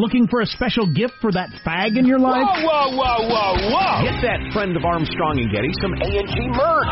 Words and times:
Looking 0.00 0.32
for 0.32 0.40
a 0.40 0.48
special 0.48 0.88
gift 0.88 1.12
for 1.20 1.28
that 1.36 1.52
fag 1.60 2.00
in 2.00 2.08
your 2.08 2.16
life? 2.16 2.40
Whoa, 2.40 2.64
whoa, 2.64 2.96
whoa, 2.96 3.20
whoa, 3.28 3.52
whoa! 3.68 4.00
Get 4.00 4.24
that 4.24 4.40
friend 4.48 4.72
of 4.72 4.80
Armstrong 4.80 5.36
and 5.36 5.52
Getty 5.52 5.68
some 5.76 5.92
A&G 5.92 6.36
merch. 6.56 6.88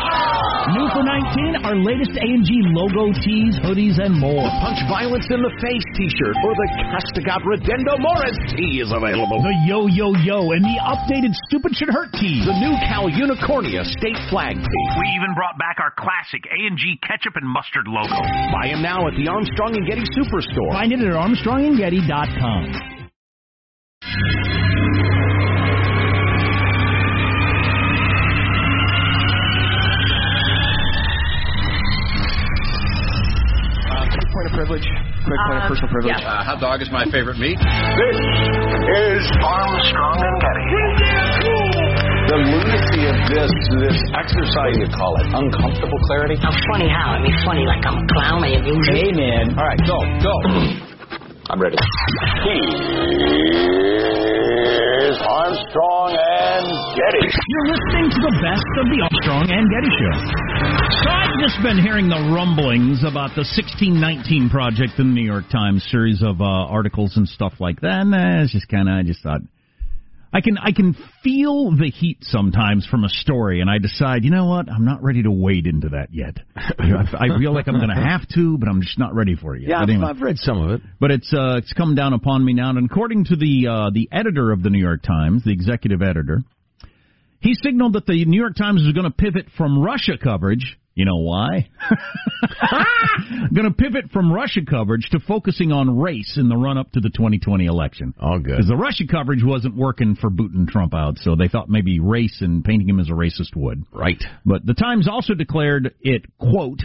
New 0.77 0.85
for 0.93 1.01
19, 1.01 1.65
our 1.65 1.73
latest 1.73 2.13
A&G 2.13 2.49
logo 2.69 3.09
tees, 3.25 3.57
hoodies, 3.65 3.97
and 3.97 4.13
more. 4.13 4.45
The 4.45 4.53
Punch 4.61 4.85
Violence 4.85 5.25
in 5.33 5.41
the 5.41 5.49
Face 5.57 5.81
t-shirt 5.97 6.37
or 6.37 6.53
the 6.53 6.67
Castigat 6.93 7.41
Ridendo 7.41 7.97
Mores 7.97 8.37
tee 8.53 8.77
is 8.77 8.93
available. 8.93 9.41
The 9.41 9.57
Yo 9.65 9.89
Yo 9.89 10.13
Yo 10.21 10.53
and 10.53 10.61
the 10.61 10.77
updated 10.77 11.33
Stupid 11.49 11.73
Should 11.73 11.89
Hurt 11.89 12.13
tee. 12.13 12.45
The 12.45 12.61
new 12.61 12.77
Cal 12.93 13.09
Unicornia 13.09 13.89
state 13.89 14.21
flag 14.29 14.53
tee. 14.53 14.85
We 15.01 15.05
even 15.17 15.33
brought 15.33 15.57
back 15.57 15.81
our 15.81 15.97
classic 15.97 16.45
A&G 16.45 17.01
ketchup 17.01 17.41
and 17.41 17.49
mustard 17.49 17.89
logo. 17.89 18.21
Buy 18.53 18.69
them 18.69 18.85
now 18.85 19.09
at 19.09 19.17
the 19.17 19.25
Armstrong 19.25 19.73
and 19.73 19.89
Getty 19.89 20.05
Superstore. 20.13 20.77
Find 20.77 20.93
it 20.93 21.01
at 21.01 21.17
armstrongandgetty.com. 21.17 22.98
quick 34.09 34.27
point 34.33 34.45
of 34.47 34.53
privilege. 34.53 34.85
Quick 35.25 35.39
point 35.45 35.57
of 35.57 35.63
Um, 35.63 35.69
personal 35.69 35.89
privilege. 35.91 36.17
yeah. 36.21 36.29
Uh, 36.29 36.43
hot 36.43 36.59
dog 36.59 36.81
is 36.81 36.89
my 36.91 37.05
favorite 37.11 37.37
meat. 37.37 37.59
This 37.59 38.17
is 38.17 39.23
Armstrong 39.43 40.17
and 40.23 40.37
Getty. 40.41 40.65
The 42.29 42.37
lunacy 42.37 43.01
of 43.09 43.17
this 43.33 43.51
this 43.81 43.97
exercise, 44.13 44.77
you 44.77 44.87
call 44.93 45.17
it, 45.21 45.27
uncomfortable 45.33 45.97
clarity. 46.05 46.37
I'm 46.41 46.53
funny 46.71 46.87
how? 46.89 47.17
I 47.17 47.21
mean, 47.21 47.33
funny 47.45 47.65
like 47.65 47.83
I'm 47.85 47.97
a 47.97 48.05
clown. 48.13 48.43
I 48.43 48.49
amuse 48.57 48.87
you. 48.87 48.95
Hey, 48.95 49.11
man. 49.11 49.57
All 49.57 49.65
right, 49.65 49.79
go, 49.85 49.97
go. 50.21 50.33
I'm 51.49 51.59
ready. 51.59 51.77
Here's 54.29 55.17
Armstrong 55.17 56.13
and 56.13 56.67
Getty. 56.93 57.25
You're 57.49 57.65
listening 57.65 58.13
to 58.13 58.21
the 58.21 58.37
best 58.37 58.69
of 58.77 58.85
the 58.85 59.01
Armstrong 59.01 59.49
and 59.49 59.65
Getty 59.73 59.89
Show. 59.89 60.13
So 61.01 61.09
I've 61.09 61.41
just 61.41 61.57
been 61.65 61.81
hearing 61.81 62.07
the 62.07 62.21
rumblings 62.29 63.01
about 63.01 63.33
the 63.33 63.41
1619 63.41 64.51
project 64.51 64.99
in 64.99 65.09
the 65.09 65.13
New 65.15 65.25
York 65.25 65.45
Times, 65.51 65.83
series 65.89 66.21
of 66.21 66.39
uh, 66.39 66.45
articles 66.45 67.17
and 67.17 67.27
stuff 67.27 67.53
like 67.59 67.81
that. 67.81 68.01
And 68.05 68.13
uh, 68.13 68.43
it's 68.45 68.53
just 68.53 68.69
kind 68.69 68.87
of, 68.87 68.93
I 68.93 69.01
just 69.01 69.23
thought, 69.23 69.41
I 70.31 70.41
can 70.41 70.57
I 70.59 70.71
can 70.71 70.95
feel 71.23 71.71
the 71.71 71.89
heat 71.89 72.19
sometimes 72.21 72.85
from 72.85 73.03
a 73.03 73.09
story, 73.09 73.61
and 73.61 73.69
I 73.69 73.79
decide, 73.79 74.23
you 74.23 74.29
know 74.29 74.45
what, 74.45 74.69
I'm 74.69 74.85
not 74.85 75.01
ready 75.01 75.23
to 75.23 75.31
wade 75.31 75.65
into 75.65 75.89
that 75.89 76.09
yet. 76.11 76.37
I, 76.55 77.33
I 77.33 77.39
feel 77.39 77.53
like 77.53 77.67
I'm 77.67 77.77
going 77.77 77.89
to 77.95 77.95
have 77.95 78.27
to, 78.35 78.57
but 78.59 78.69
I'm 78.69 78.81
just 78.81 78.99
not 78.99 79.15
ready 79.15 79.35
for 79.35 79.55
it 79.55 79.61
yet. 79.61 79.69
Yeah, 79.69 79.81
anyway. 79.81 80.05
I've, 80.05 80.21
read 80.21 80.37
some 80.37 80.61
of 80.61 80.71
it. 80.71 80.81
But 80.99 81.11
it's 81.11 81.33
uh, 81.33 81.57
it's 81.57 81.73
come 81.73 81.95
down 81.95 82.13
upon 82.13 82.45
me 82.45 82.53
now, 82.53 82.69
and 82.69 82.85
according 82.89 83.25
to 83.25 83.35
the 83.35 83.67
uh, 83.67 83.89
the 83.91 84.07
editor 84.11 84.51
of 84.51 84.61
the 84.61 84.69
New 84.69 84.79
York 84.79 85.01
Times, 85.01 85.43
the 85.43 85.51
executive 85.51 86.03
editor, 86.03 86.43
he 87.39 87.55
signaled 87.55 87.93
that 87.93 88.05
the 88.05 88.23
New 88.25 88.39
York 88.39 88.55
Times 88.55 88.81
is 88.81 88.93
going 88.93 89.05
to 89.05 89.11
pivot 89.11 89.47
from 89.57 89.81
Russia 89.81 90.13
coverage. 90.21 90.77
You 90.99 91.05
know 91.05 91.15
why? 91.15 91.69
going 93.55 93.69
to 93.69 93.73
pivot 93.73 94.11
from 94.11 94.33
Russia 94.33 94.59
coverage 94.69 95.07
to 95.11 95.21
focusing 95.21 95.71
on 95.71 95.97
race 95.97 96.35
in 96.35 96.49
the 96.49 96.57
run 96.57 96.77
up 96.77 96.91
to 96.91 96.99
the 96.99 97.07
2020 97.07 97.67
election. 97.67 98.13
All 98.19 98.37
good. 98.37 98.57
Because 98.57 98.67
the 98.67 98.75
Russia 98.75 99.05
coverage 99.09 99.41
wasn't 99.41 99.77
working 99.77 100.17
for 100.17 100.29
booting 100.29 100.67
Trump 100.67 100.93
out, 100.93 101.17
so 101.19 101.37
they 101.37 101.47
thought 101.47 101.69
maybe 101.69 102.01
race 102.01 102.39
and 102.41 102.65
painting 102.65 102.89
him 102.89 102.99
as 102.99 103.07
a 103.07 103.13
racist 103.13 103.55
would. 103.55 103.85
Right. 103.93 104.21
But 104.45 104.65
the 104.65 104.73
Times 104.73 105.07
also 105.07 105.35
declared 105.35 105.95
it, 106.01 106.25
quote, 106.37 106.81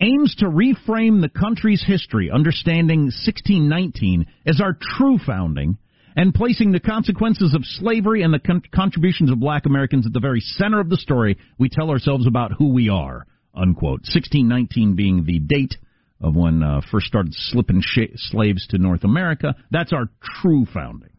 aims 0.00 0.36
to 0.36 0.44
reframe 0.44 1.20
the 1.20 1.28
country's 1.36 1.82
history, 1.84 2.30
understanding 2.30 3.06
1619 3.06 4.26
as 4.46 4.60
our 4.60 4.78
true 4.80 5.18
founding, 5.26 5.76
and 6.14 6.32
placing 6.32 6.70
the 6.70 6.78
consequences 6.78 7.52
of 7.52 7.64
slavery 7.64 8.22
and 8.22 8.32
the 8.32 8.38
con- 8.38 8.62
contributions 8.72 9.32
of 9.32 9.40
black 9.40 9.66
Americans 9.66 10.06
at 10.06 10.12
the 10.12 10.20
very 10.20 10.40
center 10.40 10.78
of 10.78 10.88
the 10.88 10.96
story 10.96 11.36
we 11.58 11.68
tell 11.68 11.90
ourselves 11.90 12.28
about 12.28 12.52
who 12.52 12.72
we 12.72 12.88
are, 12.88 13.26
unquote. 13.56 14.00
1619 14.02 14.94
being 14.94 15.24
the 15.24 15.38
date 15.38 15.76
of 16.20 16.34
when 16.34 16.62
uh, 16.62 16.80
first 16.90 17.06
started 17.06 17.32
slipping 17.34 17.80
sh- 17.82 18.16
slaves 18.16 18.66
to 18.68 18.78
North 18.78 19.04
America. 19.04 19.54
That's 19.70 19.92
our 19.92 20.08
true 20.40 20.66
founding. 20.72 21.10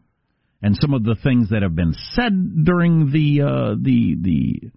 And 0.60 0.76
some 0.80 0.92
of 0.92 1.04
the 1.04 1.16
things 1.22 1.50
that 1.50 1.62
have 1.62 1.76
been 1.76 1.94
said 2.12 2.64
during 2.64 3.12
the 3.12 3.42
uh, 3.42 3.74
the 3.80 4.16
the 4.20 4.70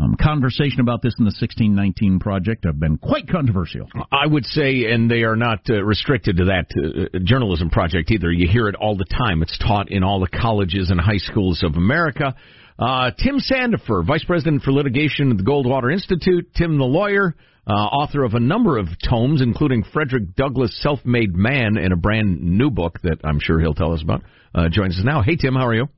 um, 0.00 0.16
conversation 0.16 0.80
about 0.80 1.02
this 1.02 1.14
in 1.18 1.24
the 1.24 1.34
1619 1.36 2.20
project 2.20 2.64
have 2.64 2.78
been 2.78 2.96
quite 2.96 3.28
controversial. 3.28 3.88
I 4.10 4.26
would 4.26 4.46
say, 4.46 4.84
and 4.84 5.10
they 5.10 5.24
are 5.24 5.36
not 5.36 5.68
uh, 5.68 5.82
restricted 5.82 6.38
to 6.38 6.44
that 6.46 6.66
uh, 6.76 7.18
journalism 7.24 7.70
project 7.70 8.10
either. 8.10 8.30
You 8.30 8.48
hear 8.48 8.68
it 8.68 8.76
all 8.76 8.96
the 8.96 9.04
time. 9.04 9.42
It's 9.42 9.58
taught 9.58 9.90
in 9.90 10.02
all 10.02 10.20
the 10.20 10.28
colleges 10.28 10.90
and 10.90 11.00
high 11.00 11.18
schools 11.18 11.62
of 11.62 11.74
America. 11.76 12.34
Uh, 12.80 13.10
Tim 13.22 13.38
Sandefur, 13.38 14.06
Vice 14.06 14.24
President 14.24 14.62
for 14.62 14.72
Litigation 14.72 15.30
at 15.30 15.36
the 15.36 15.42
Goldwater 15.42 15.92
Institute. 15.92 16.54
Tim, 16.54 16.78
the 16.78 16.84
lawyer, 16.84 17.36
uh, 17.66 17.72
author 17.72 18.24
of 18.24 18.32
a 18.32 18.40
number 18.40 18.78
of 18.78 18.88
tomes, 19.06 19.42
including 19.42 19.84
Frederick 19.92 20.34
Douglass' 20.34 20.80
Self-Made 20.82 21.34
Man 21.34 21.76
and 21.76 21.92
a 21.92 21.96
brand 21.96 22.40
new 22.40 22.70
book 22.70 22.98
that 23.02 23.18
I'm 23.22 23.38
sure 23.38 23.60
he'll 23.60 23.74
tell 23.74 23.92
us 23.92 24.02
about, 24.02 24.22
uh, 24.54 24.70
joins 24.70 24.98
us 24.98 25.04
now. 25.04 25.20
Hey, 25.20 25.36
Tim, 25.36 25.54
how 25.54 25.66
are 25.66 25.74
you? 25.74 25.88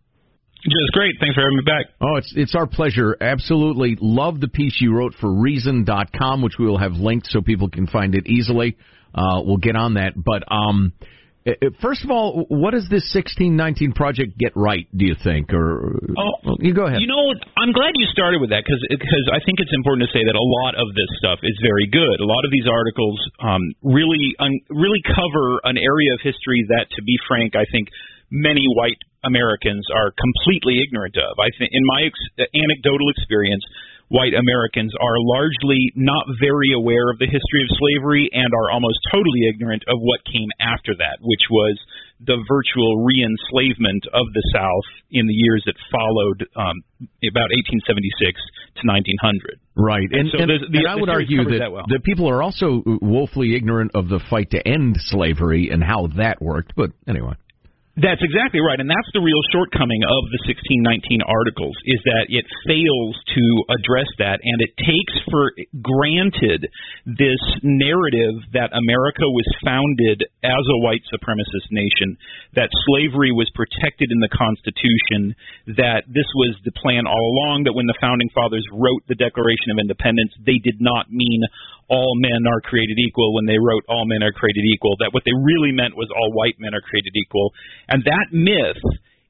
Just 0.64 0.92
great. 0.92 1.14
Thanks 1.20 1.34
for 1.34 1.42
having 1.42 1.56
me 1.56 1.64
back. 1.64 1.86
Oh, 2.00 2.16
it's 2.16 2.32
it's 2.36 2.54
our 2.54 2.68
pleasure. 2.68 3.16
Absolutely 3.20 3.96
love 4.00 4.40
the 4.40 4.46
piece 4.46 4.80
you 4.80 4.94
wrote 4.94 5.14
for 5.20 5.32
Reason.com, 5.32 6.40
which 6.40 6.54
we 6.56 6.66
will 6.66 6.78
have 6.78 6.92
linked 6.92 7.26
so 7.26 7.40
people 7.40 7.68
can 7.68 7.88
find 7.88 8.14
it 8.14 8.28
easily. 8.28 8.76
Uh, 9.12 9.42
we'll 9.44 9.56
get 9.56 9.74
on 9.74 9.94
that. 9.94 10.12
But 10.16 10.44
um, 10.52 10.92
Uh, 11.42 11.58
uh, 11.58 11.70
first 11.82 12.04
of 12.04 12.10
all, 12.10 12.46
what 12.48 12.70
does 12.70 12.86
this 12.86 13.02
1619 13.10 13.92
project 13.98 14.38
get 14.38 14.54
right? 14.54 14.86
Do 14.94 15.04
you 15.06 15.16
think? 15.18 15.50
Or 15.52 15.98
Oh, 16.14 16.54
you 16.62 16.70
go 16.74 16.86
ahead. 16.86 17.02
You 17.02 17.10
know, 17.10 17.34
I'm 17.58 17.74
glad 17.74 17.92
you 17.98 18.06
started 18.14 18.38
with 18.40 18.50
that 18.50 18.62
because 18.62 18.78
I 19.30 19.42
think 19.42 19.58
it's 19.58 19.74
important 19.74 20.06
to 20.06 20.10
say 20.14 20.22
that 20.22 20.36
a 20.38 20.48
lot 20.62 20.78
of 20.78 20.94
this 20.94 21.10
stuff 21.18 21.42
is 21.42 21.58
very 21.58 21.90
good. 21.90 22.22
A 22.22 22.28
lot 22.28 22.46
of 22.46 22.50
these 22.54 22.70
articles 22.70 23.18
um, 23.42 23.62
really 23.82 24.38
un, 24.38 24.54
really 24.70 25.02
cover 25.02 25.58
an 25.66 25.78
area 25.78 26.14
of 26.14 26.22
history 26.22 26.62
that, 26.70 26.86
to 26.94 27.02
be 27.02 27.18
frank, 27.26 27.58
I 27.58 27.66
think 27.70 27.90
many 28.30 28.64
white 28.78 29.02
Americans 29.26 29.86
are 29.90 30.14
completely 30.14 30.78
ignorant 30.78 31.18
of. 31.18 31.38
I 31.38 31.50
think, 31.58 31.70
in 31.74 31.82
my 31.86 32.06
ex- 32.06 32.30
uh, 32.38 32.46
anecdotal 32.54 33.10
experience, 33.10 33.62
white 34.12 34.36
Americans 34.36 34.92
are 35.00 35.16
largely 35.16 35.88
not 35.96 36.28
very 36.36 36.76
aware 36.76 37.08
of 37.08 37.16
the 37.16 37.24
history 37.24 37.64
of 37.64 37.70
slavery 37.80 38.28
and 38.28 38.52
are 38.52 38.68
almost 38.68 39.00
totally 39.08 39.48
ignorant 39.48 39.82
of 39.88 39.96
what 40.04 40.20
came 40.28 40.52
after 40.60 40.92
that, 41.00 41.16
which 41.24 41.48
was 41.48 41.80
the 42.20 42.36
virtual 42.44 43.02
re-enslavement 43.02 44.04
of 44.12 44.28
the 44.36 44.44
South 44.52 44.88
in 45.10 45.26
the 45.26 45.32
years 45.32 45.64
that 45.64 45.74
followed 45.88 46.44
um, 46.60 46.84
about 47.24 47.48
1876 47.80 48.36
to 48.76 48.82
1900. 48.84 49.58
Right, 49.74 50.08
and, 50.12 50.28
so 50.28 50.44
and, 50.44 50.50
the, 50.52 50.58
the, 50.70 50.78
and 50.84 50.88
I 50.88 50.96
would 50.96 51.08
argue 51.08 51.48
that, 51.48 51.58
that 51.58 51.72
well. 51.72 51.88
that 51.88 52.04
people 52.04 52.28
are 52.28 52.42
also 52.42 52.84
woefully 53.00 53.56
ignorant 53.56 53.92
of 53.94 54.08
the 54.08 54.20
fight 54.28 54.50
to 54.50 54.60
end 54.60 54.96
slavery 55.00 55.70
and 55.72 55.82
how 55.82 56.08
that 56.20 56.40
worked. 56.40 56.74
But 56.76 56.92
anyway. 57.08 57.34
That's 57.92 58.24
exactly 58.24 58.64
right, 58.64 58.80
and 58.80 58.88
that's 58.88 59.12
the 59.12 59.20
real 59.20 59.44
shortcoming 59.52 60.00
of 60.00 60.24
the 60.32 60.40
1619 60.48 61.28
articles 61.28 61.76
is 61.84 62.00
that 62.08 62.24
it 62.32 62.48
fails 62.64 63.14
to 63.36 63.44
address 63.68 64.08
that, 64.16 64.40
and 64.40 64.58
it 64.64 64.72
takes 64.80 65.12
for 65.28 65.52
granted 65.84 66.72
this 67.04 67.42
narrative 67.60 68.48
that 68.56 68.72
America 68.72 69.28
was 69.28 69.44
founded 69.60 70.24
as 70.40 70.64
a 70.72 70.80
white 70.80 71.04
supremacist 71.12 71.68
nation, 71.68 72.16
that 72.56 72.72
slavery 72.88 73.28
was 73.28 73.52
protected 73.52 74.08
in 74.08 74.24
the 74.24 74.32
Constitution, 74.32 75.36
that 75.76 76.08
this 76.08 76.28
was 76.32 76.56
the 76.64 76.72
plan 76.80 77.04
all 77.04 77.20
along, 77.20 77.68
that 77.68 77.76
when 77.76 77.84
the 77.84 78.00
founding 78.00 78.32
fathers 78.32 78.64
wrote 78.72 79.04
the 79.04 79.20
Declaration 79.20 79.68
of 79.68 79.76
Independence, 79.76 80.32
they 80.40 80.56
did 80.64 80.80
not 80.80 81.12
mean 81.12 81.44
all 81.92 82.16
men 82.16 82.48
are 82.48 82.64
created 82.64 82.96
equal 82.96 83.36
when 83.36 83.44
they 83.44 83.60
wrote 83.60 83.84
all 83.84 84.08
men 84.08 84.24
are 84.24 84.32
created 84.32 84.64
equal, 84.64 84.96
that 85.04 85.12
what 85.12 85.28
they 85.28 85.36
really 85.36 85.76
meant 85.76 85.92
was 85.92 86.08
all 86.08 86.32
white 86.32 86.56
men 86.56 86.72
are 86.72 86.80
created 86.80 87.12
equal. 87.12 87.52
And 87.84 88.00
that 88.08 88.32
myth 88.32 88.80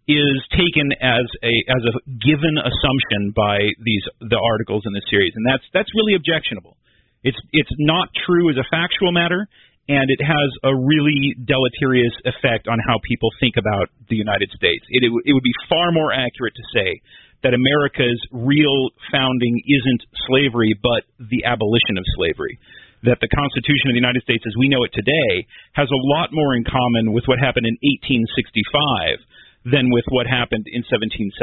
is 0.07 0.39
taken 0.55 0.95
as 1.03 1.27
a 1.43 1.55
as 1.67 1.83
a 1.83 1.95
given 2.23 2.55
assumption 2.59 3.35
by 3.35 3.75
these 3.83 4.07
the 4.23 4.39
articles 4.39 4.87
in 4.87 4.95
this 4.95 5.07
series, 5.11 5.35
and 5.35 5.43
that's 5.43 5.67
that's 5.75 5.91
really 5.99 6.15
objectionable. 6.15 6.79
It's 7.27 7.39
it's 7.51 7.75
not 7.79 8.11
true 8.27 8.51
as 8.51 8.59
a 8.59 8.67
factual 8.71 9.11
matter, 9.11 9.47
and 9.91 10.07
it 10.11 10.23
has 10.23 10.51
a 10.63 10.75
really 10.75 11.35
deleterious 11.39 12.15
effect 12.27 12.67
on 12.67 12.79
how 12.83 12.99
people 13.03 13.31
think 13.39 13.59
about 13.59 13.91
the 14.11 14.19
United 14.19 14.51
States. 14.55 14.87
It 14.91 15.07
it, 15.07 15.11
it 15.27 15.33
would 15.35 15.47
be 15.47 15.55
far 15.71 15.91
more 15.91 16.11
accurate 16.15 16.55
to 16.55 16.67
say 16.75 17.03
that 17.43 17.55
America's 17.55 18.21
real 18.31 18.91
founding 19.11 19.63
isn't 19.67 20.03
slavery, 20.27 20.75
but 20.79 21.03
the 21.19 21.45
abolition 21.45 21.99
of 21.99 22.05
slavery. 22.15 22.59
That 23.03 23.19
the 23.19 23.31
Constitution 23.35 23.91
of 23.91 23.99
the 23.99 24.03
United 24.03 24.23
States, 24.23 24.47
as 24.47 24.55
we 24.55 24.71
know 24.71 24.87
it 24.87 24.95
today, 24.95 25.47
has 25.75 25.91
a 25.91 26.03
lot 26.15 26.31
more 26.31 26.55
in 26.55 26.63
common 26.63 27.11
with 27.11 27.27
what 27.27 27.43
happened 27.43 27.67
in 27.67 27.75
1865 28.07 29.19
than 29.67 29.91
with 29.91 30.07
what 30.11 30.27
happened 30.27 30.67
in 30.71 30.83
1776. 30.87 31.35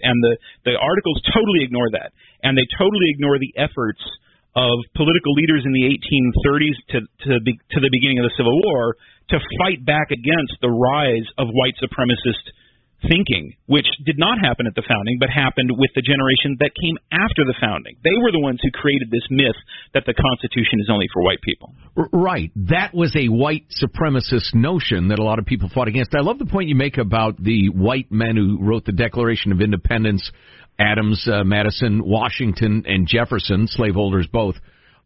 And 0.00 0.16
the, 0.24 0.40
the 0.64 0.76
articles 0.76 1.20
totally 1.32 1.64
ignore 1.64 1.88
that. 1.92 2.16
And 2.44 2.56
they 2.56 2.64
totally 2.76 3.12
ignore 3.12 3.36
the 3.36 3.52
efforts 3.60 4.00
of 4.56 4.80
political 4.96 5.36
leaders 5.36 5.68
in 5.68 5.72
the 5.76 5.84
1830s 5.84 6.76
to 6.96 6.98
to, 7.28 7.32
be, 7.44 7.52
to 7.76 7.78
the 7.80 7.92
beginning 7.92 8.24
of 8.24 8.24
the 8.24 8.36
Civil 8.40 8.56
War 8.64 8.96
to 9.28 9.36
fight 9.60 9.84
back 9.84 10.08
against 10.08 10.56
the 10.64 10.72
rise 10.72 11.28
of 11.36 11.52
white 11.52 11.76
supremacist 11.76 12.40
thinking, 13.02 13.54
which 13.66 13.86
did 14.04 14.18
not 14.18 14.38
happen 14.40 14.66
at 14.66 14.74
the 14.74 14.82
founding, 14.88 15.18
but 15.20 15.28
happened 15.28 15.70
with 15.76 15.90
the 15.94 16.02
generation 16.02 16.56
that 16.60 16.70
came 16.80 16.96
after 17.12 17.44
the 17.44 17.54
founding. 17.60 17.96
They 18.02 18.16
were 18.20 18.32
the 18.32 18.40
ones 18.40 18.60
who 18.62 18.70
created 18.72 19.10
this 19.10 19.26
myth 19.30 19.56
that 19.94 20.04
the 20.06 20.14
Constitution 20.14 20.80
is 20.80 20.88
only 20.90 21.06
for 21.12 21.22
white 21.22 21.40
people. 21.42 21.74
Right. 21.94 22.50
That 22.56 22.94
was 22.94 23.14
a 23.14 23.28
white 23.28 23.66
supremacist 23.82 24.54
notion 24.54 25.08
that 25.08 25.18
a 25.18 25.24
lot 25.24 25.38
of 25.38 25.44
people 25.44 25.70
fought 25.72 25.88
against. 25.88 26.14
I 26.14 26.20
love 26.20 26.38
the 26.38 26.46
point 26.46 26.68
you 26.68 26.74
make 26.74 26.98
about 26.98 27.42
the 27.42 27.68
white 27.68 28.10
men 28.10 28.36
who 28.36 28.58
wrote 28.60 28.84
the 28.84 28.92
Declaration 28.92 29.52
of 29.52 29.60
Independence 29.60 30.30
Adams, 30.78 31.26
uh, 31.30 31.42
Madison, 31.44 32.02
Washington, 32.04 32.84
and 32.86 33.06
Jefferson, 33.06 33.66
slaveholders 33.66 34.26
both. 34.30 34.56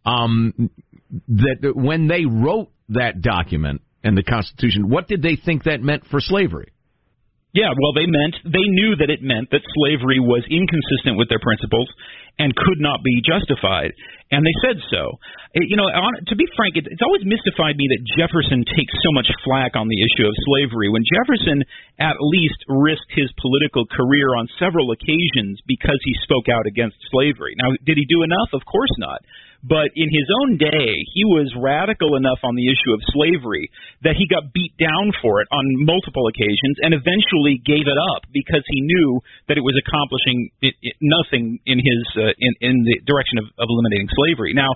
Um, 0.05 0.71
that 1.29 1.73
when 1.75 2.09
they 2.09 2.25
wrote 2.25 2.71
that 2.91 3.21
document 3.21 3.83
and 4.03 4.17
the 4.17 4.23
Constitution, 4.23 4.89
what 4.89 5.09
did 5.09 5.23
they 5.23 5.37
think 5.37 5.65
that 5.65 5.83
meant 5.83 6.05
for 6.11 6.21
slavery? 6.21 6.73
Yeah, 7.51 7.75
well, 7.75 7.91
they 7.91 8.07
meant 8.07 8.39
they 8.47 8.63
knew 8.63 8.95
that 9.03 9.11
it 9.11 9.27
meant 9.27 9.51
that 9.51 9.67
slavery 9.75 10.23
was 10.23 10.47
inconsistent 10.47 11.19
with 11.19 11.27
their 11.27 11.43
principles 11.43 11.91
and 12.39 12.55
could 12.55 12.79
not 12.79 13.03
be 13.03 13.19
justified, 13.27 13.91
and 14.31 14.47
they 14.47 14.55
said 14.63 14.79
so. 14.87 15.19
Eh, 15.59 15.67
you 15.67 15.75
know, 15.75 15.91
on, 15.91 16.15
to 16.31 16.39
be 16.39 16.47
frank, 16.55 16.79
it's 16.79 17.03
always 17.03 17.27
mystified 17.27 17.75
me 17.75 17.91
that 17.91 18.07
Jefferson 18.15 18.63
takes 18.63 18.95
so 19.03 19.11
much 19.11 19.27
flack 19.43 19.75
on 19.75 19.91
the 19.91 19.99
issue 19.99 20.31
of 20.31 20.45
slavery 20.47 20.95
when 20.95 21.03
Jefferson 21.03 21.67
at 21.99 22.23
least 22.23 22.63
risked 22.71 23.11
his 23.19 23.35
political 23.43 23.83
career 23.83 24.39
on 24.39 24.47
several 24.63 24.95
occasions 24.95 25.59
because 25.67 25.99
he 26.07 26.15
spoke 26.23 26.47
out 26.47 26.71
against 26.71 27.03
slavery. 27.11 27.59
Now, 27.59 27.75
did 27.83 27.99
he 27.99 28.07
do 28.07 28.23
enough? 28.23 28.55
Of 28.55 28.63
course 28.63 28.95
not. 29.03 29.27
But 29.61 29.93
in 29.93 30.09
his 30.09 30.29
own 30.41 30.57
day, 30.57 31.05
he 31.13 31.25
was 31.29 31.53
radical 31.53 32.17
enough 32.17 32.41
on 32.43 32.57
the 32.57 32.65
issue 32.65 32.97
of 32.97 33.01
slavery 33.13 33.69
that 34.01 34.17
he 34.17 34.25
got 34.25 34.57
beat 34.57 34.73
down 34.81 35.13
for 35.21 35.45
it 35.45 35.49
on 35.53 35.85
multiple 35.85 36.25
occasions 36.33 36.81
and 36.81 36.97
eventually 36.97 37.61
gave 37.61 37.85
it 37.85 38.01
up 38.17 38.25
because 38.33 38.65
he 38.73 38.81
knew 38.81 39.21
that 39.53 39.61
it 39.61 39.65
was 39.65 39.77
accomplishing 39.77 40.49
it, 40.65 40.73
it, 40.81 40.97
nothing 41.05 41.61
in 41.69 41.77
his 41.77 42.03
uh, 42.17 42.33
in 42.41 42.53
in 42.65 42.75
the 42.89 43.05
direction 43.05 43.37
of, 43.37 43.53
of 43.61 43.69
eliminating 43.69 44.09
slavery. 44.17 44.57
Now, 44.57 44.73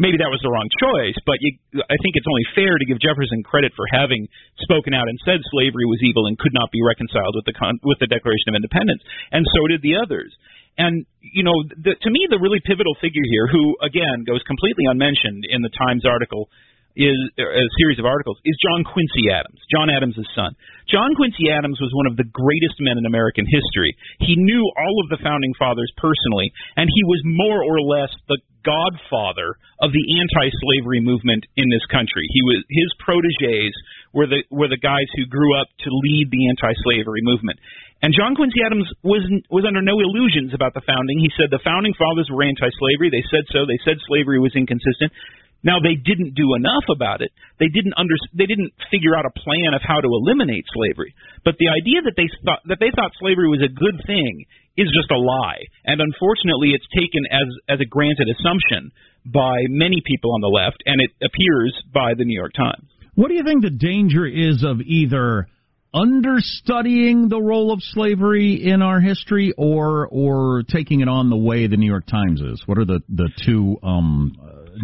maybe 0.00 0.16
that 0.22 0.32
was 0.32 0.40
the 0.40 0.48
wrong 0.48 0.70
choice, 0.80 1.18
but 1.28 1.36
you, 1.44 1.58
I 1.76 1.96
think 2.00 2.16
it's 2.16 2.30
only 2.30 2.46
fair 2.56 2.78
to 2.78 2.86
give 2.88 2.96
Jefferson 3.02 3.44
credit 3.44 3.76
for 3.76 3.84
having 3.92 4.30
spoken 4.64 4.96
out 4.96 5.10
and 5.10 5.20
said 5.28 5.44
slavery 5.52 5.84
was 5.84 6.00
evil 6.00 6.24
and 6.30 6.40
could 6.40 6.56
not 6.56 6.72
be 6.72 6.80
reconciled 6.80 7.36
with 7.36 7.44
the 7.44 7.52
con- 7.52 7.82
with 7.82 8.00
the 8.00 8.08
Declaration 8.08 8.54
of 8.54 8.56
Independence, 8.56 9.04
and 9.34 9.42
so 9.42 9.68
did 9.68 9.82
the 9.82 10.00
others. 10.00 10.32
And 10.80 11.04
you 11.20 11.44
know, 11.44 11.52
the, 11.68 11.92
to 11.92 12.08
me, 12.08 12.24
the 12.32 12.40
really 12.40 12.64
pivotal 12.64 12.96
figure 12.96 13.26
here, 13.28 13.44
who 13.44 13.76
again 13.84 14.24
goes 14.24 14.40
completely 14.48 14.88
unmentioned 14.88 15.44
in 15.44 15.60
the 15.60 15.68
Times 15.68 16.08
article, 16.08 16.48
is 16.96 17.20
er, 17.38 17.52
a 17.52 17.64
series 17.78 18.00
of 18.00 18.08
articles, 18.08 18.40
is 18.48 18.56
John 18.64 18.82
Quincy 18.82 19.30
Adams, 19.30 19.60
John 19.70 19.92
Adams' 19.92 20.18
son. 20.34 20.56
John 20.88 21.14
Quincy 21.14 21.52
Adams 21.52 21.78
was 21.78 21.92
one 21.94 22.08
of 22.08 22.16
the 22.16 22.26
greatest 22.26 22.80
men 22.80 22.98
in 22.98 23.04
American 23.04 23.46
history. 23.46 23.94
He 24.18 24.34
knew 24.34 24.64
all 24.64 24.96
of 25.04 25.12
the 25.12 25.22
founding 25.22 25.54
fathers 25.54 25.92
personally, 26.00 26.50
and 26.74 26.88
he 26.88 27.04
was 27.04 27.20
more 27.28 27.62
or 27.62 27.78
less 27.84 28.10
the 28.26 28.40
godfather 28.64 29.56
of 29.80 29.92
the 29.92 30.04
anti-slavery 30.20 31.00
movement 31.00 31.44
in 31.56 31.68
this 31.68 31.84
country. 31.88 32.24
He 32.28 32.42
was 32.42 32.60
his 32.68 32.90
proteges 33.00 33.72
were 34.12 34.26
the 34.26 34.42
were 34.50 34.68
the 34.68 34.80
guys 34.80 35.06
who 35.16 35.26
grew 35.26 35.54
up 35.58 35.68
to 35.86 35.88
lead 35.90 36.28
the 36.30 36.48
anti-slavery 36.50 37.22
movement. 37.22 37.58
And 38.02 38.16
John 38.16 38.34
Quincy 38.34 38.64
Adams 38.64 38.88
was 39.04 39.22
was 39.50 39.68
under 39.68 39.82
no 39.82 40.00
illusions 40.00 40.54
about 40.54 40.74
the 40.74 40.84
founding. 40.86 41.20
He 41.20 41.30
said 41.36 41.52
the 41.52 41.62
founding 41.62 41.94
fathers 41.94 42.28
were 42.32 42.42
anti-slavery. 42.42 43.12
They 43.12 43.24
said 43.28 43.44
so. 43.52 43.68
They 43.68 43.78
said 43.84 44.00
slavery 44.08 44.40
was 44.40 44.56
inconsistent. 44.56 45.12
Now 45.60 45.76
they 45.76 45.92
didn't 45.92 46.32
do 46.32 46.56
enough 46.56 46.88
about 46.88 47.20
it. 47.20 47.30
They 47.60 47.68
didn't 47.68 47.92
under 48.00 48.16
they 48.32 48.48
didn't 48.48 48.72
figure 48.88 49.12
out 49.12 49.28
a 49.28 49.36
plan 49.36 49.76
of 49.76 49.84
how 49.84 50.00
to 50.00 50.08
eliminate 50.08 50.64
slavery. 50.72 51.12
But 51.44 51.60
the 51.60 51.68
idea 51.68 52.00
that 52.08 52.16
they 52.16 52.28
thought 52.44 52.64
that 52.66 52.80
they 52.80 52.90
thought 52.96 53.12
slavery 53.20 53.52
was 53.52 53.60
a 53.60 53.68
good 53.68 54.00
thing 54.08 54.48
is 54.80 54.88
just 54.96 55.12
a 55.12 55.20
lie. 55.20 55.60
And 55.84 56.00
unfortunately, 56.00 56.72
it's 56.72 56.88
taken 56.96 57.28
as 57.28 57.48
as 57.68 57.78
a 57.84 57.88
granted 57.88 58.32
assumption 58.32 58.90
by 59.28 59.68
many 59.68 60.00
people 60.00 60.32
on 60.32 60.40
the 60.40 60.48
left, 60.48 60.80
and 60.88 61.04
it 61.04 61.12
appears 61.20 61.76
by 61.92 62.16
the 62.16 62.24
New 62.24 62.36
York 62.36 62.56
Times. 62.56 62.88
What 63.14 63.28
do 63.28 63.34
you 63.34 63.44
think 63.44 63.62
the 63.62 63.70
danger 63.70 64.26
is 64.26 64.64
of 64.64 64.80
either 64.80 65.46
understudying 65.92 67.28
the 67.28 67.40
role 67.40 67.72
of 67.72 67.82
slavery 67.82 68.64
in 68.64 68.80
our 68.82 69.00
history 69.00 69.52
or 69.56 70.06
or 70.08 70.62
taking 70.68 71.00
it 71.00 71.08
on 71.08 71.30
the 71.30 71.36
way 71.36 71.66
the 71.66 71.76
New 71.76 71.86
York 71.90 72.06
Times 72.06 72.40
is? 72.40 72.62
What 72.66 72.78
are 72.78 72.84
the 72.84 73.00
the 73.08 73.28
two 73.44 73.78
um, 73.82 74.36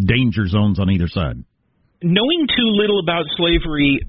danger 0.07 0.47
zones 0.47 0.81
on 0.81 0.91
either 0.91 1.09
side? 1.09 1.37
Knowing 2.03 2.47
too 2.49 2.71
little 2.75 3.01
about 3.01 3.25
slavery, 3.37 4.01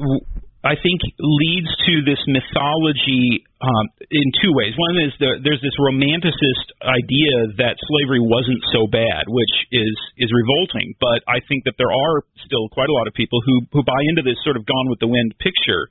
I 0.68 0.76
think, 0.76 1.00
leads 1.16 1.72
to 1.88 2.04
this 2.04 2.20
mythology 2.28 3.48
um, 3.64 3.88
in 4.12 4.28
two 4.44 4.52
ways. 4.52 4.76
One 4.76 5.00
is 5.00 5.16
the, 5.16 5.40
there's 5.40 5.64
this 5.64 5.80
romanticist 5.80 6.68
idea 6.84 7.56
that 7.64 7.80
slavery 7.80 8.20
wasn't 8.20 8.60
so 8.76 8.84
bad, 8.84 9.32
which 9.32 9.56
is 9.72 9.96
is 10.20 10.28
revolting. 10.28 10.92
But 11.00 11.24
I 11.24 11.40
think 11.48 11.64
that 11.72 11.80
there 11.80 11.96
are 11.96 12.28
still 12.44 12.68
quite 12.76 12.92
a 12.92 12.96
lot 13.00 13.08
of 13.08 13.16
people 13.16 13.40
who 13.48 13.64
who 13.72 13.80
buy 13.88 14.02
into 14.12 14.28
this 14.28 14.36
sort 14.44 14.60
of 14.60 14.68
gone 14.68 14.92
with 14.92 15.00
the 15.00 15.08
wind 15.08 15.40
picture 15.40 15.88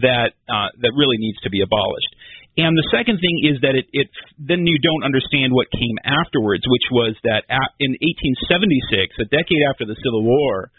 that 0.00 0.32
uh, 0.48 0.72
that 0.80 0.96
really 0.96 1.20
needs 1.20 1.36
to 1.44 1.52
be 1.52 1.60
abolished. 1.60 2.16
And 2.56 2.72
the 2.72 2.88
second 2.88 3.20
thing 3.20 3.36
is 3.52 3.60
that 3.60 3.76
it, 3.76 3.84
it 3.92 4.08
then 4.40 4.64
you 4.64 4.80
don't 4.80 5.04
understand 5.04 5.52
what 5.52 5.68
came 5.68 6.00
afterwards, 6.08 6.64
which 6.64 6.88
was 6.88 7.12
that 7.28 7.44
at, 7.52 7.68
in 7.76 7.92
1876, 8.00 9.20
a 9.20 9.28
decade 9.28 9.60
after 9.68 9.84
the 9.84 9.96
Civil 10.00 10.24
War, 10.24 10.72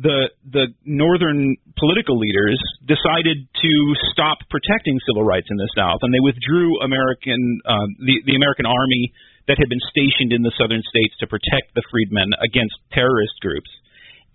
the 0.00 0.32
the 0.48 0.72
northern 0.88 1.56
political 1.76 2.16
leaders 2.16 2.56
decided 2.88 3.44
to 3.52 3.72
stop 4.12 4.40
protecting 4.48 4.96
civil 5.04 5.24
rights 5.24 5.48
in 5.52 5.56
the 5.60 5.68
South, 5.76 6.00
and 6.00 6.12
they 6.12 6.24
withdrew 6.24 6.80
American 6.80 7.60
um, 7.68 7.88
the 8.00 8.16
the 8.24 8.36
American 8.36 8.64
army 8.64 9.12
that 9.48 9.60
had 9.60 9.68
been 9.68 9.82
stationed 9.92 10.32
in 10.32 10.40
the 10.40 10.52
southern 10.56 10.80
states 10.88 11.12
to 11.20 11.26
protect 11.28 11.76
the 11.76 11.84
freedmen 11.92 12.32
against 12.40 12.76
terrorist 12.92 13.36
groups. 13.44 13.68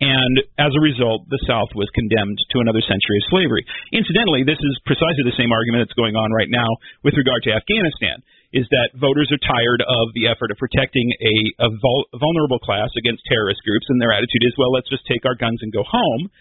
And 0.02 0.44
as 0.60 0.76
a 0.76 0.84
result, 0.84 1.24
the 1.32 1.40
South 1.48 1.72
was 1.72 1.88
condemned 1.96 2.36
to 2.52 2.60
another 2.60 2.84
century 2.84 3.16
of 3.24 3.32
slavery. 3.32 3.64
Incidentally, 3.96 4.44
this 4.44 4.60
is 4.60 4.76
precisely 4.84 5.24
the 5.24 5.40
same 5.40 5.56
argument 5.56 5.88
that's 5.88 5.96
going 5.96 6.20
on 6.20 6.36
right 6.36 6.52
now 6.52 6.68
with 7.00 7.16
regard 7.16 7.48
to 7.48 7.56
Afghanistan, 7.56 8.20
is 8.56 8.64
that 8.72 8.96
voters 8.96 9.28
are 9.36 9.42
tired 9.44 9.84
of 9.84 10.16
the 10.16 10.32
effort 10.32 10.48
of 10.48 10.56
protecting 10.56 11.12
a, 11.20 11.68
a 11.68 11.70
vul- 11.76 12.08
vulnerable 12.16 12.60
class 12.64 12.88
against 12.96 13.28
terrorist 13.28 13.60
groups, 13.68 13.84
and 13.92 14.00
their 14.00 14.16
attitude 14.16 14.48
is, 14.48 14.56
well, 14.56 14.72
let's 14.72 14.88
just 14.88 15.04
take 15.12 15.28
our 15.28 15.36
guns 15.36 15.60
and 15.60 15.76
go 15.76 15.84
home. 15.84 16.32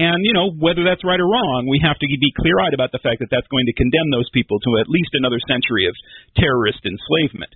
And, 0.00 0.24
you 0.24 0.32
know, 0.32 0.54
whether 0.54 0.86
that's 0.86 1.04
right 1.04 1.20
or 1.20 1.28
wrong, 1.28 1.66
we 1.68 1.82
have 1.84 1.98
to 2.00 2.06
be 2.08 2.32
clear 2.40 2.56
eyed 2.64 2.72
about 2.72 2.94
the 2.94 3.02
fact 3.02 3.20
that 3.20 3.28
that's 3.28 3.50
going 3.52 3.66
to 3.66 3.76
condemn 3.76 4.08
those 4.14 4.30
people 4.32 4.56
to 4.62 4.70
at 4.80 4.88
least 4.88 5.12
another 5.12 5.42
century 5.44 5.90
of 5.90 5.94
terrorist 6.38 6.80
enslavement. 6.86 7.52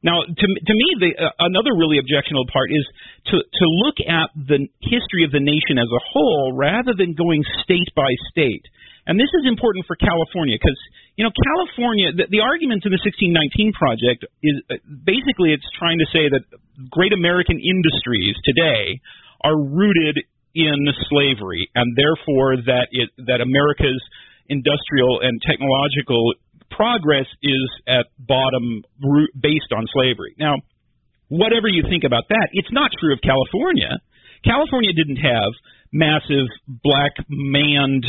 Now, 0.00 0.24
to 0.24 0.46
to 0.46 0.74
me, 0.74 0.88
the 0.96 1.10
uh, 1.12 1.28
another 1.44 1.76
really 1.76 2.00
objectionable 2.00 2.48
part 2.48 2.72
is 2.72 2.86
to 3.28 3.36
to 3.36 3.66
look 3.84 4.00
at 4.00 4.32
the 4.32 4.64
history 4.80 5.28
of 5.28 5.32
the 5.34 5.44
nation 5.44 5.76
as 5.76 5.90
a 5.92 6.02
whole 6.14 6.56
rather 6.56 6.96
than 6.96 7.12
going 7.12 7.44
state 7.60 7.92
by 7.92 8.08
state. 8.32 8.64
And 9.06 9.16
this 9.18 9.32
is 9.40 9.48
important 9.48 9.86
for 9.86 9.96
California 9.96 10.56
because 10.60 10.76
you 11.16 11.24
know 11.24 11.32
California. 11.32 12.12
The, 12.12 12.28
the 12.28 12.40
arguments 12.44 12.84
in 12.84 12.92
the 12.92 13.00
1619 13.00 13.72
project 13.72 14.20
is 14.44 14.56
uh, 14.68 14.76
basically 14.84 15.56
it's 15.56 15.66
trying 15.76 15.98
to 15.98 16.08
say 16.12 16.28
that 16.28 16.44
great 16.92 17.12
American 17.12 17.56
industries 17.56 18.36
today 18.44 19.00
are 19.40 19.56
rooted 19.56 20.20
in 20.54 20.80
slavery, 21.08 21.70
and 21.74 21.96
therefore 21.96 22.60
that 22.66 22.92
it 22.92 23.08
that 23.24 23.40
America's 23.40 24.02
industrial 24.50 25.22
and 25.22 25.40
technological 25.40 26.34
progress 26.70 27.26
is 27.42 27.68
at 27.86 28.06
bottom 28.18 28.82
based 29.38 29.70
on 29.74 29.86
slavery. 29.92 30.34
Now, 30.38 30.56
whatever 31.28 31.68
you 31.68 31.84
think 31.88 32.04
about 32.04 32.28
that, 32.28 32.48
it's 32.52 32.72
not 32.72 32.90
true 32.98 33.12
of 33.12 33.20
California. 33.22 33.98
California 34.44 34.92
didn't 34.92 35.22
have 35.22 35.52
massive 35.92 36.46
black 36.68 37.12
manned 37.28 38.06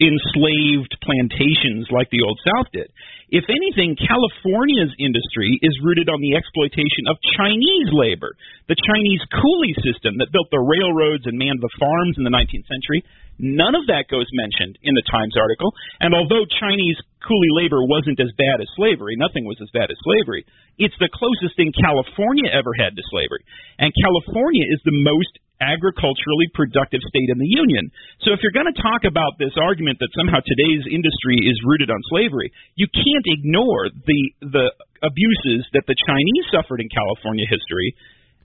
enslaved 0.00 0.94
plantations 1.02 1.88
like 1.90 2.10
the 2.10 2.22
old 2.22 2.38
South 2.42 2.68
did. 2.72 2.90
If 3.26 3.50
anything, 3.50 3.98
California's 3.98 4.94
industry 5.02 5.58
is 5.58 5.82
rooted 5.82 6.06
on 6.06 6.22
the 6.22 6.38
exploitation 6.38 7.10
of 7.10 7.18
Chinese 7.34 7.90
labor. 7.90 8.38
The 8.70 8.78
Chinese 8.78 9.22
coolie 9.34 9.74
system 9.82 10.22
that 10.22 10.30
built 10.30 10.46
the 10.54 10.62
railroads 10.62 11.26
and 11.26 11.34
manned 11.34 11.58
the 11.58 11.74
farms 11.74 12.14
in 12.18 12.22
the 12.22 12.30
19th 12.30 12.70
century, 12.70 13.02
none 13.42 13.74
of 13.74 13.90
that 13.90 14.06
goes 14.06 14.30
mentioned 14.30 14.78
in 14.86 14.94
the 14.94 15.06
Times 15.10 15.34
article. 15.34 15.74
And 15.98 16.14
although 16.14 16.46
Chinese 16.46 17.02
coolie 17.18 17.54
labor 17.58 17.82
wasn't 17.82 18.22
as 18.22 18.30
bad 18.38 18.62
as 18.62 18.70
slavery, 18.78 19.18
nothing 19.18 19.42
was 19.42 19.58
as 19.58 19.74
bad 19.74 19.90
as 19.90 19.98
slavery, 20.06 20.46
it's 20.78 20.96
the 21.02 21.10
closest 21.10 21.58
thing 21.58 21.74
California 21.74 22.46
ever 22.54 22.78
had 22.78 22.94
to 22.94 23.02
slavery. 23.10 23.42
And 23.82 23.90
California 23.90 24.70
is 24.70 24.78
the 24.86 24.94
most 25.02 25.34
agriculturally 25.60 26.48
productive 26.52 27.00
state 27.08 27.28
in 27.32 27.38
the 27.38 27.48
Union. 27.48 27.90
So 28.24 28.32
if 28.32 28.44
you're 28.44 28.52
going 28.52 28.68
to 28.68 28.82
talk 28.82 29.08
about 29.08 29.40
this 29.40 29.56
argument 29.56 29.98
that 30.04 30.12
somehow 30.12 30.44
today's 30.44 30.84
industry 30.88 31.40
is 31.40 31.56
rooted 31.64 31.88
on 31.88 32.00
slavery, 32.12 32.52
you 32.76 32.86
can't 32.92 33.26
ignore 33.40 33.88
the 33.92 34.20
the 34.40 34.66
abuses 35.00 35.64
that 35.72 35.84
the 35.86 35.96
Chinese 36.08 36.46
suffered 36.52 36.80
in 36.80 36.88
California 36.88 37.44
history 37.48 37.96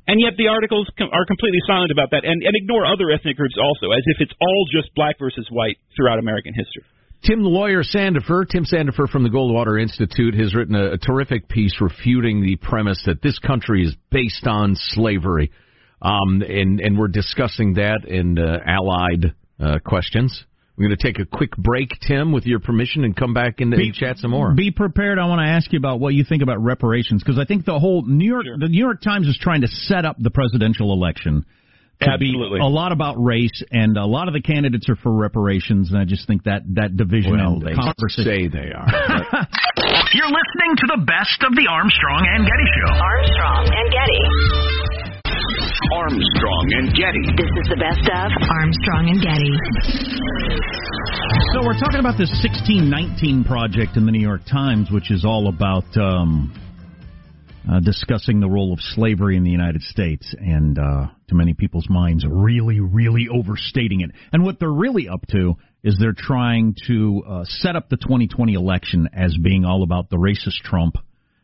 And 0.07 0.19
yet 0.19 0.33
the 0.37 0.47
articles 0.47 0.89
com- 0.97 1.09
are 1.13 1.25
completely 1.25 1.59
silent 1.67 1.91
about 1.91 2.11
that 2.11 2.25
and, 2.25 2.41
and 2.41 2.53
ignore 2.55 2.85
other 2.85 3.11
ethnic 3.11 3.37
groups 3.37 3.55
also, 3.61 3.91
as 3.91 4.03
if 4.05 4.17
it's 4.19 4.33
all 4.41 4.65
just 4.71 4.93
black 4.95 5.19
versus 5.19 5.47
white 5.51 5.77
throughout 5.95 6.19
American 6.19 6.53
history. 6.53 6.83
Tim 7.23 7.43
the 7.43 7.49
lawyer 7.49 7.83
Sandefur, 7.83 8.49
Tim 8.49 8.65
Sandefur 8.65 9.07
from 9.07 9.23
the 9.23 9.29
Goldwater 9.29 9.79
Institute, 9.79 10.33
has 10.33 10.55
written 10.55 10.73
a, 10.73 10.93
a 10.93 10.97
terrific 10.97 11.47
piece 11.47 11.79
refuting 11.79 12.41
the 12.41 12.55
premise 12.55 12.99
that 13.05 13.21
this 13.21 13.37
country 13.37 13.85
is 13.85 13.95
based 14.09 14.47
on 14.47 14.73
slavery. 14.75 15.51
Um, 16.01 16.41
and, 16.41 16.79
and 16.79 16.97
we're 16.97 17.09
discussing 17.09 17.75
that 17.75 18.05
in 18.07 18.39
uh, 18.39 18.57
allied 18.65 19.35
uh, 19.59 19.79
questions. 19.85 20.45
We're 20.77 20.87
going 20.87 20.97
to 20.97 21.03
take 21.03 21.19
a 21.19 21.25
quick 21.25 21.55
break, 21.57 21.91
Tim, 22.07 22.31
with 22.31 22.45
your 22.45 22.59
permission, 22.59 23.03
and 23.03 23.15
come 23.15 23.33
back 23.33 23.59
and, 23.59 23.71
and 23.73 23.93
chat 23.93 24.17
some 24.17 24.31
more. 24.31 24.53
Be 24.53 24.71
prepared. 24.71 25.19
I 25.19 25.25
want 25.27 25.39
to 25.39 25.45
ask 25.45 25.71
you 25.71 25.77
about 25.77 25.99
what 25.99 26.15
you 26.15 26.23
think 26.23 26.41
about 26.41 26.63
reparations 26.63 27.21
because 27.21 27.37
I 27.37 27.45
think 27.45 27.65
the 27.65 27.77
whole 27.77 28.03
New 28.03 28.25
York, 28.25 28.45
the 28.59 28.67
New 28.67 28.79
York 28.79 29.01
Times 29.01 29.27
is 29.27 29.37
trying 29.39 29.61
to 29.61 29.67
set 29.67 30.05
up 30.05 30.15
the 30.17 30.31
presidential 30.31 30.91
election 30.91 31.45
to 32.01 32.09
Absolutely. 32.09 32.59
be 32.59 32.65
a 32.65 32.67
lot 32.67 32.91
about 32.91 33.15
race, 33.21 33.61
and 33.69 33.95
a 33.95 34.05
lot 34.05 34.27
of 34.27 34.33
the 34.33 34.41
candidates 34.41 34.89
are 34.89 34.95
for 34.95 35.11
reparations, 35.13 35.91
and 35.91 35.99
I 35.99 36.05
just 36.05 36.25
think 36.25 36.45
that 36.45 36.63
that 36.73 36.97
division 36.97 37.37
well, 37.37 37.53
and 37.53 37.61
they 37.61 37.73
conversation. 37.73 38.25
say 38.25 38.47
they 38.47 38.73
are. 38.73 38.89
You're 40.13 40.33
listening 40.33 40.71
to 40.81 40.87
the 40.97 41.03
best 41.05 41.45
of 41.45 41.53
the 41.53 41.67
Armstrong 41.69 42.25
and 42.25 42.41
Getty 42.47 42.67
Show. 42.73 42.89
Armstrong 42.89 43.69
and 43.69 43.87
Getty. 43.93 44.60
Armstrong 46.71 46.87
and 46.87 46.95
Getty. 46.95 47.21
This 47.35 47.51
is 47.57 47.69
the 47.69 47.75
best 47.75 48.07
of 48.07 48.31
Armstrong 48.49 49.09
and 49.09 49.21
Getty. 49.21 49.51
So 51.53 51.65
we're 51.65 51.77
talking 51.77 51.99
about 51.99 52.17
this 52.17 52.29
1619 52.43 53.43
project 53.43 53.97
in 53.97 54.05
the 54.05 54.11
New 54.11 54.21
York 54.21 54.41
Times, 54.49 54.89
which 54.91 55.11
is 55.11 55.25
all 55.25 55.47
about 55.49 55.85
um, 55.97 56.53
uh, 57.69 57.79
discussing 57.79 58.39
the 58.39 58.49
role 58.49 58.73
of 58.73 58.79
slavery 58.79 59.35
in 59.37 59.43
the 59.43 59.49
United 59.49 59.81
States, 59.81 60.33
and 60.39 60.77
uh, 60.77 61.07
to 61.27 61.35
many 61.35 61.53
people's 61.53 61.89
minds, 61.89 62.25
really, 62.27 62.79
really 62.79 63.27
overstating 63.31 64.01
it. 64.01 64.11
And 64.31 64.43
what 64.43 64.59
they're 64.59 64.71
really 64.71 65.09
up 65.09 65.25
to 65.31 65.55
is 65.83 65.97
they're 65.99 66.13
trying 66.15 66.75
to 66.87 67.23
uh, 67.27 67.43
set 67.45 67.75
up 67.75 67.89
the 67.89 67.97
2020 67.97 68.53
election 68.53 69.09
as 69.13 69.35
being 69.41 69.65
all 69.65 69.83
about 69.83 70.09
the 70.09 70.17
racist 70.17 70.63
Trump 70.63 70.95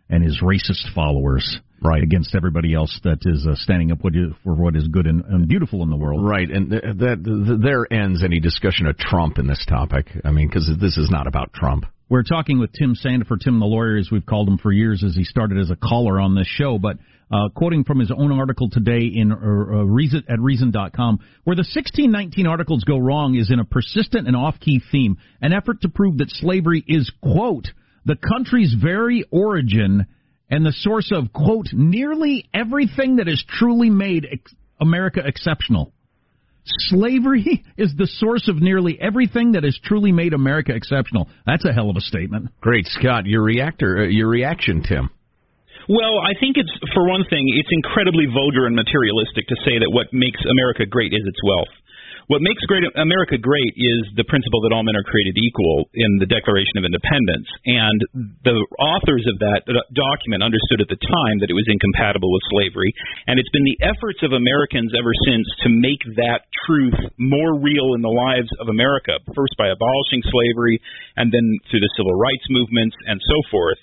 and 0.10 0.24
his 0.24 0.42
racist 0.42 0.94
followers. 0.94 1.60
Right 1.82 2.02
against 2.02 2.34
everybody 2.36 2.74
else 2.74 3.00
that 3.04 3.20
is 3.24 3.46
uh, 3.48 3.56
standing 3.56 3.92
up 3.92 4.00
for 4.02 4.56
what 4.56 4.76
is 4.76 4.88
good 4.88 5.06
and, 5.06 5.24
and 5.26 5.48
beautiful 5.48 5.84
in 5.84 5.90
the 5.90 5.96
world. 5.96 6.24
Right, 6.24 6.50
and 6.50 6.72
th- 6.72 6.82
that 6.82 7.24
th- 7.24 7.62
there 7.62 7.86
ends 7.92 8.24
any 8.24 8.40
discussion 8.40 8.88
of 8.88 8.98
Trump 8.98 9.38
in 9.38 9.48
this 9.48 9.64
topic. 9.70 10.08
I 10.26 10.32
mean, 10.32 10.48
because 10.48 10.70
this 10.80 10.98
is 10.98 11.10
not 11.12 11.28
about 11.28 11.54
Trump. 11.54 11.86
We're 12.10 12.24
talking 12.24 12.58
with 12.58 12.72
Tim 12.72 12.96
Sandefur, 12.96 13.38
Tim 13.40 13.60
the 13.60 13.66
lawyer, 13.66 13.98
as 13.98 14.10
we've 14.10 14.26
called 14.26 14.48
him 14.48 14.58
for 14.58 14.72
years, 14.72 15.04
as 15.06 15.14
he 15.14 15.26
started 15.26 15.60
as 15.60 15.70
a 15.70 15.76
caller 15.76 16.22
on 16.22 16.36
this 16.36 16.48
show. 16.48 16.80
But 16.80 16.98
uh, 17.30 17.50
quoting 17.54 17.84
from 17.84 18.00
his 18.00 18.12
own 18.12 18.32
article 18.32 18.70
today 18.70 19.12
in 19.14 19.32
uh, 19.32 19.36
uh, 19.36 19.84
Reason, 19.84 20.24
at 20.30 20.40
Reason.com, 20.40 21.20
where 21.44 21.56
the 21.56 21.68
1619 21.68 22.48
articles 22.48 22.86
go 22.86 22.98
wrong 22.98 23.36
is 23.36 23.52
in 23.52 23.60
a 23.60 23.66
persistent 23.66 24.26
and 24.28 24.38
off-key 24.38 24.82
theme, 24.92 25.18
an 25.42 25.52
effort 25.52 25.82
to 25.82 25.90
prove 25.90 26.20
that 26.20 26.30
slavery 26.30 26.84
is, 26.88 27.12
quote, 27.22 27.68
the 28.06 28.16
country's 28.16 28.74
very 28.74 29.26
origin 29.30 30.06
and 30.50 30.66
the 30.66 30.74
source 30.74 31.12
of, 31.12 31.34
quote, 31.34 31.68
nearly 31.74 32.50
everything 32.54 33.18
that 33.18 33.28
has 33.28 33.44
truly 33.48 33.90
made 33.90 34.26
ex- 34.32 34.54
America 34.80 35.22
exceptional. 35.26 35.92
Slavery 36.66 37.64
is 37.78 37.94
the 37.98 38.08
source 38.08 38.48
of 38.48 38.62
nearly 38.62 38.98
everything 39.00 39.54
that 39.54 39.64
has 39.64 39.78
truly 39.84 40.12
made 40.12 40.34
America 40.34 40.74
exceptional. 40.74 41.30
That's 41.46 41.66
a 41.66 41.74
hell 41.74 41.90
of 41.90 41.96
a 41.96 42.02
statement. 42.02 42.50
Great, 42.62 42.86
Scott. 42.88 43.26
Your 43.26 43.44
reactor, 43.44 44.04
uh, 44.04 44.08
your 44.08 44.28
reaction, 44.28 44.84
Tim. 44.84 45.10
Well, 45.90 46.20
I 46.20 46.36
think 46.40 46.60
it's, 46.60 46.72
for 46.94 47.08
one 47.08 47.24
thing, 47.30 47.48
it's 47.56 47.72
incredibly 47.72 48.28
vulgar 48.28 48.68
and 48.68 48.76
materialistic 48.76 49.48
to 49.48 49.56
say 49.64 49.80
that 49.80 49.88
what 49.88 50.12
makes 50.12 50.40
America 50.44 50.86
great 50.86 51.14
is 51.14 51.24
its 51.24 51.40
wealth. 51.44 51.72
What 52.28 52.44
makes 52.44 52.60
great 52.68 52.84
America 53.00 53.40
great 53.40 53.72
is 53.80 54.04
the 54.20 54.28
principle 54.28 54.60
that 54.68 54.76
all 54.76 54.84
men 54.84 55.00
are 55.00 55.08
created 55.08 55.40
equal 55.40 55.88
in 55.96 56.20
the 56.20 56.28
Declaration 56.28 56.76
of 56.76 56.84
Independence. 56.84 57.48
And 57.64 58.04
the 58.44 58.60
authors 58.84 59.24
of 59.32 59.40
that 59.40 59.64
document 59.96 60.44
understood 60.44 60.84
at 60.84 60.92
the 60.92 61.00
time 61.00 61.40
that 61.40 61.48
it 61.48 61.56
was 61.56 61.64
incompatible 61.72 62.28
with 62.28 62.44
slavery. 62.52 62.92
And 63.32 63.40
it's 63.40 63.48
been 63.56 63.64
the 63.64 63.80
efforts 63.80 64.28
of 64.28 64.36
Americans 64.36 64.92
ever 64.92 65.16
since 65.24 65.48
to 65.64 65.72
make 65.72 66.04
that 66.20 66.52
truth 66.68 67.00
more 67.16 67.56
real 67.64 67.96
in 67.96 68.04
the 68.04 68.12
lives 68.12 68.52
of 68.60 68.68
America, 68.68 69.24
first 69.32 69.56
by 69.56 69.72
abolishing 69.72 70.20
slavery 70.28 70.84
and 71.16 71.32
then 71.32 71.48
through 71.72 71.80
the 71.80 71.96
civil 71.96 72.12
rights 72.12 72.44
movements 72.52 73.00
and 73.08 73.24
so 73.24 73.40
forth. 73.48 73.80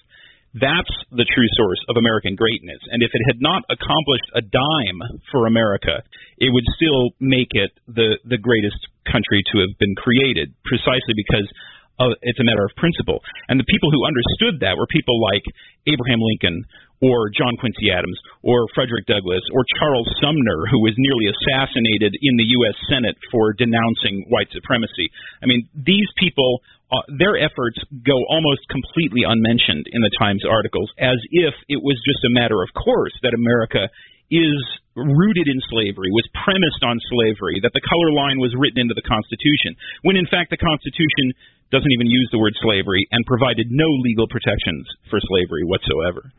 That's 0.54 0.94
the 1.10 1.26
true 1.26 1.50
source 1.58 1.82
of 1.90 1.98
American 1.98 2.38
greatness. 2.38 2.78
And 2.94 3.02
if 3.02 3.10
it 3.10 3.22
had 3.26 3.42
not 3.42 3.66
accomplished 3.66 4.30
a 4.38 4.42
dime 4.42 5.00
for 5.34 5.50
America, 5.50 5.98
it 6.38 6.54
would 6.54 6.66
still 6.78 7.10
make 7.18 7.50
it 7.58 7.74
the, 7.90 8.22
the 8.22 8.38
greatest 8.38 8.78
country 9.02 9.42
to 9.50 9.66
have 9.66 9.74
been 9.82 9.98
created, 9.98 10.54
precisely 10.62 11.18
because 11.18 11.50
uh, 11.98 12.14
it's 12.22 12.38
a 12.38 12.46
matter 12.46 12.62
of 12.62 12.70
principle. 12.78 13.18
And 13.50 13.58
the 13.58 13.66
people 13.66 13.90
who 13.90 14.06
understood 14.06 14.62
that 14.62 14.78
were 14.78 14.86
people 14.90 15.18
like 15.18 15.42
Abraham 15.90 16.22
Lincoln 16.22 16.62
or 17.02 17.30
John 17.34 17.58
Quincy 17.58 17.90
Adams 17.90 18.18
or 18.42 18.70
Frederick 18.74 19.06
Douglass 19.10 19.42
or 19.50 19.66
Charles 19.78 20.06
Sumner, 20.22 20.70
who 20.70 20.80
was 20.86 20.94
nearly 20.96 21.30
assassinated 21.34 22.14
in 22.14 22.34
the 22.38 22.48
U.S. 22.62 22.78
Senate 22.86 23.18
for 23.30 23.52
denouncing 23.52 24.26
white 24.30 24.50
supremacy. 24.54 25.10
I 25.42 25.46
mean, 25.46 25.66
these 25.74 26.08
people 26.18 26.62
uh, 26.94 27.02
their 27.18 27.34
efforts 27.34 27.82
go 28.06 28.14
almost 28.30 28.62
completely 28.70 29.26
unmentioned 29.26 29.90
in 29.90 30.00
the 30.00 30.14
Times 30.14 30.46
articles, 30.46 30.86
as 31.02 31.18
if 31.34 31.54
it 31.66 31.82
was 31.82 31.98
just 32.06 32.22
a 32.22 32.30
matter 32.30 32.62
of 32.62 32.70
course 32.78 33.12
that 33.26 33.34
America 33.34 33.90
is 34.30 34.62
rooted 34.94 35.50
in 35.50 35.58
slavery, 35.68 36.14
was 36.14 36.26
premised 36.46 36.86
on 36.86 37.02
slavery, 37.10 37.58
that 37.66 37.74
the 37.74 37.82
color 37.82 38.14
line 38.14 38.38
was 38.38 38.54
written 38.54 38.78
into 38.78 38.94
the 38.94 39.02
Constitution, 39.02 39.74
when 40.06 40.14
in 40.14 40.30
fact 40.30 40.54
the 40.54 40.60
Constitution 40.60 41.34
doesn't 41.74 41.90
even 41.90 42.06
use 42.06 42.30
the 42.30 42.38
word 42.38 42.54
slavery 42.62 43.02
and 43.10 43.26
provided 43.26 43.66
no 43.74 43.90
legal 44.06 44.30
protections 44.30 44.86
for 45.10 45.18
slavery 45.18 45.66
whatsoever. 45.66 46.30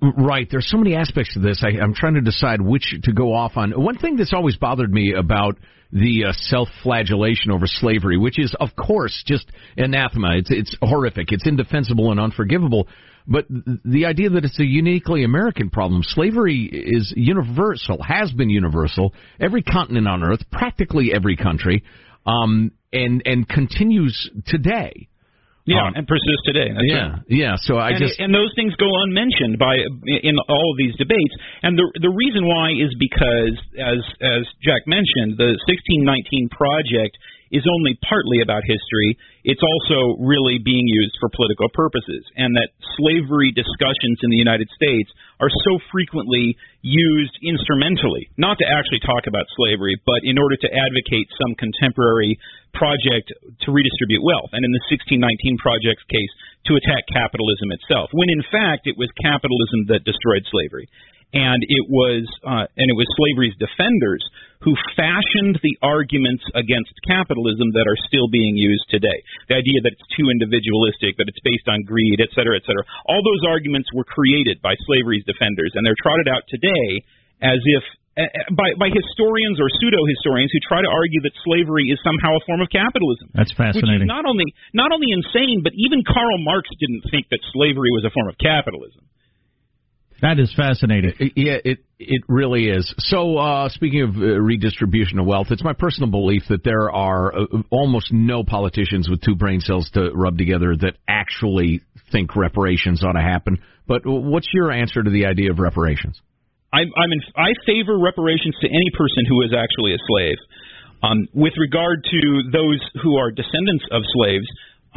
Right. 0.00 0.48
There's 0.50 0.68
so 0.70 0.78
many 0.78 0.94
aspects 0.94 1.34
to 1.34 1.40
this. 1.40 1.62
I, 1.62 1.78
I'm 1.82 1.94
trying 1.94 2.14
to 2.14 2.22
decide 2.22 2.60
which 2.60 2.94
to 3.02 3.12
go 3.12 3.34
off 3.34 3.52
on. 3.56 3.72
One 3.72 3.98
thing 3.98 4.16
that's 4.16 4.32
always 4.32 4.56
bothered 4.56 4.92
me 4.92 5.12
about 5.12 5.58
the 5.92 6.26
uh, 6.28 6.32
self-flagellation 6.32 7.50
over 7.50 7.66
slavery, 7.66 8.18
which 8.18 8.38
is, 8.38 8.54
of 8.60 8.70
course, 8.76 9.22
just 9.26 9.50
anathema. 9.76 10.36
It's 10.36 10.50
it's 10.50 10.76
horrific. 10.82 11.32
It's 11.32 11.46
indefensible 11.46 12.10
and 12.10 12.20
unforgivable. 12.20 12.88
But 13.26 13.46
the 13.48 14.06
idea 14.06 14.30
that 14.30 14.44
it's 14.46 14.58
a 14.58 14.64
uniquely 14.64 15.22
American 15.22 15.68
problem, 15.68 16.02
slavery 16.02 16.64
is 16.64 17.12
universal, 17.14 18.02
has 18.02 18.32
been 18.32 18.48
universal. 18.48 19.12
Every 19.38 19.62
continent 19.62 20.08
on 20.08 20.22
earth, 20.22 20.40
practically 20.50 21.12
every 21.14 21.36
country, 21.36 21.84
um, 22.26 22.72
and 22.90 23.22
and 23.26 23.46
continues 23.46 24.30
today. 24.46 25.08
Yeah, 25.68 25.84
Um, 25.84 26.00
and 26.00 26.08
persists 26.08 26.44
today. 26.48 26.72
That's 26.72 26.88
yeah, 26.88 27.08
right. 27.12 27.22
yeah. 27.28 27.54
So 27.60 27.76
I 27.76 27.92
and, 27.92 28.00
just 28.00 28.16
and 28.16 28.32
those 28.32 28.48
things 28.56 28.72
go 28.80 28.88
unmentioned 29.04 29.60
by 29.60 29.76
in 29.76 30.36
all 30.48 30.68
of 30.72 30.76
these 30.80 30.96
debates. 30.96 31.34
And 31.62 31.76
the 31.76 31.84
the 32.00 32.08
reason 32.08 32.48
why 32.48 32.72
is 32.72 32.88
because, 32.96 33.52
as 33.76 34.00
as 34.24 34.42
Jack 34.64 34.88
mentioned, 34.88 35.36
the 35.36 35.60
1619 35.68 36.48
project 36.48 37.20
is 37.50 37.64
only 37.64 37.96
partly 38.04 38.40
about 38.44 38.62
history. 38.64 39.16
It's 39.44 39.64
also 39.64 40.20
really 40.20 40.60
being 40.60 40.84
used 40.84 41.16
for 41.20 41.32
political 41.32 41.68
purposes, 41.72 42.24
and 42.36 42.52
that 42.56 42.72
slavery 43.00 43.52
discussions 43.56 44.20
in 44.20 44.30
the 44.30 44.40
United 44.40 44.68
States 44.76 45.08
are 45.40 45.48
so 45.48 45.78
frequently 45.90 46.56
used 46.82 47.34
instrumentally, 47.42 48.28
not 48.36 48.58
to 48.58 48.66
actually 48.66 49.00
talk 49.00 49.24
about 49.26 49.46
slavery, 49.56 49.96
but 50.04 50.20
in 50.22 50.36
order 50.36 50.56
to 50.60 50.68
advocate 50.68 51.28
some 51.40 51.54
contemporary 51.56 52.36
project 52.76 53.32
to 53.64 53.72
redistribute 53.72 54.20
wealth, 54.20 54.52
and 54.52 54.62
in 54.62 54.72
the 54.74 54.84
1619 54.92 55.56
project's 55.58 56.04
case, 56.10 56.32
to 56.66 56.76
attack 56.76 57.08
capitalism 57.08 57.72
itself, 57.72 58.12
when 58.12 58.28
in 58.28 58.44
fact 58.52 58.84
it 58.84 58.98
was 58.98 59.08
capitalism 59.24 59.88
that 59.88 60.04
destroyed 60.04 60.44
slavery 60.52 60.84
and 61.32 61.60
it 61.60 61.84
was 61.88 62.24
uh, 62.44 62.64
and 62.64 62.86
it 62.88 62.96
was 62.96 63.06
slavery's 63.20 63.56
defenders 63.60 64.24
who 64.64 64.74
fashioned 64.98 65.54
the 65.62 65.74
arguments 65.86 66.42
against 66.58 66.90
capitalism 67.06 67.70
that 67.78 67.86
are 67.86 67.98
still 68.10 68.26
being 68.26 68.58
used 68.58 68.82
today. 68.90 69.22
The 69.46 69.54
idea 69.54 69.78
that 69.86 69.94
it's 69.94 70.08
too 70.18 70.34
individualistic, 70.34 71.14
that 71.20 71.30
it's 71.30 71.38
based 71.46 71.70
on 71.70 71.86
greed, 71.86 72.18
et 72.18 72.34
cetera, 72.34 72.58
et 72.58 72.66
cetera. 72.66 72.82
All 73.06 73.22
those 73.22 73.46
arguments 73.46 73.86
were 73.94 74.02
created 74.02 74.58
by 74.58 74.74
slavery's 74.90 75.22
defenders, 75.30 75.78
and 75.78 75.86
they're 75.86 75.98
trotted 76.02 76.26
out 76.26 76.42
today 76.50 77.06
as 77.38 77.62
if 77.70 77.84
by, 78.50 78.74
by 78.74 78.90
historians 78.90 79.62
or 79.62 79.70
pseudo 79.78 80.02
historians 80.10 80.50
who 80.50 80.58
try 80.66 80.82
to 80.82 80.90
argue 80.90 81.22
that 81.22 81.30
slavery 81.46 81.86
is 81.94 82.02
somehow 82.02 82.34
a 82.34 82.42
form 82.50 82.58
of 82.58 82.66
capitalism. 82.66 83.30
That's 83.30 83.54
Which 83.54 83.78
fascinating. 83.78 84.10
is 84.10 84.10
not 84.10 84.26
only 84.26 84.50
not 84.74 84.90
only 84.90 85.14
insane, 85.14 85.62
but 85.62 85.70
even 85.78 86.02
Karl 86.02 86.42
Marx 86.42 86.66
didn't 86.82 87.06
think 87.14 87.30
that 87.30 87.38
slavery 87.54 87.94
was 87.94 88.02
a 88.02 88.10
form 88.10 88.26
of 88.26 88.34
capitalism. 88.42 89.06
That 90.20 90.40
is 90.40 90.52
fascinating. 90.56 91.12
Yeah, 91.36 91.58
it 91.64 91.78
it 92.00 92.22
really 92.28 92.68
is. 92.68 92.92
So, 92.98 93.38
uh, 93.38 93.68
speaking 93.68 94.02
of 94.02 94.16
uh, 94.16 94.40
redistribution 94.40 95.18
of 95.18 95.26
wealth, 95.26 95.48
it's 95.50 95.62
my 95.62 95.74
personal 95.74 96.10
belief 96.10 96.42
that 96.48 96.64
there 96.64 96.90
are 96.90 97.34
uh, 97.34 97.44
almost 97.70 98.12
no 98.12 98.42
politicians 98.42 99.08
with 99.08 99.20
two 99.22 99.36
brain 99.36 99.60
cells 99.60 99.88
to 99.94 100.10
rub 100.12 100.36
together 100.36 100.74
that 100.76 100.94
actually 101.06 101.82
think 102.10 102.34
reparations 102.34 103.04
ought 103.04 103.12
to 103.12 103.22
happen. 103.22 103.58
But 103.86 104.02
what's 104.04 104.48
your 104.52 104.72
answer 104.72 105.02
to 105.02 105.10
the 105.10 105.26
idea 105.26 105.50
of 105.50 105.58
reparations? 105.58 106.20
I'm, 106.72 106.90
I'm 106.96 107.12
in, 107.12 107.20
I 107.36 107.54
favor 107.64 107.98
reparations 107.98 108.54
to 108.60 108.68
any 108.68 108.90
person 108.92 109.24
who 109.28 109.42
is 109.42 109.54
actually 109.56 109.94
a 109.94 110.02
slave. 110.06 110.36
Um, 111.02 111.28
with 111.32 111.54
regard 111.56 112.02
to 112.04 112.20
those 112.52 112.82
who 113.02 113.16
are 113.16 113.30
descendants 113.30 113.86
of 113.92 114.02
slaves, 114.18 114.46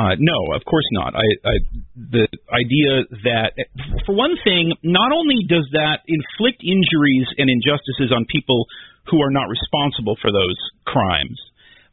uh, 0.01 0.17
no, 0.17 0.57
of 0.57 0.65
course 0.65 0.87
not. 0.91 1.13
I, 1.13 1.27
I, 1.45 1.55
the 1.93 2.25
idea 2.49 3.05
that, 3.29 3.53
for 4.05 4.17
one 4.17 4.33
thing, 4.43 4.73
not 4.81 5.13
only 5.13 5.45
does 5.45 5.67
that 5.77 6.01
inflict 6.09 6.65
injuries 6.65 7.29
and 7.37 7.49
injustices 7.53 8.09
on 8.09 8.25
people 8.25 8.65
who 9.13 9.21
are 9.21 9.29
not 9.29 9.45
responsible 9.45 10.17
for 10.17 10.33
those 10.33 10.57
crimes, 10.89 11.37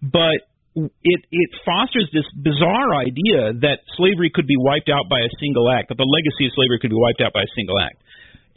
but 0.01 0.49
it 0.75 1.21
it 1.29 1.51
fosters 1.67 2.09
this 2.15 2.25
bizarre 2.33 2.97
idea 2.97 3.53
that 3.61 3.85
slavery 3.99 4.31
could 4.33 4.47
be 4.47 4.57
wiped 4.57 4.89
out 4.89 5.11
by 5.11 5.21
a 5.21 5.31
single 5.41 5.69
act, 5.69 5.93
that 5.93 5.99
the 6.01 6.09
legacy 6.09 6.49
of 6.49 6.53
slavery 6.57 6.79
could 6.81 6.95
be 6.95 7.01
wiped 7.01 7.21
out 7.21 7.37
by 7.37 7.45
a 7.45 7.53
single 7.53 7.77
act. 7.77 8.01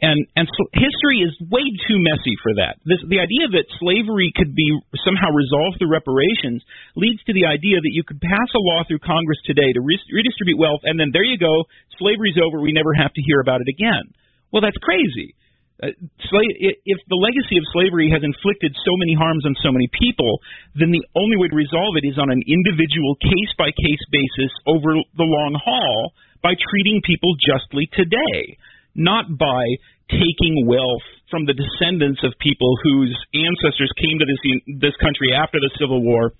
And 0.02 0.26
and 0.34 0.50
so 0.50 0.62
history 0.74 1.22
is 1.22 1.30
way 1.46 1.62
too 1.86 2.02
messy 2.02 2.34
for 2.42 2.58
that. 2.58 2.82
This, 2.82 2.98
the 3.06 3.22
idea 3.22 3.46
that 3.54 3.70
slavery 3.78 4.34
could 4.34 4.50
be 4.50 4.66
somehow 5.06 5.30
resolved 5.30 5.78
through 5.78 5.94
reparations 5.94 6.66
leads 6.98 7.22
to 7.30 7.32
the 7.32 7.46
idea 7.46 7.78
that 7.78 7.94
you 7.94 8.02
could 8.02 8.18
pass 8.18 8.50
a 8.50 8.58
law 8.58 8.82
through 8.82 8.98
Congress 9.06 9.38
today 9.46 9.70
to 9.70 9.78
re- 9.78 10.10
redistribute 10.10 10.58
wealth, 10.58 10.82
and 10.82 10.98
then 10.98 11.14
there 11.14 11.22
you 11.22 11.38
go, 11.38 11.70
slavery's 12.02 12.34
over. 12.34 12.58
We 12.58 12.74
never 12.74 12.90
have 12.98 13.14
to 13.14 13.22
hear 13.22 13.38
about 13.38 13.62
it 13.62 13.70
again. 13.70 14.10
Well, 14.50 14.66
that's 14.66 14.76
crazy. 14.82 15.38
Uh, 15.78 15.94
sla- 16.26 16.58
if 16.82 16.98
the 17.06 17.22
legacy 17.22 17.62
of 17.62 17.64
slavery 17.70 18.10
has 18.10 18.26
inflicted 18.26 18.74
so 18.82 18.98
many 18.98 19.14
harms 19.14 19.46
on 19.46 19.54
so 19.62 19.70
many 19.70 19.86
people, 19.86 20.42
then 20.74 20.90
the 20.90 21.06
only 21.14 21.38
way 21.38 21.46
to 21.46 21.54
resolve 21.54 21.94
it 21.94 22.02
is 22.02 22.18
on 22.18 22.26
an 22.26 22.42
individual 22.42 23.14
case 23.22 23.54
by 23.54 23.70
case 23.70 24.04
basis 24.10 24.50
over 24.66 24.98
the 25.14 25.30
long 25.30 25.54
haul 25.62 26.10
by 26.42 26.58
treating 26.58 26.98
people 27.06 27.38
justly 27.38 27.86
today 27.94 28.58
not 28.94 29.26
by 29.38 29.64
taking 30.10 30.66
wealth 30.66 31.06
from 31.30 31.48
the 31.48 31.56
descendants 31.56 32.20
of 32.22 32.36
people 32.40 32.76
whose 32.84 33.12
ancestors 33.32 33.88
came 33.96 34.20
to 34.20 34.26
this 34.28 34.42
this 34.80 34.96
country 35.00 35.32
after 35.32 35.56
the 35.56 35.72
Civil 35.80 36.04
War 36.04 36.36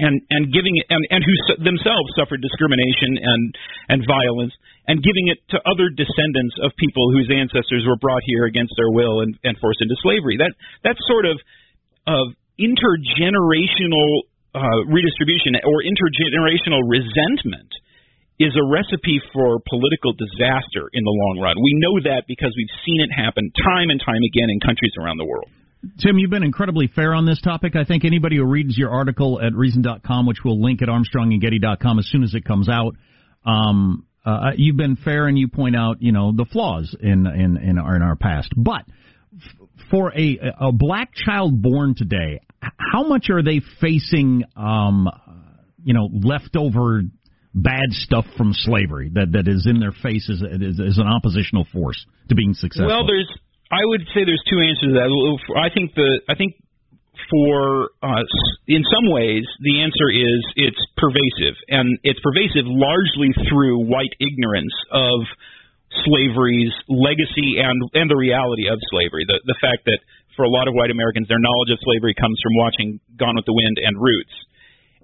and 0.00 0.24
and 0.32 0.48
giving 0.48 0.72
it 0.80 0.86
and, 0.88 1.04
and 1.12 1.20
who 1.20 1.34
themselves 1.60 2.08
suffered 2.16 2.40
discrimination 2.40 3.20
and 3.20 3.42
and 3.92 4.00
violence 4.08 4.56
and 4.88 5.04
giving 5.04 5.28
it 5.28 5.38
to 5.52 5.60
other 5.68 5.92
descendants 5.92 6.56
of 6.64 6.72
people 6.80 7.12
whose 7.12 7.28
ancestors 7.28 7.84
were 7.84 8.00
brought 8.00 8.24
here 8.24 8.48
against 8.48 8.72
their 8.74 8.90
will 8.90 9.20
and, 9.20 9.36
and 9.44 9.54
forced 9.60 9.78
into 9.84 9.94
slavery. 10.00 10.40
That 10.40 10.56
that 10.82 10.96
sort 11.04 11.28
of 11.28 11.36
of 12.08 12.34
intergenerational 12.56 14.32
uh, 14.56 14.80
redistribution 14.88 15.60
or 15.60 15.84
intergenerational 15.84 16.82
resentment 16.88 17.72
is 18.42 18.52
a 18.58 18.66
recipe 18.66 19.22
for 19.32 19.62
political 19.70 20.12
disaster 20.12 20.90
in 20.92 21.04
the 21.04 21.14
long 21.14 21.38
run. 21.40 21.54
We 21.62 21.78
know 21.78 22.02
that 22.10 22.26
because 22.26 22.52
we've 22.56 22.74
seen 22.84 23.00
it 23.00 23.10
happen 23.14 23.52
time 23.54 23.90
and 23.90 24.02
time 24.02 24.22
again 24.26 24.50
in 24.50 24.58
countries 24.58 24.92
around 24.98 25.18
the 25.18 25.24
world. 25.24 25.48
Tim, 25.98 26.18
you've 26.18 26.30
been 26.30 26.44
incredibly 26.44 26.86
fair 26.86 27.12
on 27.14 27.26
this 27.26 27.40
topic. 27.40 27.74
I 27.74 27.84
think 27.84 28.04
anybody 28.04 28.36
who 28.36 28.44
reads 28.44 28.78
your 28.78 28.90
article 28.90 29.40
at 29.40 29.52
Reason.com, 29.54 30.26
which 30.26 30.38
we'll 30.44 30.62
link 30.62 30.80
at 30.82 30.88
ArmstrongandGetty.com 30.88 31.98
as 31.98 32.06
soon 32.06 32.22
as 32.22 32.34
it 32.34 32.44
comes 32.44 32.68
out, 32.68 32.94
um, 33.44 34.06
uh, 34.24 34.52
you've 34.56 34.76
been 34.76 34.96
fair 34.96 35.26
and 35.26 35.36
you 35.36 35.48
point 35.48 35.74
out, 35.74 35.96
you 36.00 36.12
know, 36.12 36.32
the 36.32 36.44
flaws 36.44 36.94
in 37.00 37.26
in 37.26 37.56
in 37.56 37.78
our, 37.78 37.96
in 37.96 38.02
our 38.02 38.14
past. 38.14 38.52
But 38.56 38.84
for 39.90 40.12
a 40.16 40.38
a 40.60 40.70
black 40.70 41.12
child 41.14 41.60
born 41.60 41.96
today, 41.96 42.40
how 42.60 43.02
much 43.02 43.30
are 43.30 43.42
they 43.42 43.60
facing, 43.80 44.44
um, 44.56 45.08
you 45.82 45.94
know, 45.94 46.08
leftover 46.12 47.02
bad 47.54 47.92
stuff 47.92 48.24
from 48.36 48.52
slavery 48.52 49.10
that 49.14 49.32
that 49.32 49.46
is 49.46 49.66
in 49.68 49.78
their 49.78 49.92
face 49.92 50.28
as, 50.32 50.40
as, 50.42 50.80
as 50.80 50.96
an 50.98 51.06
oppositional 51.06 51.66
force 51.72 52.00
to 52.28 52.34
being 52.34 52.54
successful? 52.54 52.88
Well, 52.88 53.06
there's 53.06 53.28
I 53.72 53.84
would 53.84 54.04
say 54.12 54.24
there's 54.24 54.44
two 54.48 54.60
answers 54.60 54.92
to 54.92 54.96
that. 55.00 55.08
I 55.56 55.72
think 55.72 55.94
the 55.94 56.20
I 56.28 56.34
think 56.34 56.56
for 57.28 57.92
in 58.68 58.82
some 58.88 59.08
ways 59.12 59.44
the 59.60 59.80
answer 59.80 60.08
is 60.12 60.40
it's 60.56 60.80
pervasive 60.96 61.56
and 61.68 61.98
it's 62.04 62.20
pervasive 62.20 62.68
largely 62.68 63.32
through 63.48 63.84
white 63.84 64.12
ignorance 64.20 64.72
of 64.92 65.24
slavery's 66.04 66.72
legacy 66.88 67.60
and 67.60 67.80
and 67.92 68.08
the 68.08 68.16
reality 68.16 68.68
of 68.68 68.80
slavery 68.88 69.24
the 69.28 69.40
the 69.44 69.56
fact 69.60 69.84
that 69.84 70.00
for 70.36 70.44
a 70.44 70.52
lot 70.52 70.68
of 70.68 70.74
white 70.74 70.90
Americans 70.90 71.28
their 71.28 71.40
knowledge 71.40 71.70
of 71.72 71.78
slavery 71.84 72.16
comes 72.16 72.40
from 72.40 72.56
watching 72.56 73.00
Gone 73.16 73.36
with 73.36 73.44
the 73.44 73.54
Wind 73.54 73.76
and 73.76 73.96
Roots 74.00 74.32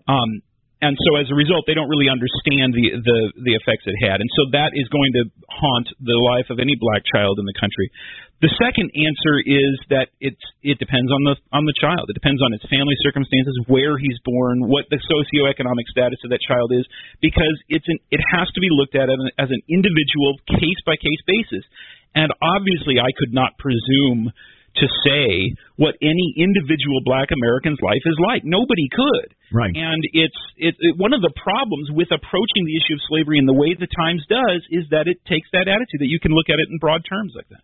um, 0.08 0.40
and 0.78 0.94
so 0.94 1.18
as 1.18 1.26
a 1.26 1.34
result, 1.34 1.66
they 1.66 1.74
don't 1.74 1.90
really 1.90 2.06
understand 2.06 2.70
the, 2.70 3.02
the 3.02 3.18
the 3.50 3.54
effects 3.58 3.82
it 3.90 3.98
had, 3.98 4.22
and 4.22 4.30
so 4.38 4.46
that 4.54 4.78
is 4.78 4.86
going 4.94 5.10
to 5.18 5.26
haunt 5.50 5.90
the 5.98 6.14
life 6.14 6.54
of 6.54 6.62
any 6.62 6.78
black 6.78 7.02
child 7.02 7.42
in 7.42 7.46
the 7.46 7.56
country. 7.58 7.90
The 8.38 8.54
second 8.54 8.94
answer 8.94 9.42
is 9.42 9.74
that 9.90 10.14
it's 10.22 10.38
it 10.62 10.78
depends 10.78 11.10
on 11.10 11.26
the 11.26 11.34
on 11.50 11.66
the 11.66 11.74
child. 11.74 12.06
It 12.06 12.14
depends 12.14 12.38
on 12.38 12.54
its 12.54 12.62
family 12.70 12.94
circumstances, 13.02 13.58
where 13.66 13.98
he's 13.98 14.14
born, 14.22 14.70
what 14.70 14.86
the 14.86 15.02
socioeconomic 15.02 15.90
status 15.90 16.22
of 16.22 16.30
that 16.30 16.38
child 16.46 16.70
is, 16.70 16.86
because 17.18 17.58
it's 17.66 17.90
an 17.90 17.98
it 18.14 18.22
has 18.30 18.46
to 18.54 18.60
be 18.62 18.70
looked 18.70 18.94
at 18.94 19.10
as 19.10 19.18
an, 19.18 19.30
as 19.34 19.50
an 19.50 19.58
individual 19.66 20.38
case 20.46 20.80
by 20.86 20.94
case 20.94 21.22
basis. 21.26 21.66
And 22.14 22.30
obviously, 22.38 23.02
I 23.02 23.10
could 23.18 23.34
not 23.34 23.58
presume 23.58 24.30
to 24.80 24.86
say 25.04 25.54
what 25.76 25.94
any 26.02 26.34
individual 26.38 27.02
black 27.04 27.28
American's 27.34 27.78
life 27.82 28.02
is 28.06 28.18
like. 28.18 28.42
Nobody 28.44 28.88
could. 28.90 29.34
Right. 29.52 29.74
And 29.74 30.02
it's 30.12 30.40
it, 30.56 30.74
it, 30.78 30.94
one 30.96 31.12
of 31.12 31.22
the 31.22 31.32
problems 31.34 31.90
with 31.90 32.08
approaching 32.10 32.64
the 32.66 32.76
issue 32.78 32.94
of 32.94 33.02
slavery 33.08 33.38
in 33.38 33.46
the 33.46 33.56
way 33.56 33.74
the 33.74 33.90
Times 33.90 34.24
does 34.28 34.62
is 34.70 34.86
that 34.90 35.06
it 35.06 35.18
takes 35.26 35.48
that 35.52 35.66
attitude 35.66 36.00
that 36.00 36.10
you 36.10 36.20
can 36.20 36.32
look 36.32 36.48
at 36.48 36.58
it 36.58 36.68
in 36.70 36.78
broad 36.78 37.02
terms 37.08 37.32
like 37.34 37.48
that. 37.50 37.62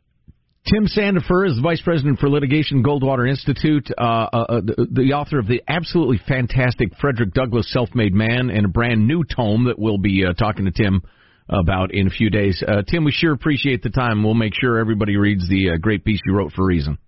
Tim 0.65 0.87
Sandefur 0.87 1.47
is 1.47 1.57
the 1.57 1.63
vice 1.63 1.83
president 1.83 2.19
for 2.19 2.31
litigation, 2.31 2.83
Goldwater 2.83 3.29
Institute, 3.29 3.91
uh, 3.99 4.01
uh, 4.01 4.37
uh, 4.49 4.61
the, 4.63 4.87
the, 4.91 5.13
author 5.13 5.39
of 5.39 5.47
the 5.47 5.63
absolutely 5.69 6.19
fantastic 6.27 6.89
Frederick 6.99 7.35
Douglass 7.35 7.71
Self-Made 7.71 8.15
Man, 8.15 8.49
and 8.49 8.65
a 8.65 8.69
brand 8.69 9.07
new 9.07 9.25
tome 9.25 9.65
that 9.65 9.79
we'll 9.79 9.99
be 9.99 10.25
uh, 10.25 10.33
talking 10.33 10.65
to 10.65 10.71
Tim 10.71 11.03
about 11.49 11.93
in 11.93 12.07
a 12.07 12.11
few 12.11 12.31
days. 12.31 12.63
Uh, 12.67 12.83
Tim, 12.83 13.05
we 13.05 13.13
sure 13.13 13.33
appreciate 13.33 13.83
the 13.83 13.91
time. 13.91 14.23
We'll 14.23 14.35
make 14.35 14.55
sure 14.59 14.79
everybody 14.79 15.17
reads 15.17 15.49
the 15.49 15.71
uh, 15.71 15.77
great 15.77 16.05
piece 16.05 16.21
you 16.25 16.35
wrote 16.35 16.53
for 16.53 16.65
Reason. 16.65 16.99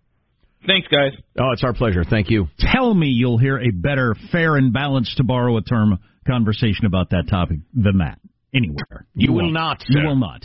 Thanks, 0.67 0.89
guys. 0.89 1.13
Oh, 1.39 1.53
it's 1.53 1.63
our 1.63 1.73
pleasure. 1.73 2.03
Thank 2.03 2.29
you. 2.29 2.49
Tell 2.59 2.93
me 2.93 3.07
you'll 3.07 3.39
hear 3.39 3.59
a 3.59 3.71
better, 3.71 4.17
fair, 4.33 4.57
and 4.57 4.73
balanced, 4.73 5.17
to 5.19 5.25
borrow 5.25 5.57
a 5.57 5.63
term, 5.63 5.99
conversation 6.27 6.87
about 6.87 7.11
that 7.11 7.29
topic 7.31 7.59
than 7.73 7.99
that 7.99 8.19
anywhere. 8.53 9.07
You, 9.15 9.29
you 9.29 9.33
will 9.33 9.51
not. 9.51 9.85
You 9.89 10.05
will 10.05 10.17
not. 10.17 10.45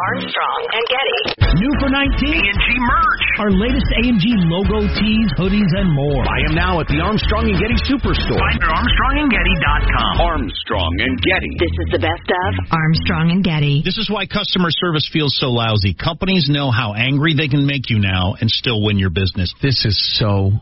Armstrong 0.00 0.60
and 0.72 0.84
Getty. 0.88 1.22
New 1.60 1.72
for 1.76 1.90
19, 1.92 2.32
A&G 2.32 2.66
merch. 2.80 3.24
Our 3.36 3.52
latest 3.52 3.84
A&G 4.00 4.24
logo 4.48 4.88
tees, 4.96 5.28
hoodies, 5.36 5.68
and 5.76 5.92
more. 5.92 6.24
Buy 6.24 6.40
them 6.48 6.56
now 6.56 6.80
at 6.80 6.88
the 6.88 7.04
Armstrong 7.04 7.52
and 7.52 7.60
Getty 7.60 7.76
Superstore. 7.84 8.40
Find 8.40 8.64
at 8.64 8.70
ArmstrongandGetty.com. 8.80 10.12
Armstrong 10.24 10.92
and 11.04 11.20
Getty. 11.20 11.52
This 11.60 11.74
is 11.84 11.88
the 11.92 12.00
best 12.00 12.28
of 12.32 12.50
Armstrong 12.72 13.28
and 13.28 13.44
Getty. 13.44 13.82
This 13.84 13.98
is 13.98 14.08
why 14.08 14.24
customer 14.24 14.72
service 14.72 15.04
feels 15.12 15.36
so 15.36 15.52
lousy. 15.52 15.92
Companies 15.92 16.48
know 16.48 16.70
how 16.70 16.94
angry 16.94 17.34
they 17.36 17.48
can 17.48 17.66
make 17.66 17.90
you 17.90 17.98
now 17.98 18.40
and 18.40 18.48
still 18.48 18.80
win 18.80 18.96
your 18.96 19.10
business. 19.10 19.52
This 19.60 19.84
is 19.84 20.00
so 20.16 20.52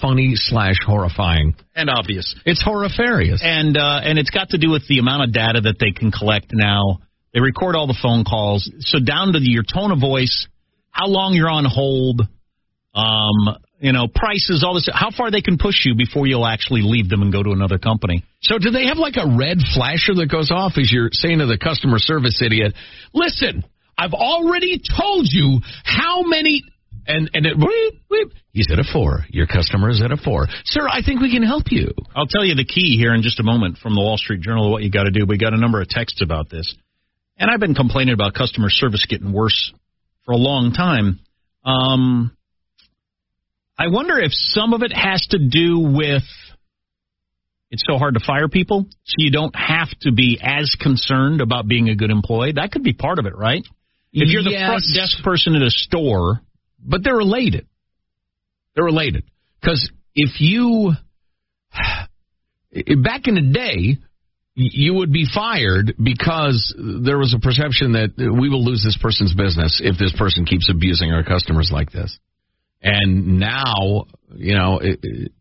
funny 0.00 0.32
slash 0.34 0.82
horrifying 0.84 1.54
and 1.76 1.88
obvious. 1.88 2.34
It's 2.44 2.62
horrifarious, 2.62 3.44
and 3.44 3.76
uh, 3.76 4.00
and 4.02 4.18
it's 4.18 4.30
got 4.30 4.50
to 4.50 4.58
do 4.58 4.70
with 4.70 4.82
the 4.88 4.98
amount 4.98 5.22
of 5.22 5.32
data 5.32 5.60
that 5.70 5.76
they 5.78 5.92
can 5.92 6.10
collect 6.10 6.50
now 6.50 6.98
they 7.32 7.40
record 7.40 7.76
all 7.76 7.86
the 7.86 7.98
phone 8.00 8.24
calls. 8.24 8.70
So 8.80 8.98
down 8.98 9.32
to 9.32 9.40
the, 9.40 9.50
your 9.50 9.64
tone 9.64 9.90
of 9.90 10.00
voice, 10.00 10.46
how 10.90 11.06
long 11.06 11.34
you're 11.34 11.50
on 11.50 11.64
hold, 11.64 12.22
um, 12.94 13.56
you 13.80 13.92
know, 13.92 14.06
prices, 14.06 14.62
all 14.64 14.74
this, 14.74 14.88
how 14.92 15.10
far 15.10 15.30
they 15.30 15.40
can 15.40 15.58
push 15.58 15.84
you 15.84 15.94
before 15.94 16.26
you'll 16.26 16.46
actually 16.46 16.82
leave 16.82 17.08
them 17.08 17.22
and 17.22 17.32
go 17.32 17.42
to 17.42 17.50
another 17.50 17.78
company. 17.78 18.24
So 18.42 18.58
do 18.58 18.70
they 18.70 18.86
have 18.86 18.98
like 18.98 19.16
a 19.16 19.36
red 19.36 19.58
flasher 19.74 20.14
that 20.14 20.28
goes 20.30 20.50
off 20.52 20.74
as 20.76 20.92
you're 20.92 21.08
saying 21.10 21.38
to 21.38 21.46
the 21.46 21.58
customer 21.58 21.98
service 21.98 22.40
idiot, 22.44 22.74
listen, 23.14 23.64
I've 23.96 24.12
already 24.12 24.80
told 24.96 25.26
you 25.30 25.60
how 25.84 26.22
many 26.22 26.62
and 27.06 27.30
and 27.34 27.46
it 27.46 27.56
weep, 27.56 28.02
weep. 28.10 28.28
He's 28.52 28.70
at 28.70 28.78
a 28.78 28.84
four. 28.84 29.24
Your 29.30 29.46
customer 29.46 29.90
is 29.90 30.02
at 30.02 30.12
a 30.12 30.16
four. 30.16 30.46
Sir, 30.64 30.86
I 30.88 31.02
think 31.04 31.20
we 31.20 31.32
can 31.32 31.42
help 31.42 31.64
you. 31.70 31.92
I'll 32.14 32.26
tell 32.26 32.44
you 32.44 32.54
the 32.54 32.64
key 32.64 32.96
here 32.96 33.14
in 33.14 33.22
just 33.22 33.40
a 33.40 33.42
moment 33.42 33.78
from 33.78 33.94
the 33.94 34.00
Wall 34.00 34.16
Street 34.16 34.40
Journal 34.40 34.66
of 34.66 34.70
what 34.70 34.82
you 34.82 34.90
got 34.90 35.04
to 35.04 35.10
do. 35.10 35.26
We 35.26 35.38
got 35.38 35.54
a 35.54 35.56
number 35.56 35.80
of 35.80 35.88
texts 35.88 36.20
about 36.22 36.50
this. 36.50 36.74
And 37.38 37.50
I've 37.50 37.60
been 37.60 37.74
complaining 37.74 38.14
about 38.14 38.34
customer 38.34 38.68
service 38.70 39.06
getting 39.08 39.32
worse 39.32 39.72
for 40.24 40.32
a 40.32 40.36
long 40.36 40.72
time. 40.72 41.20
Um, 41.64 42.36
I 43.78 43.88
wonder 43.88 44.18
if 44.18 44.32
some 44.32 44.74
of 44.74 44.82
it 44.82 44.92
has 44.92 45.26
to 45.30 45.38
do 45.38 45.78
with 45.78 46.22
it's 47.70 47.82
so 47.88 47.96
hard 47.96 48.14
to 48.14 48.20
fire 48.20 48.48
people, 48.48 48.84
so 49.04 49.14
you 49.16 49.30
don't 49.30 49.56
have 49.56 49.88
to 50.02 50.12
be 50.12 50.38
as 50.42 50.76
concerned 50.78 51.40
about 51.40 51.66
being 51.66 51.88
a 51.88 51.96
good 51.96 52.10
employee. 52.10 52.52
That 52.54 52.70
could 52.70 52.82
be 52.82 52.92
part 52.92 53.18
of 53.18 53.24
it, 53.24 53.34
right? 53.34 53.64
If 54.12 54.28
you're 54.30 54.42
the 54.42 54.50
front 54.66 54.84
desk 54.94 55.24
person 55.24 55.56
at 55.56 55.62
a 55.62 55.70
store, 55.70 56.42
but 56.78 57.02
they're 57.02 57.16
related. 57.16 57.66
They're 58.74 58.84
related 58.84 59.24
because 59.60 59.90
if 60.14 60.40
you 60.40 60.92
back 63.02 63.26
in 63.26 63.34
the 63.34 63.50
day, 63.52 63.98
you 64.54 64.94
would 64.94 65.12
be 65.12 65.26
fired 65.32 65.94
because 66.02 66.74
there 66.76 67.18
was 67.18 67.34
a 67.34 67.40
perception 67.40 67.92
that 67.92 68.12
we 68.18 68.48
will 68.48 68.64
lose 68.64 68.82
this 68.84 68.98
person's 69.00 69.34
business 69.34 69.80
if 69.82 69.98
this 69.98 70.12
person 70.16 70.44
keeps 70.44 70.70
abusing 70.70 71.10
our 71.10 71.24
customers 71.24 71.70
like 71.72 71.90
this. 71.90 72.18
And 72.82 73.38
now, 73.38 74.04
you 74.34 74.54
know, 74.54 74.78
it, 74.78 74.98
it, 75.02 75.32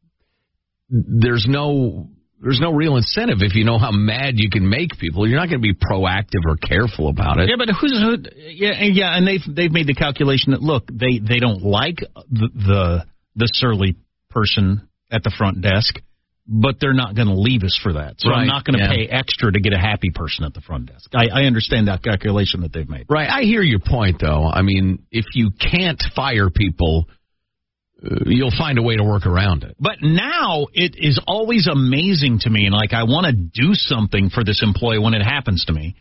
there's 0.89 1.45
no 1.47 2.09
there's 2.41 2.59
no 2.59 2.73
real 2.73 2.97
incentive 2.97 3.37
if 3.41 3.53
you 3.53 3.65
know 3.65 3.77
how 3.77 3.91
mad 3.91 4.33
you 4.37 4.49
can 4.49 4.67
make 4.67 4.97
people. 4.97 5.27
You're 5.27 5.39
not 5.39 5.49
going 5.49 5.61
to 5.61 5.67
be 5.67 5.73
proactive 5.73 6.45
or 6.45 6.55
careful 6.55 7.07
about 7.09 7.39
it. 7.39 7.49
Yeah, 7.49 7.55
but 7.57 7.69
who's 7.79 7.91
who, 7.91 8.17
yeah, 8.35 8.71
and 8.71 8.95
yeah, 8.95 9.15
and 9.15 9.27
they've 9.27 9.55
they've 9.55 9.71
made 9.71 9.87
the 9.87 9.93
calculation 9.93 10.51
that 10.51 10.61
look, 10.61 10.87
they 10.87 11.19
they 11.19 11.39
don't 11.39 11.63
like 11.63 11.97
the 12.29 12.49
the, 12.55 13.05
the 13.35 13.49
surly 13.53 13.97
person 14.29 14.87
at 15.11 15.23
the 15.23 15.33
front 15.37 15.61
desk, 15.61 15.99
but 16.47 16.75
they're 16.79 16.93
not 16.93 17.15
going 17.15 17.27
to 17.27 17.35
leave 17.35 17.63
us 17.63 17.79
for 17.81 17.93
that. 17.93 18.15
So 18.17 18.29
Right, 18.29 18.41
I'm 18.41 18.47
not 18.47 18.65
going 18.65 18.77
to 18.77 18.83
yeah. 18.83 18.91
pay 18.91 19.07
extra 19.07 19.51
to 19.51 19.59
get 19.59 19.73
a 19.73 19.79
happy 19.79 20.11
person 20.13 20.43
at 20.43 20.53
the 20.53 20.61
front 20.61 20.87
desk. 20.87 21.11
I, 21.13 21.27
I 21.27 21.43
understand 21.43 21.87
that 21.87 22.03
calculation 22.03 22.61
that 22.61 22.73
they've 22.73 22.89
made. 22.89 23.05
Right. 23.09 23.29
I 23.29 23.43
hear 23.43 23.61
your 23.61 23.79
point, 23.79 24.17
though. 24.19 24.45
I 24.45 24.61
mean, 24.61 25.05
if 25.11 25.25
you 25.33 25.51
can't 25.51 26.01
fire 26.15 26.49
people, 26.49 27.07
uh, 28.03 28.15
you'll 28.25 28.53
find 28.57 28.79
a 28.79 28.81
way 28.81 28.95
to 28.95 29.03
work 29.03 29.25
around 29.25 29.63
it. 29.63 29.75
But 29.79 29.97
now 30.01 30.67
it 30.73 30.95
is 30.97 31.19
always 31.27 31.67
amazing 31.67 32.39
to 32.39 32.49
me, 32.49 32.65
and 32.65 32.73
like 32.73 32.93
I 32.93 33.03
want 33.03 33.27
to 33.27 33.33
do 33.33 33.73
something 33.73 34.29
for 34.29 34.43
this 34.43 34.63
employee 34.63 34.99
when 34.99 35.13
it 35.13 35.21
happens 35.21 35.65
to 35.65 35.73
me. 35.73 35.95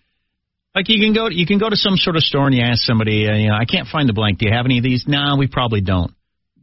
Like 0.74 0.88
you 0.88 1.04
can 1.04 1.12
go, 1.12 1.28
you 1.28 1.46
can 1.46 1.58
go 1.58 1.68
to 1.68 1.76
some 1.76 1.96
sort 1.96 2.16
of 2.16 2.22
store 2.22 2.46
and 2.46 2.54
you 2.54 2.62
ask 2.62 2.82
somebody, 2.82 3.28
uh, 3.28 3.34
you 3.34 3.48
know, 3.48 3.56
I 3.56 3.64
can't 3.64 3.88
find 3.88 4.08
the 4.08 4.12
blank. 4.12 4.38
Do 4.38 4.46
you 4.46 4.54
have 4.54 4.66
any 4.66 4.78
of 4.78 4.84
these? 4.84 5.04
No, 5.06 5.36
we 5.36 5.48
probably 5.48 5.80
don't. 5.80 6.14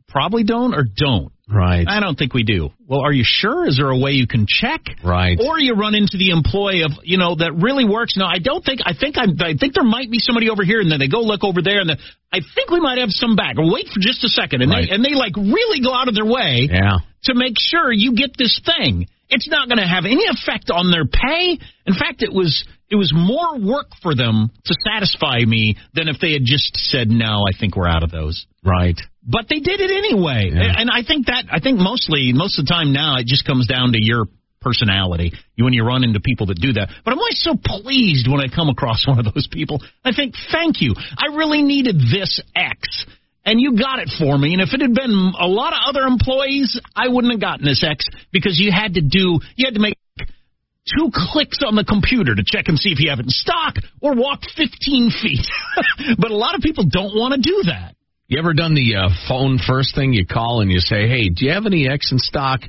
Probably 0.07 0.43
don't 0.43 0.73
or 0.73 0.83
don't. 0.83 1.33
Right. 1.49 1.85
I 1.87 2.01
don't 2.01 2.17
think 2.17 2.33
we 2.33 2.43
do. 2.43 2.71
Well, 2.87 2.99
are 3.01 3.11
you 3.13 3.23
sure? 3.25 3.65
Is 3.67 3.77
there 3.77 3.89
a 3.89 3.97
way 3.97 4.11
you 4.11 4.27
can 4.27 4.45
check? 4.47 4.81
Right. 5.03 5.39
Or 5.39 5.57
you 5.59 5.75
run 5.75 5.95
into 5.95 6.17
the 6.17 6.31
employee 6.31 6.83
of, 6.83 6.91
you 7.03 7.17
know, 7.17 7.35
that 7.35 7.53
really 7.55 7.85
works. 7.85 8.17
No, 8.17 8.25
I 8.25 8.39
don't 8.39 8.63
think. 8.63 8.81
I 8.85 8.91
think 8.93 9.17
I, 9.17 9.23
I 9.39 9.53
think 9.57 9.73
there 9.73 9.83
might 9.85 10.11
be 10.11 10.19
somebody 10.19 10.49
over 10.49 10.63
here, 10.65 10.81
and 10.81 10.91
then 10.91 10.99
they 10.99 11.07
go 11.07 11.21
look 11.21 11.43
over 11.45 11.61
there, 11.61 11.79
and 11.79 11.89
then 11.89 11.97
I 12.33 12.39
think 12.55 12.69
we 12.69 12.81
might 12.81 12.97
have 12.97 13.11
some 13.11 13.35
back. 13.37 13.55
Wait 13.57 13.87
for 13.87 13.99
just 13.99 14.23
a 14.25 14.29
second, 14.29 14.61
and 14.61 14.71
Right. 14.71 14.87
they 14.89 14.93
and 14.95 15.03
they 15.05 15.13
like 15.15 15.35
really 15.37 15.79
go 15.81 15.93
out 15.93 16.09
of 16.09 16.15
their 16.15 16.25
way 16.25 16.67
Yeah. 16.69 16.97
to 17.23 17.33
make 17.33 17.55
sure 17.57 17.91
you 17.91 18.13
get 18.13 18.35
this 18.37 18.59
thing. 18.65 19.07
It's 19.29 19.47
not 19.49 19.67
going 19.67 19.79
to 19.79 19.87
have 19.87 20.05
any 20.05 20.23
effect 20.27 20.69
on 20.71 20.89
their 20.91 21.05
pay. 21.05 21.59
In 21.85 21.93
fact, 21.93 22.23
it 22.23 22.31
was 22.33 22.63
it 22.89 22.95
was 22.95 23.11
more 23.13 23.57
work 23.59 23.87
for 24.01 24.15
them 24.15 24.49
to 24.65 24.75
satisfy 24.85 25.39
me 25.45 25.75
than 25.93 26.07
if 26.07 26.19
they 26.21 26.31
had 26.33 26.43
just 26.45 26.75
said 26.77 27.09
no. 27.09 27.43
I 27.47 27.51
think 27.57 27.75
we're 27.75 27.87
out 27.89 28.03
of 28.03 28.11
those. 28.11 28.45
Right. 28.63 28.97
But 29.27 29.47
they 29.49 29.59
did 29.59 29.81
it 29.81 29.91
anyway, 29.91 30.51
Yeah. 30.53 30.79
and 30.79 30.89
I 30.89 31.03
think 31.03 31.25
that 31.27 31.45
I 31.51 31.59
think 31.59 31.79
mostly 31.79 32.31
most 32.33 32.57
of 32.57 32.65
the 32.65 32.71
time 32.71 32.93
now 32.93 33.17
it 33.17 33.27
just 33.27 33.45
comes 33.45 33.67
down 33.67 33.91
to 33.91 33.99
your 34.01 34.25
personality 34.61 35.33
you 35.55 35.63
when 35.65 35.73
you 35.73 35.83
run 35.83 36.03
into 36.03 36.19
people 36.19 36.47
that 36.47 36.59
do 36.59 36.73
that. 36.73 36.89
But 37.03 37.13
I'm 37.13 37.19
always 37.19 37.41
so 37.41 37.55
pleased 37.55 38.27
when 38.27 38.41
I 38.41 38.47
come 38.47 38.69
across 38.69 39.05
one 39.11 39.19
of 39.19 39.25
those 39.33 39.47
people. 39.51 39.81
I 40.03 40.13
think, 40.13 40.33
thank 40.51 40.81
you. 40.81 40.95
I 41.17 41.35
really 41.35 41.61
needed 41.61 41.97
this 41.99 42.41
X. 42.55 43.05
And 43.45 43.61
you 43.61 43.77
got 43.77 43.99
it 43.99 44.09
for 44.17 44.37
me. 44.37 44.51
And 44.53 44.61
if 44.61 44.73
it 44.73 44.81
had 44.81 44.93
been 44.93 45.31
a 45.39 45.47
lot 45.47 45.71
of 45.71 45.79
other 45.87 46.05
employees, 46.05 46.81
I 46.93 47.07
wouldn't 47.07 47.31
have 47.31 47.39
gotten 47.39 47.65
this 47.65 47.81
X 47.81 48.05
because 48.33 48.59
you 48.59 48.71
had 48.73 48.95
to 48.95 49.01
do, 49.01 49.39
you 49.55 49.65
had 49.65 49.75
to 49.75 49.79
make 49.79 49.93
two 50.17 51.09
clicks 51.13 51.59
on 51.65 51.75
the 51.75 51.85
computer 51.85 52.35
to 52.35 52.43
check 52.45 52.67
and 52.67 52.77
see 52.77 52.89
if 52.91 52.99
you 52.99 53.09
have 53.09 53.19
it 53.19 53.25
in 53.25 53.29
stock 53.29 53.75
or 54.01 54.15
walk 54.15 54.41
15 54.55 55.11
feet. 55.21 55.47
but 56.19 56.31
a 56.31 56.35
lot 56.35 56.55
of 56.55 56.61
people 56.61 56.83
don't 56.89 57.15
want 57.15 57.35
to 57.35 57.39
do 57.39 57.63
that. 57.67 57.95
You 58.27 58.39
ever 58.39 58.53
done 58.53 58.73
the 58.73 58.95
uh, 58.95 59.09
phone 59.29 59.57
first 59.57 59.95
thing? 59.95 60.11
You 60.11 60.25
call 60.25 60.59
and 60.61 60.69
you 60.71 60.79
say, 60.79 61.07
"Hey, 61.07 61.29
do 61.29 61.45
you 61.45 61.53
have 61.53 61.65
any 61.65 61.87
X 61.87 62.11
in 62.11 62.19
stock?" 62.19 62.59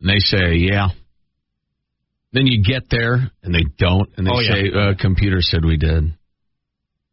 And 0.00 0.10
they 0.10 0.18
say, 0.18 0.54
"Yeah." 0.56 0.88
Then 2.32 2.46
you 2.48 2.62
get 2.62 2.90
there 2.90 3.30
and 3.42 3.54
they 3.54 3.64
don't, 3.78 4.10
and 4.16 4.26
they 4.26 4.30
Oh, 4.32 4.40
yeah. 4.40 4.52
say, 4.52 4.70
uh, 4.74 4.94
"Computer 5.00 5.40
said 5.40 5.64
we 5.64 5.76
did." 5.76 6.12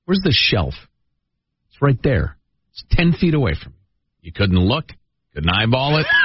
Where's 0.05 0.21
the 0.23 0.31
shelf? 0.33 0.73
It's 1.69 1.81
right 1.81 2.01
there. 2.03 2.35
It's 2.71 2.83
ten 2.91 3.13
feet 3.13 3.35
away 3.35 3.53
from 3.61 3.73
you. 3.73 3.79
You 4.23 4.31
couldn't 4.33 4.57
look, 4.57 4.85
couldn't 5.35 5.49
eyeball 5.49 5.97
it. 5.99 6.07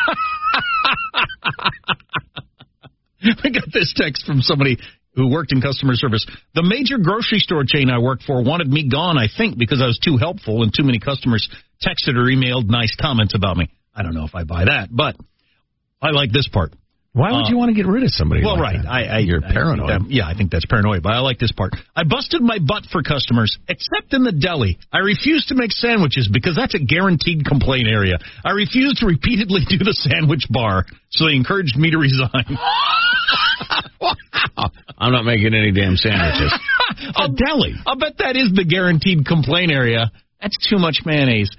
I 3.45 3.49
got 3.51 3.71
this 3.73 3.93
text 3.97 4.25
from 4.25 4.41
somebody 4.41 4.79
who 5.19 5.29
worked 5.29 5.51
in 5.53 5.61
customer 5.61 5.95
service. 5.97 6.25
The 6.55 6.63
major 6.63 6.97
grocery 6.99 7.41
store 7.41 7.65
chain 7.67 7.91
I 7.91 7.99
worked 7.99 8.23
for 8.23 8.43
wanted 8.43 8.69
me 8.69 8.89
gone, 8.89 9.19
I 9.19 9.27
think, 9.27 9.59
because 9.59 9.83
I 9.83 9.87
was 9.87 9.99
too 9.99 10.17
helpful 10.17 10.63
and 10.63 10.73
too 10.73 10.85
many 10.85 11.01
customers 11.01 11.49
texted 11.85 12.15
or 12.15 12.31
emailed 12.31 12.69
nice 12.71 12.95
comments 13.01 13.35
about 13.35 13.57
me. 13.57 13.69
I 13.95 14.03
don't 14.05 14.15
know 14.15 14.25
if 14.25 14.35
I 14.37 14.45
buy 14.45 14.65
that, 14.67 14.89
but 14.93 15.17
I 16.01 16.11
like 16.11 16.31
this 16.31 16.47
part. 16.47 16.73
Why 17.15 17.33
would 17.33 17.47
Uh, 17.47 17.49
you 17.49 17.57
want 17.57 17.71
to 17.71 17.75
get 17.75 17.87
rid 17.87 18.05
of 18.05 18.11
somebody? 18.13 18.45
Well, 18.45 18.55
like 18.61 18.63
right. 18.63 18.83
that? 18.83 18.89
I, 18.89 19.03
I, 19.05 19.19
You're 19.19 19.39
I 19.39 19.49
think 19.49 19.55
paranoid. 19.55 19.89
that- 19.91 20.11
yeah, 20.11 20.29
I 20.29 20.35
think 20.35 20.53
that's 20.53 20.67
paranoid, 20.67 21.03
but 21.03 21.13
I 21.15 21.19
like 21.19 21.39
this 21.41 21.51
part. 21.51 21.73
I 21.97 22.05
busted 22.05 22.43
my 22.43 22.59
butt 22.65 22.85
for 22.93 23.03
customers, 23.03 23.59
except 23.67 24.13
in 24.15 24.23
the 24.23 24.31
deli. 24.31 24.79
I 24.93 24.99
refused 24.99 25.49
to 25.49 25.57
make 25.57 25.73
sandwiches 25.73 26.29
because 26.33 26.55
that's 26.55 26.75
a 26.75 26.79
guaranteed 26.79 27.45
complaint 27.45 27.89
area. 27.89 28.19
I 28.45 28.53
refused 28.53 28.99
to 28.99 29.07
repeatedly 29.07 29.63
do 29.69 29.79
the 29.79 29.95
sandwich 29.95 30.47
bar, 30.49 30.87
so 31.11 31.27
they 31.27 31.35
encouraged 31.35 31.77
me 31.77 31.91
to 31.91 31.99
resign. 31.99 32.29
wow. 34.99 35.07
I'm 35.07 35.13
not 35.13 35.25
making 35.25 35.55
any 35.55 35.73
damn 35.73 35.97
sandwiches. 35.97 36.53
a 37.17 37.29
deli. 37.29 37.75
I'll 37.87 37.97
bet 37.97 38.19
that 38.19 38.37
is 38.37 38.53
the 38.55 38.65
guaranteed 38.65 39.27
complaint 39.27 39.71
area. 39.71 40.11
That's 40.41 40.57
too 40.69 40.79
much 40.79 41.03
mayonnaise. 41.05 41.51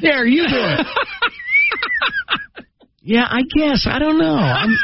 there, 0.00 0.26
you 0.26 0.42
do 0.42 0.54
it. 0.54 0.86
yeah, 3.02 3.24
I 3.28 3.42
guess. 3.56 3.86
I 3.86 3.98
don't 3.98 4.18
know. 4.18 4.34
I'm, 4.34 4.76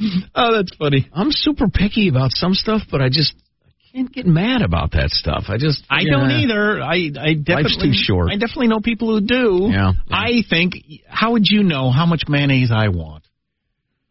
oh, 0.34 0.56
that's 0.56 0.74
funny. 0.76 1.08
I'm 1.12 1.30
super 1.30 1.68
picky 1.68 2.08
about 2.08 2.32
some 2.32 2.54
stuff, 2.54 2.82
but 2.90 3.00
I 3.00 3.08
just 3.08 3.34
I 3.64 3.96
can't 3.96 4.12
get 4.12 4.26
mad 4.26 4.62
about 4.62 4.92
that 4.92 5.10
stuff. 5.10 5.44
I 5.48 5.56
just 5.56 5.84
I 5.88 6.00
yeah. 6.00 6.10
don't 6.10 6.30
either. 6.30 6.82
I 6.82 7.10
I 7.18 7.34
definitely 7.34 7.54
Life's 7.54 7.82
too 7.82 7.92
short. 7.94 8.30
I 8.30 8.36
definitely 8.36 8.68
know 8.68 8.80
people 8.80 9.08
who 9.08 9.20
do. 9.20 9.68
Yeah, 9.70 9.92
yeah. 10.08 10.16
I 10.16 10.42
think. 10.48 10.74
How 11.08 11.32
would 11.32 11.46
you 11.46 11.62
know 11.62 11.90
how 11.90 12.06
much 12.06 12.24
mayonnaise 12.28 12.70
I 12.74 12.88
want? 12.88 13.23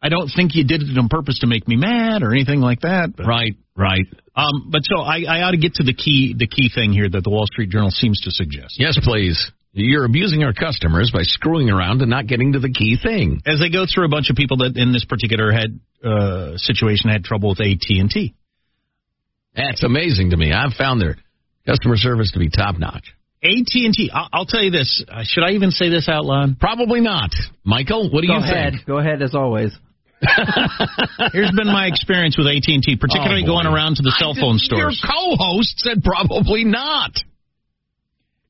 I 0.04 0.10
don't 0.10 0.28
think 0.28 0.54
you 0.54 0.64
did 0.64 0.82
it 0.82 0.98
on 0.98 1.08
purpose 1.08 1.38
to 1.40 1.46
make 1.46 1.66
me 1.66 1.76
mad 1.76 2.22
or 2.22 2.32
anything 2.32 2.60
like 2.60 2.80
that. 2.82 3.16
But, 3.16 3.26
Right, 3.26 3.56
right. 3.74 4.06
um, 4.36 4.68
but 4.70 4.82
so 4.84 5.00
I, 5.00 5.24
I 5.26 5.42
ought 5.42 5.52
to 5.52 5.56
get 5.56 5.74
to 5.76 5.82
the 5.82 5.94
key 5.94 6.34
the 6.36 6.46
key 6.46 6.68
thing 6.72 6.92
here 6.92 7.08
that 7.08 7.24
the 7.24 7.30
Wall 7.30 7.46
Street 7.46 7.70
Journal 7.70 7.90
seems 7.90 8.20
to 8.20 8.30
suggest. 8.30 8.76
Yes, 8.78 8.98
please. 9.02 9.50
You're 9.72 10.04
abusing 10.04 10.44
our 10.44 10.52
customers 10.52 11.10
by 11.12 11.22
screwing 11.22 11.68
around 11.70 12.00
and 12.02 12.08
not 12.10 12.28
getting 12.28 12.52
to 12.52 12.60
the 12.60 12.70
key 12.70 12.96
thing. 13.02 13.40
As 13.46 13.58
they 13.58 13.70
go 13.70 13.86
through 13.92 14.04
a 14.04 14.08
bunch 14.08 14.30
of 14.30 14.36
people 14.36 14.58
that 14.58 14.76
in 14.76 14.92
this 14.92 15.04
particular 15.04 15.50
had 15.50 15.80
uh, 16.04 16.56
situation 16.58 17.10
had 17.10 17.24
trouble 17.24 17.48
with 17.48 17.60
AT 17.60 17.82
and 17.88 18.08
T. 18.10 18.34
That's 19.56 19.82
amazing 19.82 20.30
to 20.30 20.36
me. 20.36 20.52
I've 20.52 20.74
found 20.74 21.00
their 21.00 21.16
customer 21.66 21.96
service 21.96 22.30
to 22.32 22.38
be 22.38 22.50
top 22.50 22.78
notch. 22.78 23.14
AT&T, 23.42 24.10
I'll, 24.12 24.28
I'll 24.32 24.46
tell 24.46 24.62
you 24.62 24.70
this. 24.70 25.04
Uh, 25.06 25.20
should 25.24 25.44
I 25.44 25.50
even 25.50 25.70
say 25.70 25.90
this 25.90 26.08
out 26.08 26.24
loud? 26.24 26.58
Probably 26.58 27.00
not. 27.00 27.30
Michael, 27.62 28.10
what 28.10 28.22
do 28.22 28.26
Go 28.28 28.34
you 28.34 28.38
ahead. 28.42 28.72
think? 28.74 28.86
Go 28.86 28.98
ahead, 28.98 29.20
as 29.22 29.34
always. 29.34 29.70
Here's 31.32 31.52
been 31.52 31.66
my 31.66 31.86
experience 31.86 32.36
with 32.38 32.46
AT&T, 32.46 32.96
particularly 32.96 33.42
Oh, 33.44 33.46
going 33.46 33.66
around 33.66 33.96
to 33.96 34.02
the 34.02 34.14
cell 34.18 34.34
phone 34.34 34.58
stores. 34.58 35.00
Your 35.02 35.10
co-host 35.10 35.78
said 35.78 36.02
probably 36.02 36.64
not. 36.64 37.12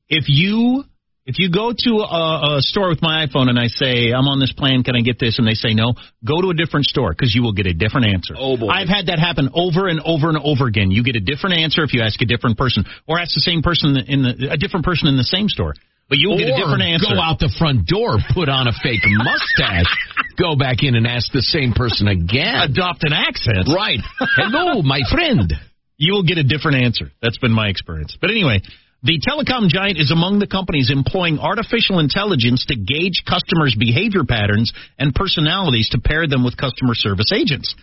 If 0.07 0.25
you 0.27 0.83
if 1.25 1.39
you 1.39 1.49
go 1.49 1.73
to 1.73 1.91
a, 2.05 2.57
a 2.57 2.61
store 2.61 2.87
with 2.87 3.01
my 3.01 3.25
iPhone 3.25 3.49
and 3.49 3.57
I 3.57 3.65
say 3.65 4.13
I'm 4.13 4.29
on 4.29 4.39
this 4.39 4.53
plan, 4.53 4.83
can 4.83 4.95
I 4.95 5.01
get 5.01 5.17
this? 5.17 5.39
And 5.39 5.47
they 5.47 5.57
say 5.57 5.73
no, 5.73 5.93
go 6.23 6.39
to 6.39 6.49
a 6.49 6.53
different 6.53 6.85
store 6.85 7.09
because 7.17 7.33
you 7.33 7.41
will 7.41 7.53
get 7.53 7.65
a 7.65 7.73
different 7.73 8.13
answer. 8.13 8.35
Oh, 8.37 8.57
boy. 8.57 8.67
I've 8.69 8.87
had 8.87 9.07
that 9.07 9.17
happen 9.17 9.49
over 9.53 9.87
and 9.87 9.99
over 10.05 10.29
and 10.29 10.37
over 10.37 10.67
again. 10.67 10.91
You 10.91 11.03
get 11.03 11.15
a 11.15 11.25
different 11.25 11.57
answer 11.57 11.81
if 11.81 11.93
you 11.93 12.01
ask 12.01 12.21
a 12.21 12.25
different 12.29 12.59
person, 12.59 12.85
or 13.07 13.17
ask 13.17 13.33
the 13.33 13.41
same 13.41 13.63
person 13.63 13.97
in 13.97 14.21
the 14.21 14.49
a 14.51 14.57
different 14.57 14.85
person 14.85 15.07
in 15.07 15.17
the 15.17 15.23
same 15.25 15.49
store. 15.49 15.73
But 16.07 16.19
you'll 16.19 16.37
get 16.37 16.49
a 16.49 16.57
different 16.57 16.83
answer. 16.83 17.15
Go 17.15 17.21
out 17.21 17.39
the 17.39 17.49
front 17.57 17.87
door, 17.87 18.17
put 18.33 18.47
on 18.47 18.67
a 18.67 18.73
fake 18.83 19.01
mustache, 19.05 19.89
go 20.39 20.55
back 20.55 20.83
in 20.83 20.93
and 20.93 21.07
ask 21.07 21.31
the 21.31 21.41
same 21.41 21.73
person 21.73 22.07
again. 22.07 22.61
Adopt 22.61 23.03
an 23.03 23.13
accent. 23.13 23.65
Right. 23.65 23.99
Hello, 24.37 24.83
my 24.83 25.01
friend. 25.09 25.51
you 25.97 26.13
will 26.13 26.23
get 26.23 26.37
a 26.37 26.43
different 26.43 26.83
answer. 26.83 27.09
That's 27.21 27.39
been 27.39 27.51
my 27.51 27.69
experience. 27.69 28.17
But 28.21 28.29
anyway, 28.29 28.61
the 29.01 29.17
telecom 29.17 29.67
giant 29.67 29.97
is 29.97 30.11
among 30.11 30.37
the 30.37 30.47
companies 30.47 30.91
employing 30.93 31.39
artificial 31.39 31.97
intelligence 31.97 32.65
to 32.69 32.75
gauge 32.75 33.25
customers' 33.25 33.75
behavior 33.77 34.23
patterns 34.29 34.73
and 34.99 35.13
personalities 35.13 35.89
to 35.89 35.99
pair 35.99 36.27
them 36.27 36.43
with 36.43 36.55
customer 36.55 36.93
service 36.93 37.31
agents. 37.33 37.73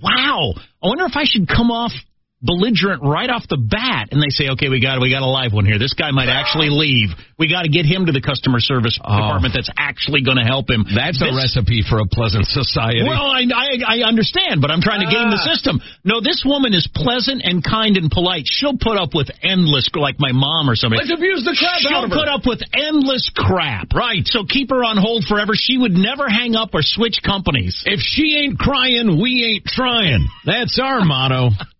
Wow. 0.00 0.52
I 0.82 0.86
wonder 0.86 1.04
if 1.06 1.16
I 1.16 1.24
should 1.24 1.48
come 1.48 1.70
off 1.70 1.92
belligerent 2.42 3.04
right 3.04 3.28
off 3.28 3.44
the 3.48 3.60
bat, 3.60 4.08
and 4.12 4.20
they 4.20 4.32
say, 4.32 4.48
"Okay, 4.56 4.68
we 4.68 4.80
got 4.80 5.00
we 5.00 5.12
got 5.12 5.22
a 5.22 5.28
live 5.28 5.52
one 5.52 5.64
here. 5.64 5.78
This 5.78 5.92
guy 5.92 6.10
might 6.10 6.28
actually 6.28 6.72
leave. 6.72 7.12
We 7.38 7.48
got 7.48 7.62
to 7.62 7.72
get 7.72 7.84
him 7.84 8.06
to 8.06 8.12
the 8.12 8.20
customer 8.20 8.60
service 8.60 8.98
oh. 9.00 9.12
department 9.12 9.52
that's 9.54 9.70
actually 9.76 10.24
going 10.24 10.40
to 10.40 10.48
help 10.48 10.68
him." 10.68 10.88
That's 10.88 11.20
a 11.20 11.28
recipe 11.36 11.84
for 11.84 12.00
a 12.00 12.08
pleasant 12.08 12.48
society. 12.48 13.04
Well, 13.04 13.28
I, 13.28 13.44
I 13.44 14.00
I 14.00 14.08
understand, 14.08 14.64
but 14.64 14.72
I'm 14.72 14.80
trying 14.80 15.04
to 15.04 15.10
game 15.12 15.28
the 15.28 15.40
ah. 15.40 15.50
system. 15.52 15.80
No, 16.04 16.20
this 16.24 16.42
woman 16.44 16.72
is 16.72 16.88
pleasant 16.88 17.44
and 17.44 17.60
kind 17.60 17.96
and 18.00 18.10
polite. 18.10 18.48
She'll 18.48 18.80
put 18.80 18.96
up 18.96 19.12
with 19.12 19.28
endless, 19.44 19.92
like 19.92 20.16
my 20.18 20.32
mom 20.32 20.68
or 20.68 20.76
somebody. 20.76 21.04
Let's 21.04 21.12
abuse 21.12 21.44
the 21.44 21.52
crap 21.52 21.84
She'll 21.84 21.92
out 21.92 22.04
of 22.04 22.10
her. 22.10 22.16
She'll 22.16 22.24
put 22.24 22.32
up 22.32 22.44
with 22.48 22.60
endless 22.72 23.28
crap. 23.36 23.92
Right. 23.92 24.24
So 24.24 24.48
keep 24.48 24.70
her 24.70 24.80
on 24.80 24.96
hold 24.96 25.24
forever. 25.28 25.52
She 25.54 25.76
would 25.76 25.92
never 25.92 26.28
hang 26.28 26.56
up 26.56 26.72
or 26.72 26.80
switch 26.80 27.20
companies. 27.24 27.84
if 27.84 28.00
she 28.00 28.40
ain't 28.40 28.58
crying, 28.58 29.20
we 29.20 29.44
ain't 29.44 29.66
trying. 29.66 30.26
That's 30.44 30.80
our 30.80 31.04
motto. 31.04 31.50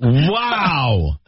wow. 0.00 1.18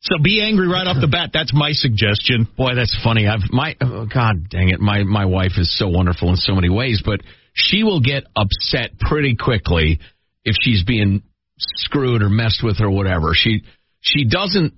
So 0.00 0.18
be 0.22 0.42
angry 0.42 0.68
right 0.68 0.86
off 0.86 1.00
the 1.00 1.08
bat. 1.08 1.30
That's 1.32 1.52
my 1.54 1.72
suggestion. 1.72 2.46
Boy, 2.58 2.74
that's 2.74 2.94
funny. 3.02 3.26
I've 3.26 3.50
my 3.50 3.74
oh, 3.80 4.06
God 4.12 4.50
dang 4.50 4.68
it. 4.68 4.78
My 4.78 5.02
my 5.02 5.24
wife 5.24 5.52
is 5.56 5.76
so 5.78 5.88
wonderful 5.88 6.28
in 6.28 6.36
so 6.36 6.54
many 6.54 6.68
ways, 6.68 7.02
but 7.04 7.20
she 7.54 7.84
will 7.84 8.00
get 8.00 8.24
upset 8.36 8.98
pretty 8.98 9.34
quickly 9.34 10.00
if 10.44 10.56
she's 10.60 10.84
being 10.84 11.22
screwed 11.58 12.20
or 12.20 12.28
messed 12.28 12.62
with 12.62 12.82
or 12.82 12.90
whatever. 12.90 13.30
She 13.32 13.62
she 14.00 14.26
doesn't 14.26 14.74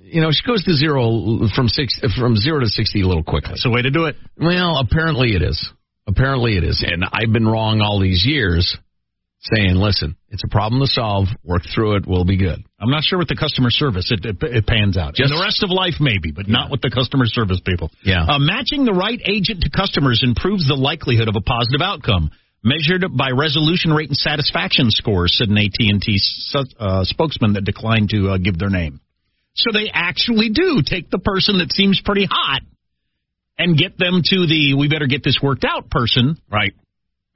you 0.00 0.20
know, 0.20 0.30
she 0.30 0.46
goes 0.46 0.62
to 0.64 0.74
zero 0.74 1.48
from 1.56 1.68
six 1.68 2.00
from 2.16 2.36
zero 2.36 2.60
to 2.60 2.66
sixty 2.66 3.02
a 3.02 3.06
little 3.06 3.24
quickly. 3.24 3.50
That's 3.50 3.64
the 3.64 3.70
way 3.70 3.82
to 3.82 3.90
do 3.90 4.04
it. 4.04 4.14
Well, 4.38 4.78
apparently 4.78 5.34
it 5.34 5.42
is. 5.42 5.68
Apparently 6.06 6.56
it 6.56 6.62
is. 6.62 6.84
And 6.86 7.04
I've 7.04 7.32
been 7.32 7.48
wrong 7.48 7.80
all 7.80 7.98
these 7.98 8.24
years 8.24 8.76
saying, 9.40 9.74
listen, 9.76 10.16
it's 10.30 10.42
a 10.44 10.48
problem 10.48 10.80
to 10.80 10.86
solve. 10.86 11.26
Work 11.44 11.62
through 11.74 11.96
it. 11.96 12.04
We'll 12.06 12.24
be 12.24 12.36
good. 12.36 12.58
I'm 12.80 12.90
not 12.90 13.04
sure 13.04 13.18
with 13.18 13.28
the 13.28 13.36
customer 13.36 13.70
service 13.70 14.10
it 14.10 14.24
it, 14.24 14.36
it 14.42 14.66
pans 14.66 14.96
out. 14.96 15.14
Just- 15.14 15.30
In 15.32 15.36
the 15.38 15.42
rest 15.44 15.62
of 15.62 15.70
life, 15.70 15.94
maybe, 16.00 16.32
but 16.32 16.48
not 16.48 16.70
with 16.70 16.80
the 16.80 16.90
customer 16.90 17.26
service 17.26 17.60
people. 17.64 17.90
Yeah. 18.02 18.24
Uh, 18.28 18.38
matching 18.38 18.84
the 18.84 18.92
right 18.92 19.20
agent 19.24 19.62
to 19.62 19.70
customers 19.70 20.22
improves 20.24 20.66
the 20.66 20.74
likelihood 20.74 21.28
of 21.28 21.36
a 21.36 21.40
positive 21.40 21.80
outcome. 21.82 22.30
Measured 22.64 23.04
by 23.16 23.30
resolution 23.30 23.92
rate 23.92 24.08
and 24.08 24.16
satisfaction 24.16 24.90
scores, 24.90 25.36
said 25.38 25.48
an 25.48 25.56
AT&T 25.58 26.18
uh, 26.80 27.04
spokesman 27.04 27.52
that 27.52 27.64
declined 27.64 28.08
to 28.10 28.30
uh, 28.30 28.38
give 28.38 28.58
their 28.58 28.70
name. 28.70 28.98
So 29.54 29.70
they 29.72 29.88
actually 29.92 30.48
do 30.50 30.82
take 30.84 31.08
the 31.08 31.20
person 31.20 31.58
that 31.58 31.70
seems 31.72 32.00
pretty 32.04 32.26
hot 32.28 32.62
and 33.56 33.78
get 33.78 33.96
them 33.98 34.20
to 34.24 34.46
the 34.46 34.74
we 34.76 34.88
better 34.88 35.06
get 35.06 35.22
this 35.22 35.38
worked 35.40 35.64
out 35.64 35.88
person. 35.90 36.36
Right. 36.50 36.72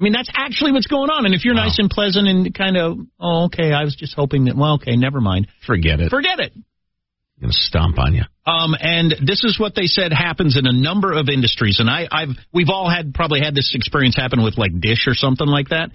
I 0.00 0.02
mean, 0.02 0.14
that's 0.14 0.30
actually 0.34 0.72
what's 0.72 0.86
going 0.86 1.10
on. 1.10 1.26
And 1.26 1.34
if 1.34 1.44
you're 1.44 1.54
nice 1.54 1.78
and 1.78 1.90
pleasant 1.90 2.26
and 2.26 2.54
kind 2.54 2.78
of, 2.78 2.98
oh, 3.20 3.44
okay, 3.44 3.72
I 3.72 3.84
was 3.84 3.94
just 3.94 4.14
hoping 4.14 4.46
that, 4.46 4.56
well, 4.56 4.74
okay, 4.76 4.96
never 4.96 5.20
mind. 5.20 5.48
Forget 5.66 6.00
it. 6.00 6.08
Forget 6.08 6.40
it. 6.40 6.52
I'm 6.54 7.42
going 7.42 7.52
to 7.52 7.58
stomp 7.58 7.98
on 7.98 8.14
you. 8.14 8.22
Um, 8.46 8.74
and 8.80 9.14
this 9.26 9.44
is 9.44 9.60
what 9.60 9.74
they 9.74 9.86
said 9.86 10.12
happens 10.12 10.56
in 10.56 10.66
a 10.66 10.72
number 10.72 11.12
of 11.12 11.28
industries. 11.28 11.80
And 11.80 11.90
I, 11.90 12.08
I've 12.10 12.30
we've 12.52 12.70
all 12.70 12.88
had 12.88 13.12
probably 13.12 13.40
had 13.40 13.54
this 13.54 13.72
experience 13.74 14.16
happen 14.16 14.42
with 14.42 14.56
like 14.56 14.72
Dish 14.80 15.06
or 15.06 15.14
something 15.14 15.46
like 15.46 15.68
that. 15.68 15.90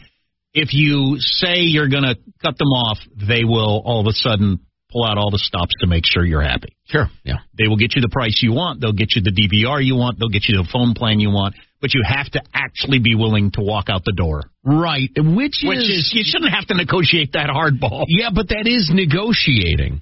If 0.53 0.73
you 0.73 1.17
say 1.19 1.61
you're 1.61 1.89
going 1.89 2.03
to 2.03 2.15
cut 2.41 2.57
them 2.57 2.69
off, 2.69 2.99
they 3.15 3.43
will 3.43 3.81
all 3.83 4.01
of 4.01 4.07
a 4.07 4.13
sudden 4.13 4.59
pull 4.91 5.03
out 5.03 5.17
all 5.17 5.31
the 5.31 5.39
stops 5.39 5.73
to 5.81 5.87
make 5.87 6.05
sure 6.05 6.23
you're 6.23 6.41
happy. 6.41 6.77
Sure. 6.85 7.07
Yeah. 7.23 7.39
They 7.57 7.67
will 7.67 7.77
get 7.77 7.95
you 7.95 8.01
the 8.01 8.09
price 8.09 8.39
you 8.41 8.53
want. 8.53 8.81
They'll 8.81 8.93
get 8.93 9.15
you 9.15 9.21
the 9.21 9.33
DVR 9.33 9.83
you 9.83 9.95
want. 9.95 10.17
They'll 10.19 10.29
get 10.29 10.45
you 10.47 10.57
the 10.57 10.67
phone 10.71 10.93
plan 10.93 11.19
you 11.19 11.29
want. 11.29 11.55
But 11.85 11.93
you 11.93 12.01
have 12.03 12.31
to 12.31 12.41
actually 12.51 12.97
be 12.97 13.13
willing 13.13 13.51
to 13.51 13.61
walk 13.61 13.89
out 13.89 14.01
the 14.05 14.11
door. 14.11 14.41
Right. 14.63 15.11
Which, 15.15 15.61
Which 15.61 15.77
is 15.77 16.09
you 16.15 16.23
shouldn't 16.25 16.51
have 16.51 16.65
to 16.69 16.73
negotiate 16.73 17.33
that 17.33 17.45
hardball. 17.53 18.05
Yeah, 18.09 18.29
but 18.33 18.49
that 18.49 18.65
is 18.65 18.89
negotiating. 18.91 20.01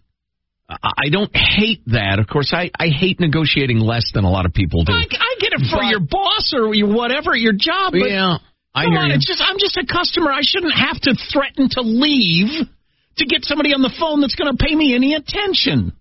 I 0.69 1.09
don't 1.11 1.35
hate 1.35 1.81
that. 1.87 2.19
Of 2.19 2.27
course, 2.27 2.53
I, 2.55 2.71
I 2.79 2.87
hate 2.87 3.19
negotiating 3.19 3.79
less 3.79 4.11
than 4.13 4.23
a 4.23 4.29
lot 4.31 4.45
of 4.45 4.53
people 4.53 4.85
do. 4.85 4.93
I, 4.93 5.03
I 5.11 5.35
get 5.41 5.51
it 5.51 5.67
for 5.69 5.79
But- 5.83 5.89
your 5.91 5.99
boss 5.99 6.53
or 6.55 6.73
your 6.73 6.87
whatever 6.95 7.35
your 7.35 7.51
job. 7.51 7.91
But 7.91 8.07
yeah, 8.09 8.37
I 8.73 8.83
Come 8.85 8.93
hear 8.93 9.01
on, 9.01 9.09
you. 9.09 9.15
it's 9.15 9.27
just 9.27 9.43
I'm 9.45 9.59
just 9.59 9.75
a 9.75 9.85
customer. 9.85 10.31
I 10.31 10.39
shouldn't 10.41 10.73
have 10.73 11.01
to 11.01 11.15
threaten 11.33 11.67
to 11.71 11.81
leave 11.81 12.65
to 13.17 13.25
get 13.25 13.43
somebody 13.43 13.73
on 13.73 13.81
the 13.81 13.93
phone 13.99 14.21
that's 14.21 14.35
going 14.35 14.55
to 14.55 14.63
pay 14.63 14.73
me 14.73 14.95
any 14.95 15.15
attention. 15.15 15.91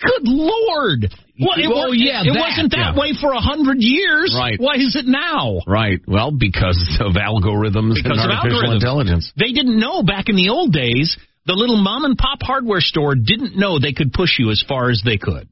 Good 0.00 0.22
lord! 0.28 1.12
Well, 1.40 1.58
it, 1.58 1.68
Well, 1.68 1.94
yeah, 1.94 2.22
it 2.22 2.32
that, 2.34 2.40
wasn't 2.40 2.70
that 2.72 2.94
yeah. 2.94 3.00
way 3.00 3.12
for 3.18 3.32
a 3.32 3.40
hundred 3.40 3.78
years. 3.80 4.36
Right. 4.38 4.60
Why 4.60 4.76
is 4.76 4.94
it 4.96 5.06
now? 5.06 5.60
Right. 5.66 6.00
Well, 6.06 6.30
because 6.30 6.78
of 7.00 7.14
algorithms 7.16 7.94
Because 7.96 8.20
and 8.20 8.30
of 8.30 8.36
artificial 8.36 8.62
algorithms. 8.70 8.74
intelligence. 8.74 9.32
They 9.36 9.52
didn't 9.52 9.78
know 9.78 10.02
back 10.02 10.28
in 10.28 10.36
the 10.36 10.50
old 10.50 10.72
days. 10.72 11.16
The 11.46 11.54
little 11.54 11.82
mom 11.82 12.04
and 12.04 12.16
pop 12.18 12.38
hardware 12.42 12.80
store 12.80 13.14
didn't 13.14 13.56
know 13.56 13.78
they 13.78 13.92
could 13.94 14.12
push 14.12 14.38
you 14.38 14.50
as 14.50 14.62
far 14.68 14.90
as 14.90 15.00
they 15.04 15.16
could, 15.16 15.48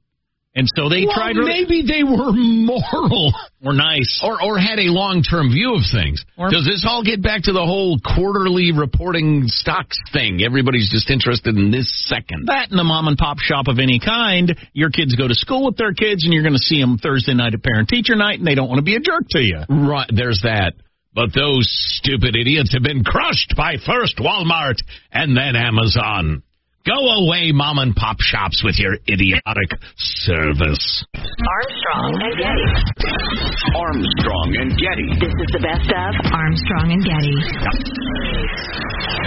and 0.58 0.68
so 0.74 0.88
they 0.90 1.06
well, 1.06 1.14
tried. 1.14 1.36
really- 1.36 1.62
maybe 1.64 1.82
they 1.86 2.02
were 2.02 2.32
moral 2.34 3.32
Or 3.64 3.72
nice. 3.72 4.20
or 4.22 4.42
or 4.42 4.58
had 4.58 4.78
a 4.78 4.86
long 4.90 5.22
term 5.22 5.50
view 5.50 5.74
of 5.74 5.82
things. 5.90 6.22
Or- 6.36 6.50
Does 6.50 6.64
this 6.64 6.84
all 6.86 7.02
get 7.02 7.22
back 7.22 7.42
to 7.44 7.52
the 7.52 7.64
whole 7.64 7.98
quarterly 8.04 8.70
reporting 8.72 9.44
stocks 9.46 9.98
thing? 10.12 10.42
Everybody's 10.44 10.88
just 10.90 11.10
interested 11.10 11.56
in 11.56 11.70
this 11.70 11.88
second. 12.06 12.46
that 12.46 12.70
in 12.70 12.78
a 12.78 12.84
mom 12.84 13.08
and 13.08 13.16
pop 13.18 13.38
shop 13.38 13.66
of 13.68 13.78
any 13.78 13.98
kind, 13.98 14.54
your 14.74 14.90
kids 14.90 15.14
go 15.16 15.26
to 15.26 15.34
school 15.34 15.66
with 15.66 15.76
their 15.76 15.92
kids, 15.94 16.24
and 16.24 16.32
you're 16.32 16.42
going 16.44 16.54
to 16.54 16.58
see 16.70 16.80
them 16.80 16.98
Thursday 16.98 17.34
night 17.34 17.54
at 17.54 17.62
parent 17.62 17.88
teacher 17.88 18.14
night, 18.16 18.38
and 18.38 18.46
they 18.46 18.54
don't 18.54 18.68
want 18.68 18.78
to 18.78 18.84
be 18.84 18.94
a 18.96 19.00
jerk 19.00 19.24
to 19.30 19.40
you. 19.40 19.58
Right, 19.68 20.08
there's 20.14 20.42
that. 20.42 20.74
But 21.14 21.34
those 21.34 21.66
stupid 21.98 22.36
idiots 22.36 22.72
have 22.74 22.82
been 22.84 23.02
crushed 23.02 23.54
by 23.56 23.74
first 23.84 24.18
Walmart 24.18 24.76
and 25.10 25.36
then 25.36 25.56
Amazon. 25.56 26.42
Go 26.88 27.04
away, 27.04 27.52
mom 27.52 27.76
and 27.76 27.94
pop 27.94 28.16
shops, 28.18 28.62
with 28.64 28.78
your 28.78 28.94
idiotic 29.06 29.76
service. 29.98 31.04
Armstrong 31.14 32.16
and 32.16 32.32
Getty. 32.40 32.64
Armstrong 33.76 34.56
and 34.56 34.70
Getty. 34.72 35.08
This 35.20 35.34
is 35.36 35.52
the 35.52 35.60
best 35.60 35.84
of 35.92 36.32
Armstrong 36.32 36.92
and 36.96 37.04
Getty. 37.04 37.36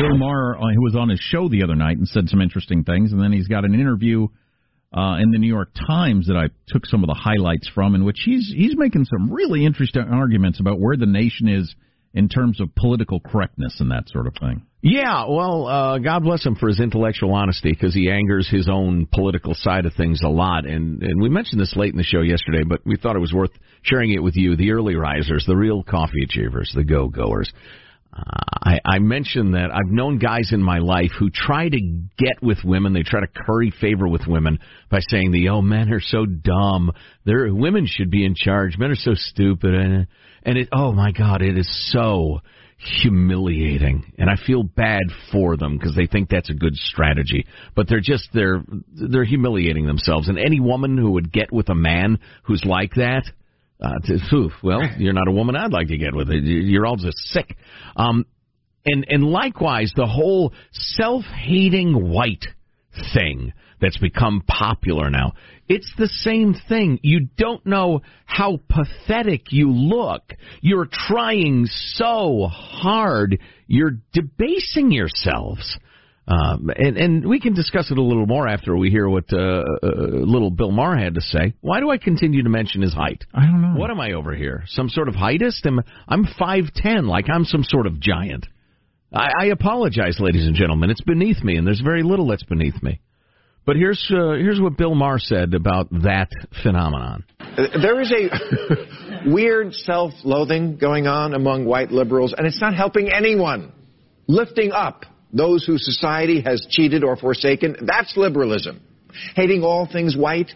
Bill 0.02 0.18
Maher, 0.18 0.58
uh, 0.58 0.74
who 0.74 0.82
was 0.82 0.96
on 0.96 1.10
his 1.10 1.20
show 1.20 1.50
the 1.50 1.62
other 1.62 1.76
night 1.76 2.00
and 2.00 2.08
said 2.08 2.30
some 2.30 2.42
interesting 2.42 2.84
things, 2.84 3.12
and 3.12 3.22
then 3.22 3.32
he's 3.32 3.48
got 3.48 3.64
an 3.64 3.76
interview 3.76 4.28
uh, 4.98 5.18
in 5.22 5.30
the 5.30 5.38
New 5.38 5.48
York 5.48 5.70
Times 5.88 6.26
that 6.28 6.38
I 6.38 6.50
took 6.68 6.88
some 6.88 7.04
of 7.04 7.08
the 7.10 7.14
highlights 7.14 7.70
from, 7.70 7.94
in 7.94 8.04
which 8.06 8.22
he's 8.26 8.52
he's 8.56 8.76
making 8.76 9.06
some 9.06 9.32
really 9.32 9.68
interesting 9.68 10.02
arguments 10.02 10.60
about 10.60 10.80
where 10.80 10.98
the 10.98 11.06
nation 11.06 11.48
is 11.48 11.76
in 12.16 12.28
terms 12.28 12.60
of 12.60 12.74
political 12.74 13.20
correctness 13.20 13.80
and 13.80 13.92
that 13.92 14.10
sort 14.10 14.26
of 14.26 14.34
thing. 14.40 14.66
Yeah, 14.84 15.26
well, 15.30 15.68
uh, 15.68 15.98
God 16.00 16.24
bless 16.24 16.44
him 16.44 16.56
for 16.56 16.68
his 16.68 16.80
intellectual 16.80 17.36
honesty 17.36 17.72
because 17.72 17.94
he 17.94 18.10
angers 18.10 18.50
his 18.50 18.68
own 18.68 19.06
political 19.06 19.54
side 19.54 19.86
of 19.86 19.94
things 19.94 20.22
a 20.24 20.28
lot. 20.28 20.66
And, 20.66 21.04
and 21.04 21.22
we 21.22 21.30
mentioned 21.30 21.62
this 21.62 21.76
late 21.76 21.92
in 21.92 21.98
the 21.98 22.04
show 22.04 22.22
yesterday, 22.22 22.64
but 22.68 22.82
we 22.84 22.98
thought 22.98 23.16
it 23.16 23.20
was 23.20 23.32
worth 23.32 23.52
sharing 23.84 24.12
it 24.12 24.24
with 24.24 24.36
you. 24.36 24.56
The 24.56 24.72
early 24.72 24.96
risers, 24.96 25.46
the 25.46 25.56
real 25.56 25.84
coffee 25.84 26.24
achievers, 26.24 26.72
the 26.76 26.84
go 26.84 27.10
goers. 27.10 27.52
Uh, 28.12 28.24
I, 28.64 28.80
I 28.84 29.00
mentioned 29.00 29.54
that 29.54 29.70
I've 29.72 29.92
known 29.92 30.18
guys 30.18 30.50
in 30.52 30.64
my 30.64 30.80
life 30.80 31.12
who 31.18 31.30
try 31.30 31.70
to 31.70 31.80
get 32.18 32.42
with 32.42 32.58
women. 32.66 32.94
They 32.94 33.04
try 33.04 33.20
to 33.20 33.28
curry 33.28 33.72
favor 33.80 34.08
with 34.08 34.26
women 34.28 34.58
by 34.90 35.00
saying 35.08 35.32
the 35.32 35.50
oh 35.50 35.62
men 35.62 35.94
are 35.94 36.02
so 36.02 36.26
dumb. 36.26 36.92
They're 37.24 37.54
women 37.54 37.86
should 37.86 38.10
be 38.10 38.26
in 38.26 38.34
charge. 38.36 38.80
Men 38.80 38.90
are 38.90 38.96
so 38.96 39.14
stupid. 39.14 39.76
And 39.76 40.08
and 40.44 40.58
it 40.58 40.70
oh 40.74 40.92
my 40.92 41.12
god, 41.12 41.44
it 41.44 41.58
is 41.58 41.70
so 41.92 42.42
humiliating. 43.02 44.14
And 44.18 44.30
I 44.30 44.36
feel 44.46 44.64
bad 44.64 45.04
for 45.32 45.58
them 45.58 45.78
because 45.78 45.96
they 45.96 46.08
think 46.08 46.30
that's 46.30 46.50
a 46.50 46.56
good 46.56 46.76
strategy. 46.76 47.46
But 47.76 47.88
they're 47.88 48.02
just 48.02 48.30
they're 48.34 48.64
they're 48.94 49.26
humiliating 49.26 49.86
themselves. 49.86 50.30
And 50.30 50.38
any 50.38 50.60
woman 50.60 50.98
who 50.98 51.12
would 51.12 51.32
get 51.32 51.52
with 51.52 51.70
a 51.70 51.76
man 51.76 52.20
who's 52.44 52.64
like 52.66 52.96
that, 52.96 53.24
uh, 53.82 54.00
to, 54.06 54.50
well, 54.64 54.82
you're 54.98 55.14
not 55.14 55.28
a 55.28 55.32
woman 55.32 55.56
I'd 55.56 55.72
like 55.72 55.88
to 55.88 55.98
get 55.98 56.16
with. 56.16 56.30
You're 56.30 56.86
all 56.86 56.98
just 56.98 57.18
sick. 57.18 57.56
Um, 57.96 58.26
and 58.86 59.06
and 59.08 59.24
likewise, 59.24 59.92
the 59.96 60.08
whole 60.08 60.54
self-hating 60.72 62.12
white 62.12 62.46
thing 63.14 63.54
that's 63.82 63.98
become 63.98 64.44
popular 64.48 65.10
now. 65.10 65.34
It's 65.68 65.92
the 65.98 66.08
same 66.08 66.56
thing. 66.70 67.00
You 67.02 67.28
don't 67.38 67.66
know 67.66 68.02
how 68.26 68.60
pathetic 68.70 69.52
you 69.52 69.72
look. 69.72 70.34
You're 70.62 70.88
trying 70.90 71.66
so 71.66 72.48
hard. 72.48 73.40
You're 73.68 73.98
debasing 74.14 74.92
yourselves. 74.92 75.78
Um, 76.28 76.70
and, 76.76 76.98
and 76.98 77.28
we 77.28 77.40
can 77.40 77.54
discuss 77.54 77.90
it 77.92 77.98
a 77.98 78.02
little 78.02 78.28
more 78.28 78.48
after 78.48 78.78
we 78.78 78.90
hear 78.90 79.10
what 79.10 79.26
uh, 79.34 79.38
uh, 79.38 79.64
little 79.84 80.52
Bill 80.52 80.72
Maher 80.72 80.96
had 80.96 81.16
to 81.16 81.22
say. 81.22 81.54
Why 81.62 81.80
do 81.80 81.90
I 81.90 81.98
continue 81.98 82.44
to 82.44 82.50
mention 82.50 82.82
his 82.82 82.94
height? 82.94 83.26
I 83.34 83.46
don't 83.46 83.62
know. 83.62 83.80
What 83.80 83.90
am 83.90 84.00
I 84.00 84.14
over 84.14 84.36
here? 84.36 84.64
Some 84.68 84.88
sort 84.88 85.10
of 85.10 85.16
heightist? 85.16 85.66
Am, 85.66 85.82
I'm 86.08 86.26
5'10", 86.26 87.08
like 87.08 87.26
I'm 87.30 87.44
some 87.44 87.64
sort 87.64 87.88
of 87.88 88.00
giant. 88.00 88.46
I, 89.12 89.32
I 89.42 89.46
apologize, 89.48 90.18
ladies 90.20 90.46
and 90.46 90.56
gentlemen. 90.56 90.90
It's 90.90 91.02
beneath 91.02 91.44
me, 91.44 91.58
and 91.58 91.66
there's 91.66 91.82
very 91.82 92.04
little 92.04 92.28
that's 92.28 92.44
beneath 92.44 92.82
me. 92.82 93.02
But 93.66 93.76
here's 93.76 94.12
uh, 94.12 94.32
here's 94.32 94.60
what 94.60 94.76
Bill 94.76 94.96
Maher 94.96 95.20
said 95.20 95.54
about 95.54 95.90
that 96.02 96.30
phenomenon. 96.64 97.24
There 97.58 98.02
is 98.02 98.12
a 98.12 99.26
weird 99.30 99.74
self 99.74 100.14
loathing 100.24 100.78
going 100.78 101.06
on 101.06 101.36
among 101.36 101.66
white 101.66 101.92
liberals, 101.92 102.34
and 102.36 102.48
it's 102.48 102.60
not 102.60 102.74
helping 102.74 103.12
anyone. 103.12 103.72
Lifting 104.28 104.72
up 104.72 105.06
those 105.32 105.66
whose 105.66 105.86
society 105.86 106.42
has 106.42 106.66
cheated 106.70 107.04
or 107.04 107.16
forsaken, 107.16 107.76
that's 107.86 108.18
liberalism. 108.18 108.82
Hating 109.36 109.64
all 109.64 109.88
things 109.92 110.16
white 110.18 110.52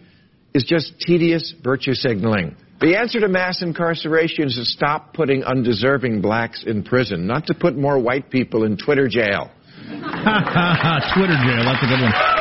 is 0.53 0.63
just 0.63 0.99
tedious 0.99 1.53
virtue 1.63 1.93
signaling. 1.93 2.55
The 2.79 2.97
answer 2.97 3.19
to 3.19 3.27
mass 3.27 3.61
incarceration 3.61 4.47
is 4.47 4.55
to 4.55 4.65
stop 4.65 5.13
putting 5.13 5.43
undeserving 5.43 6.21
blacks 6.21 6.63
in 6.65 6.83
prison, 6.83 7.27
not 7.27 7.47
to 7.47 7.53
put 7.53 7.77
more 7.77 7.99
white 7.99 8.29
people 8.29 8.63
in 8.63 8.77
Twitter 8.77 9.07
jail. 9.07 9.51
Twitter 9.85 11.37
jail, 11.43 11.63
that's 11.63 11.83
a 11.83 11.87
good 11.87 12.01
one. 12.01 12.34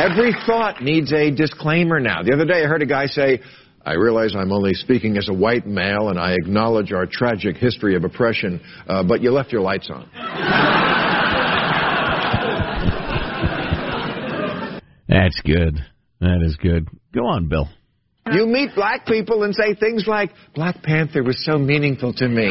Every 0.00 0.32
thought 0.46 0.82
needs 0.82 1.12
a 1.12 1.30
disclaimer 1.30 2.00
now. 2.00 2.22
The 2.22 2.32
other 2.32 2.46
day 2.46 2.64
I 2.64 2.66
heard 2.66 2.80
a 2.80 2.86
guy 2.86 3.04
say, 3.04 3.40
I 3.84 3.94
realize 3.94 4.34
I'm 4.34 4.50
only 4.50 4.72
speaking 4.72 5.18
as 5.18 5.28
a 5.28 5.32
white 5.34 5.66
male 5.66 6.08
and 6.08 6.18
I 6.18 6.32
acknowledge 6.32 6.90
our 6.90 7.04
tragic 7.04 7.58
history 7.58 7.94
of 7.96 8.04
oppression, 8.04 8.62
uh, 8.88 9.02
but 9.02 9.20
you 9.20 9.30
left 9.30 9.52
your 9.52 9.60
lights 9.60 9.90
on. 9.92 10.08
That's 15.06 15.38
good. 15.42 15.78
That 16.20 16.42
is 16.46 16.56
good. 16.56 16.88
Go 17.12 17.26
on, 17.26 17.48
Bill. 17.48 17.68
You 18.32 18.46
meet 18.46 18.74
black 18.74 19.06
people 19.06 19.42
and 19.42 19.54
say 19.54 19.74
things 19.74 20.04
like, 20.06 20.30
Black 20.54 20.82
Panther 20.82 21.22
was 21.22 21.44
so 21.44 21.58
meaningful 21.58 22.14
to 22.14 22.28
me. 22.28 22.48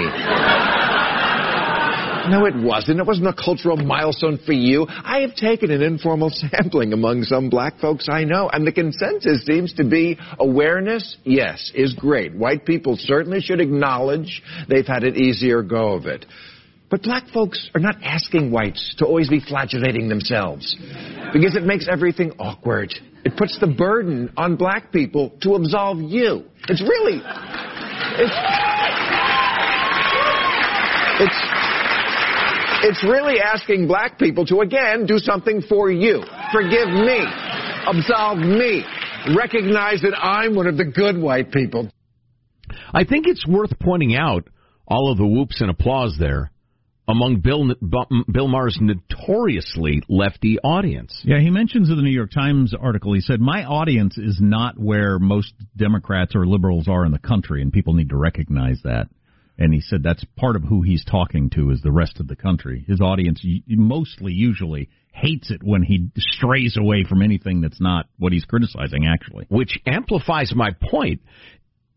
No, 2.28 2.46
it 2.46 2.56
wasn't. 2.56 3.00
It 3.00 3.06
wasn't 3.06 3.28
a 3.28 3.34
cultural 3.34 3.78
milestone 3.78 4.40
for 4.46 4.54
you. 4.54 4.86
I 4.90 5.22
have 5.22 5.36
taken 5.36 5.72
an 5.72 5.82
informal 5.82 6.30
sampling 6.34 6.94
among 6.94 7.24
some 7.24 7.50
black 7.50 7.80
folks 7.80 8.08
I 8.10 8.24
know, 8.24 8.50
and 8.50 8.66
the 8.66 8.72
consensus 8.72 9.46
seems 9.46 9.74
to 9.74 9.84
be 9.84 10.18
awareness, 10.40 11.18
yes, 11.24 11.72
is 11.74 11.94
great. 11.94 12.36
White 12.36 12.66
people 12.66 12.98
certainly 12.98 13.42
should 13.42 13.62
acknowledge 13.62 14.42
they've 14.68 14.86
had 14.86 15.04
an 15.04 15.16
easier 15.16 15.64
go 15.64 15.94
of 15.94 16.06
it. 16.06 16.26
But 16.90 17.04
black 17.04 17.28
folks 17.32 17.70
are 17.76 17.80
not 17.80 17.98
asking 18.04 18.52
whites 18.52 18.96
to 18.98 19.06
always 19.06 19.30
be 19.30 19.40
flagellating 19.40 20.10
themselves 20.10 20.76
because 21.32 21.56
it 21.56 21.64
makes 21.64 21.88
everything 21.88 22.32
awkward. 22.40 22.94
It 23.24 23.38
puts 23.38 23.60
the 23.60 23.68
burden 23.68 24.34
on 24.38 24.56
black 24.56 24.92
people 24.92 25.38
to 25.42 25.54
absolve 25.54 26.00
you. 26.00 26.46
It's 26.68 26.82
really, 26.82 27.22
it's, 28.18 28.36
it's, 31.22 31.49
it's 32.84 33.04
really 33.04 33.40
asking 33.40 33.88
black 33.88 34.18
people 34.18 34.46
to 34.48 34.62
again 34.62 35.06
do 35.06 35.18
something 35.18 35.62
for 35.62 35.92
you. 35.92 36.24
Forgive 36.52 36.90
me. 36.90 37.26
Absolve 37.88 38.40
me. 38.40 38.84
Recognize 39.36 40.02
that 40.02 40.18
I'm 40.18 40.56
one 40.56 40.68
of 40.68 40.78
the 40.78 40.86
good 40.86 41.18
white 41.18 41.52
people. 41.52 41.90
I 42.94 43.04
think 43.04 43.28
it's 43.28 43.46
worth 43.48 43.78
pointing 43.80 44.16
out 44.16 44.48
all 44.88 45.12
of 45.12 45.18
the 45.18 45.28
whoops 45.28 45.62
and 45.62 45.70
applause 45.70 46.16
there 46.20 46.52
among 47.08 47.42
Bill 47.42 47.74
Bill 48.32 48.48
Maher's 48.48 48.78
notoriously 48.80 50.04
lefty 50.08 50.60
audience. 50.60 51.20
Yeah, 51.24 51.40
he 51.40 51.50
mentions 51.50 51.90
in 51.90 51.96
the 51.96 52.04
New 52.04 52.12
York 52.12 52.32
Times 52.32 52.74
article. 52.80 53.14
He 53.14 53.22
said, 53.22 53.42
"My 53.42 53.66
audience 53.66 54.18
is 54.18 54.40
not 54.40 54.80
where 54.80 55.18
most 55.18 55.54
Democrats 55.76 56.36
or 56.36 56.46
liberals 56.46 56.88
are 56.88 57.06
in 57.06 57.12
the 57.12 57.20
country, 57.20 57.62
and 57.62 57.74
people 57.74 57.94
need 57.94 58.10
to 58.10 58.18
recognize 58.18 58.80
that." 58.84 59.08
And 59.60 59.74
he 59.74 59.82
said 59.82 60.02
that's 60.02 60.24
part 60.38 60.56
of 60.56 60.64
who 60.64 60.82
he's 60.82 61.04
talking 61.04 61.50
to 61.52 61.72
is 61.72 61.82
the 61.82 61.92
rest 61.92 62.22
of 62.22 62.30
the 62.30 62.38
country. 62.38 62.86
His 62.88 63.02
audience 63.02 63.46
mostly, 63.68 64.32
usually, 64.32 64.88
hates 65.12 65.52
it 65.52 65.62
when 65.62 65.84
he 65.84 66.10
strays 66.18 66.78
away 66.78 67.04
from 67.04 67.22
anything 67.22 67.60
that's 67.60 67.82
not 67.82 68.06
what 68.18 68.32
he's 68.32 68.46
criticizing, 68.46 69.06
actually. 69.06 69.46
Which 69.50 69.78
amplifies 69.86 70.54
my 70.56 70.70
point. 70.82 71.22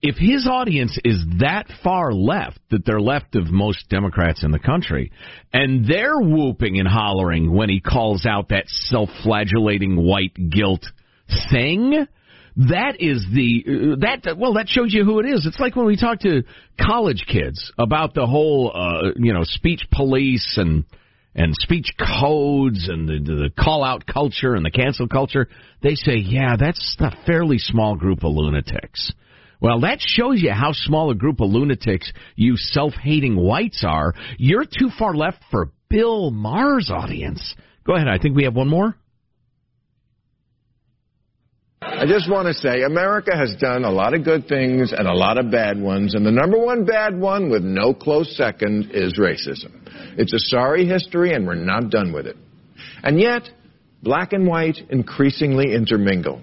If 0.02 0.16
his 0.16 0.48
audience 0.50 0.98
is 1.04 1.24
that 1.38 1.66
far 1.84 2.12
left 2.12 2.58
that 2.70 2.84
they're 2.84 3.00
left 3.00 3.36
of 3.36 3.46
most 3.52 3.88
Democrats 3.88 4.42
in 4.42 4.50
the 4.50 4.58
country, 4.58 5.12
and 5.52 5.86
they're 5.86 6.18
whooping 6.18 6.80
and 6.80 6.88
hollering 6.88 7.52
when 7.52 7.68
he 7.68 7.78
calls 7.78 8.26
out 8.26 8.48
that 8.48 8.64
self 8.66 9.08
flagellating 9.22 9.94
white 9.94 10.34
guilt 10.50 10.84
thing, 11.52 12.08
that 12.56 13.00
is 13.00 13.24
the 13.32 13.96
that 14.00 14.36
well 14.36 14.54
that 14.54 14.68
shows 14.68 14.92
you 14.92 15.04
who 15.04 15.20
it 15.20 15.26
is. 15.26 15.46
It's 15.46 15.58
like 15.58 15.74
when 15.74 15.86
we 15.86 15.96
talk 15.96 16.20
to 16.20 16.42
college 16.80 17.24
kids 17.26 17.72
about 17.78 18.14
the 18.14 18.26
whole 18.26 18.72
uh, 18.74 19.12
you 19.16 19.32
know 19.32 19.44
speech 19.44 19.86
police 19.90 20.54
and 20.58 20.84
and 21.34 21.54
speech 21.54 21.94
codes 21.98 22.88
and 22.88 23.08
the, 23.08 23.32
the 23.34 23.50
call 23.58 23.82
out 23.82 24.04
culture 24.06 24.54
and 24.54 24.64
the 24.64 24.70
cancel 24.70 25.08
culture. 25.08 25.48
They 25.82 25.94
say, 25.94 26.16
yeah, 26.16 26.56
that's 26.58 26.96
a 27.00 27.10
fairly 27.24 27.58
small 27.58 27.96
group 27.96 28.22
of 28.22 28.32
lunatics. 28.32 29.12
Well, 29.60 29.80
that 29.80 29.98
shows 30.00 30.42
you 30.42 30.50
how 30.52 30.72
small 30.72 31.10
a 31.10 31.14
group 31.14 31.40
of 31.40 31.48
lunatics 31.48 32.12
you 32.34 32.56
self 32.56 32.94
hating 32.94 33.36
whites 33.36 33.84
are. 33.86 34.12
You're 34.36 34.64
too 34.64 34.90
far 34.98 35.14
left 35.14 35.38
for 35.50 35.70
Bill 35.88 36.30
Maher's 36.30 36.90
audience. 36.90 37.54
Go 37.86 37.94
ahead. 37.94 38.08
I 38.08 38.18
think 38.18 38.36
we 38.36 38.44
have 38.44 38.54
one 38.56 38.68
more. 38.68 38.96
I 41.84 42.06
just 42.06 42.30
want 42.30 42.46
to 42.46 42.54
say 42.54 42.82
America 42.82 43.36
has 43.36 43.56
done 43.56 43.84
a 43.84 43.90
lot 43.90 44.14
of 44.14 44.24
good 44.24 44.46
things 44.46 44.92
and 44.96 45.08
a 45.08 45.14
lot 45.14 45.36
of 45.36 45.50
bad 45.50 45.80
ones, 45.80 46.14
and 46.14 46.24
the 46.24 46.30
number 46.30 46.56
one 46.56 46.84
bad 46.84 47.18
one 47.18 47.50
with 47.50 47.64
no 47.64 47.92
close 47.92 48.36
second 48.36 48.90
is 48.92 49.18
racism. 49.18 49.72
It's 50.16 50.32
a 50.32 50.38
sorry 50.38 50.86
history, 50.86 51.32
and 51.32 51.44
we're 51.44 51.56
not 51.56 51.90
done 51.90 52.12
with 52.12 52.26
it. 52.26 52.36
And 53.02 53.20
yet, 53.20 53.50
black 54.00 54.32
and 54.32 54.46
white 54.46 54.78
increasingly 54.90 55.74
intermingle. 55.74 56.40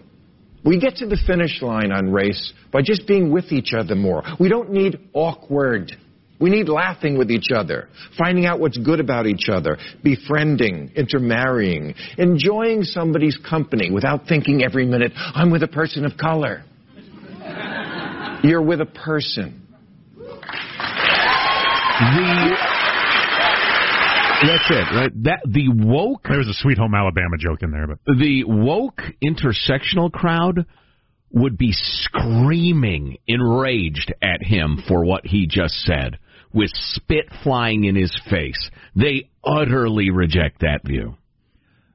We 0.65 0.77
get 0.77 0.97
to 0.97 1.07
the 1.07 1.19
finish 1.25 1.61
line 1.61 1.93
on 1.93 2.11
race 2.11 2.53
by 2.73 2.81
just 2.81 3.07
being 3.07 3.31
with 3.31 3.53
each 3.53 3.73
other 3.73 3.95
more. 3.95 4.23
We 4.41 4.49
don't 4.49 4.71
need 4.71 4.99
awkward 5.13 5.93
we 6.39 6.49
need 6.49 6.69
laughing 6.69 7.17
with 7.17 7.29
each 7.29 7.51
other, 7.53 7.89
finding 8.17 8.45
out 8.45 8.59
what's 8.59 8.77
good 8.77 8.99
about 8.99 9.27
each 9.27 9.49
other, 9.49 9.77
befriending, 10.03 10.91
intermarrying, 10.95 11.93
enjoying 12.17 12.83
somebody's 12.83 13.37
company 13.49 13.91
without 13.91 14.25
thinking 14.27 14.63
every 14.63 14.85
minute, 14.85 15.11
I'm 15.15 15.51
with 15.51 15.63
a 15.63 15.67
person 15.67 16.05
of 16.05 16.17
color. 16.17 16.63
You're 18.43 18.61
with 18.61 18.79
a 18.79 18.85
person. 18.85 19.67
The 21.99 22.79
that's 24.41 24.71
it, 24.71 24.95
right? 24.95 25.23
That 25.23 25.41
the 25.45 25.67
woke. 25.67 26.23
There 26.23 26.37
was 26.37 26.47
a 26.47 26.53
Sweet 26.53 26.77
Home 26.77 26.95
Alabama 26.95 27.35
joke 27.37 27.61
in 27.61 27.71
there, 27.71 27.87
but 27.87 27.97
the 28.05 28.45
woke 28.45 29.01
intersectional 29.21 30.09
crowd 30.09 30.65
would 31.31 31.57
be 31.57 31.73
screaming, 31.73 33.17
enraged 33.27 34.13
at 34.21 34.41
him 34.41 34.81
for 34.87 35.03
what 35.03 35.25
he 35.25 35.45
just 35.45 35.73
said 35.81 36.17
with 36.53 36.71
spit 36.73 37.25
flying 37.43 37.83
in 37.83 37.95
his 37.95 38.15
face. 38.29 38.69
They 38.95 39.29
utterly 39.43 40.09
reject 40.09 40.61
that 40.61 40.81
view. 40.85 41.15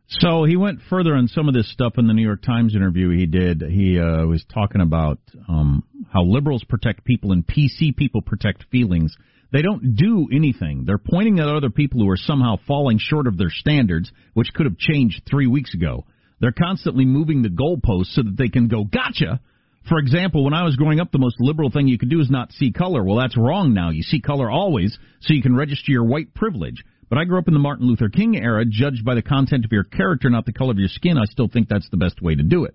So 0.08 0.44
he 0.44 0.56
went 0.56 0.80
further 0.90 1.14
on 1.14 1.28
some 1.28 1.48
of 1.48 1.54
this 1.54 1.70
stuff 1.72 1.94
in 1.96 2.06
the 2.06 2.12
New 2.12 2.24
York 2.24 2.42
Times 2.42 2.76
interview 2.76 3.10
he 3.10 3.26
did. 3.26 3.62
He 3.62 3.98
uh, 3.98 4.26
was 4.26 4.44
talking 4.52 4.80
about 4.80 5.18
um, 5.48 5.82
how 6.12 6.22
liberals 6.22 6.62
protect 6.68 7.04
people 7.04 7.32
and 7.32 7.46
PC 7.46 7.96
people 7.96 8.20
protect 8.20 8.64
feelings. 8.70 9.16
They 9.50 9.62
don't 9.62 9.96
do 9.96 10.28
anything. 10.32 10.84
They're 10.84 10.98
pointing 10.98 11.40
at 11.40 11.48
other 11.48 11.70
people 11.70 12.00
who 12.00 12.10
are 12.10 12.16
somehow 12.16 12.56
falling 12.66 12.98
short 12.98 13.26
of 13.26 13.38
their 13.38 13.50
standards, 13.50 14.12
which 14.34 14.52
could 14.52 14.66
have 14.66 14.78
changed 14.78 15.22
three 15.28 15.46
weeks 15.46 15.74
ago. 15.74 16.04
They're 16.40 16.52
constantly 16.52 17.06
moving 17.06 17.42
the 17.42 17.48
goalposts 17.48 18.14
so 18.14 18.22
that 18.22 18.36
they 18.36 18.48
can 18.48 18.68
go, 18.68 18.84
gotcha, 18.84 19.40
for 19.88 19.98
example, 19.98 20.44
when 20.44 20.54
I 20.54 20.64
was 20.64 20.76
growing 20.76 21.00
up, 21.00 21.12
the 21.12 21.18
most 21.18 21.36
liberal 21.38 21.70
thing 21.70 21.88
you 21.88 21.98
could 21.98 22.10
do 22.10 22.20
is 22.20 22.30
not 22.30 22.52
see 22.52 22.72
color. 22.72 23.04
Well, 23.04 23.16
that's 23.16 23.36
wrong 23.36 23.74
now. 23.74 23.90
You 23.90 24.02
see 24.02 24.20
color 24.20 24.50
always, 24.50 24.98
so 25.20 25.34
you 25.34 25.42
can 25.42 25.54
register 25.54 25.92
your 25.92 26.04
white 26.04 26.34
privilege. 26.34 26.84
But 27.08 27.18
I 27.18 27.24
grew 27.24 27.38
up 27.38 27.48
in 27.48 27.54
the 27.54 27.60
Martin 27.60 27.86
Luther 27.86 28.08
King 28.08 28.36
era, 28.36 28.64
judged 28.68 29.04
by 29.04 29.14
the 29.14 29.22
content 29.22 29.64
of 29.64 29.72
your 29.72 29.84
character, 29.84 30.30
not 30.30 30.46
the 30.46 30.52
color 30.52 30.70
of 30.70 30.78
your 30.78 30.88
skin. 30.88 31.18
I 31.18 31.24
still 31.26 31.48
think 31.48 31.68
that's 31.68 31.88
the 31.90 31.98
best 31.98 32.22
way 32.22 32.34
to 32.34 32.42
do 32.42 32.64
it. 32.64 32.74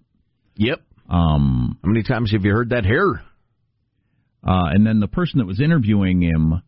Yep. 0.55 0.81
Um, 1.09 1.79
How 1.83 1.89
many 1.89 2.03
times 2.03 2.31
have 2.31 2.45
you 2.45 2.51
heard 2.51 2.69
that 2.69 2.85
here? 2.85 3.21
Uh, 4.45 4.69
and 4.71 4.85
then 4.85 4.99
the 4.99 5.07
person 5.07 5.39
that 5.39 5.45
was 5.45 5.59
interviewing 5.59 6.21
him 6.21 6.61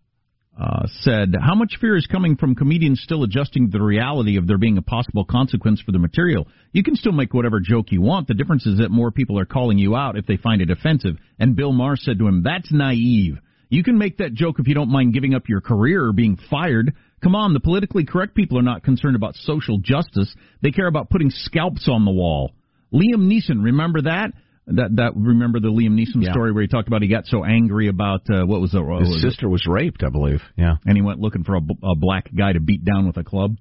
uh, 0.59 0.85
said, 1.01 1.35
How 1.41 1.55
much 1.55 1.77
fear 1.79 1.95
is 1.95 2.07
coming 2.07 2.35
from 2.35 2.55
comedians 2.55 3.01
still 3.01 3.23
adjusting 3.23 3.71
to 3.71 3.77
the 3.77 3.83
reality 3.83 4.37
of 4.37 4.47
there 4.47 4.57
being 4.57 4.77
a 4.77 4.81
possible 4.81 5.25
consequence 5.25 5.81
for 5.81 5.91
the 5.91 5.99
material? 5.99 6.47
You 6.71 6.83
can 6.83 6.95
still 6.95 7.13
make 7.13 7.33
whatever 7.33 7.59
joke 7.59 7.91
you 7.91 8.01
want. 8.01 8.27
The 8.27 8.33
difference 8.33 8.65
is 8.65 8.79
that 8.79 8.89
more 8.89 9.11
people 9.11 9.39
are 9.39 9.45
calling 9.45 9.77
you 9.77 9.95
out 9.95 10.17
if 10.17 10.25
they 10.25 10.37
find 10.37 10.61
it 10.61 10.69
offensive. 10.69 11.17
And 11.39 11.55
Bill 11.55 11.71
Maher 11.71 11.95
said 11.95 12.19
to 12.19 12.27
him, 12.27 12.43
That's 12.43 12.71
naive. 12.71 13.37
You 13.69 13.83
can 13.83 13.97
make 13.97 14.17
that 14.17 14.33
joke 14.33 14.57
if 14.59 14.67
you 14.67 14.73
don't 14.73 14.91
mind 14.91 15.13
giving 15.13 15.33
up 15.33 15.47
your 15.47 15.61
career 15.61 16.05
or 16.05 16.11
being 16.11 16.37
fired. 16.49 16.93
Come 17.23 17.35
on, 17.35 17.53
the 17.53 17.61
politically 17.61 18.03
correct 18.03 18.35
people 18.35 18.59
are 18.59 18.63
not 18.63 18.83
concerned 18.83 19.15
about 19.15 19.35
social 19.35 19.77
justice. 19.77 20.35
They 20.61 20.71
care 20.71 20.87
about 20.87 21.09
putting 21.09 21.29
scalps 21.29 21.87
on 21.87 22.03
the 22.03 22.11
wall. 22.11 22.51
Liam 22.93 23.31
Neeson, 23.31 23.63
remember 23.63 24.01
that? 24.01 24.33
That 24.67 24.95
that 24.97 25.13
remember 25.15 25.59
the 25.59 25.69
Liam 25.69 25.99
Neeson 25.99 26.23
yeah. 26.23 26.31
story 26.31 26.51
where 26.51 26.61
he 26.61 26.67
talked 26.67 26.87
about 26.87 27.01
he 27.01 27.07
got 27.07 27.25
so 27.25 27.43
angry 27.43 27.87
about 27.87 28.21
uh, 28.29 28.45
what 28.45 28.61
was 28.61 28.71
the 28.71 28.83
his 28.99 29.09
was 29.09 29.21
sister 29.21 29.47
it? 29.47 29.49
was 29.49 29.65
raped, 29.67 30.03
I 30.03 30.09
believe. 30.09 30.41
Yeah, 30.55 30.75
and 30.85 30.95
he 30.95 31.01
went 31.01 31.19
looking 31.19 31.43
for 31.43 31.55
a, 31.55 31.61
a 31.83 31.95
black 31.95 32.29
guy 32.33 32.53
to 32.53 32.59
beat 32.59 32.85
down 32.85 33.07
with 33.07 33.17
a 33.17 33.23
club. 33.23 33.57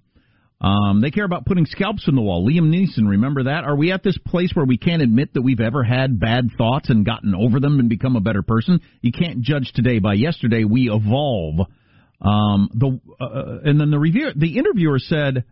Um, 0.60 1.00
they 1.00 1.10
care 1.10 1.24
about 1.24 1.46
putting 1.46 1.64
scalps 1.64 2.06
in 2.06 2.14
the 2.14 2.20
wall. 2.20 2.46
Liam 2.46 2.68
Neeson, 2.70 3.08
remember 3.08 3.44
that? 3.44 3.64
Are 3.64 3.74
we 3.74 3.92
at 3.92 4.02
this 4.02 4.18
place 4.26 4.50
where 4.52 4.66
we 4.66 4.76
can't 4.76 5.00
admit 5.00 5.32
that 5.32 5.40
we've 5.40 5.60
ever 5.60 5.82
had 5.82 6.20
bad 6.20 6.50
thoughts 6.58 6.90
and 6.90 7.04
gotten 7.04 7.34
over 7.34 7.60
them 7.60 7.80
and 7.80 7.88
become 7.88 8.14
a 8.14 8.20
better 8.20 8.42
person? 8.42 8.80
You 9.00 9.10
can't 9.10 9.40
judge 9.40 9.72
today 9.74 10.00
by 10.00 10.14
yesterday. 10.14 10.64
We 10.64 10.90
evolve. 10.90 11.66
Um, 12.20 12.68
the 12.74 13.00
uh, 13.18 13.60
and 13.64 13.80
then 13.80 13.90
the 13.90 13.98
review, 13.98 14.32
the 14.36 14.58
interviewer 14.58 14.98
said, 14.98 15.44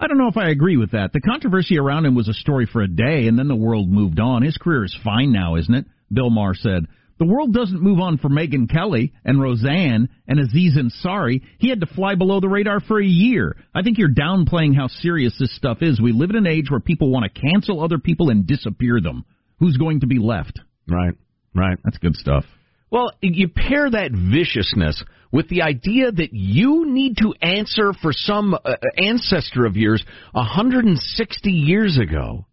"I 0.00 0.06
don't 0.06 0.18
know 0.18 0.28
if 0.28 0.36
I 0.36 0.48
agree 0.48 0.78
with 0.78 0.92
that. 0.92 1.12
The 1.12 1.20
controversy 1.20 1.78
around 1.78 2.06
him 2.06 2.14
was 2.14 2.28
a 2.28 2.34
story 2.34 2.66
for 2.66 2.80
a 2.80 2.88
day, 2.88 3.28
and 3.28 3.38
then 3.38 3.48
the 3.48 3.54
world 3.54 3.90
moved 3.90 4.18
on. 4.18 4.42
His 4.42 4.56
career 4.56 4.84
is 4.84 4.96
fine 5.04 5.30
now, 5.30 5.56
isn't 5.56 5.74
it?" 5.74 5.84
Bill 6.12 6.30
Maher 6.30 6.54
said. 6.54 6.86
The 7.18 7.26
world 7.26 7.52
doesn't 7.52 7.82
move 7.82 8.00
on 8.00 8.16
for 8.16 8.30
Megyn 8.30 8.70
Kelly 8.70 9.12
and 9.26 9.38
Roseanne 9.38 10.08
and 10.26 10.40
Aziz 10.40 10.78
Ansari. 10.78 11.42
He 11.58 11.68
had 11.68 11.80
to 11.80 11.86
fly 11.86 12.14
below 12.14 12.40
the 12.40 12.48
radar 12.48 12.80
for 12.80 12.98
a 12.98 13.06
year. 13.06 13.58
I 13.74 13.82
think 13.82 13.98
you're 13.98 14.08
downplaying 14.08 14.74
how 14.74 14.86
serious 14.86 15.36
this 15.38 15.54
stuff 15.54 15.82
is. 15.82 16.00
We 16.00 16.12
live 16.12 16.30
in 16.30 16.36
an 16.36 16.46
age 16.46 16.70
where 16.70 16.80
people 16.80 17.10
want 17.10 17.30
to 17.30 17.40
cancel 17.40 17.84
other 17.84 17.98
people 17.98 18.30
and 18.30 18.46
disappear 18.46 19.02
them. 19.02 19.26
Who's 19.58 19.76
going 19.76 20.00
to 20.00 20.06
be 20.06 20.18
left? 20.18 20.60
Right, 20.88 21.12
right. 21.54 21.78
That's 21.84 21.98
good 21.98 22.16
stuff. 22.16 22.46
Well, 22.90 23.12
you 23.20 23.48
pair 23.48 23.88
that 23.88 24.10
viciousness 24.12 25.02
with 25.32 25.48
the 25.48 25.62
idea 25.62 26.10
that 26.10 26.32
you 26.32 26.86
need 26.86 27.18
to 27.18 27.34
answer 27.40 27.92
for 28.02 28.10
some 28.12 28.54
uh, 28.54 28.74
ancestor 28.96 29.64
of 29.64 29.76
yours 29.76 30.04
160 30.32 31.50
years 31.50 31.98
ago, 31.98 32.46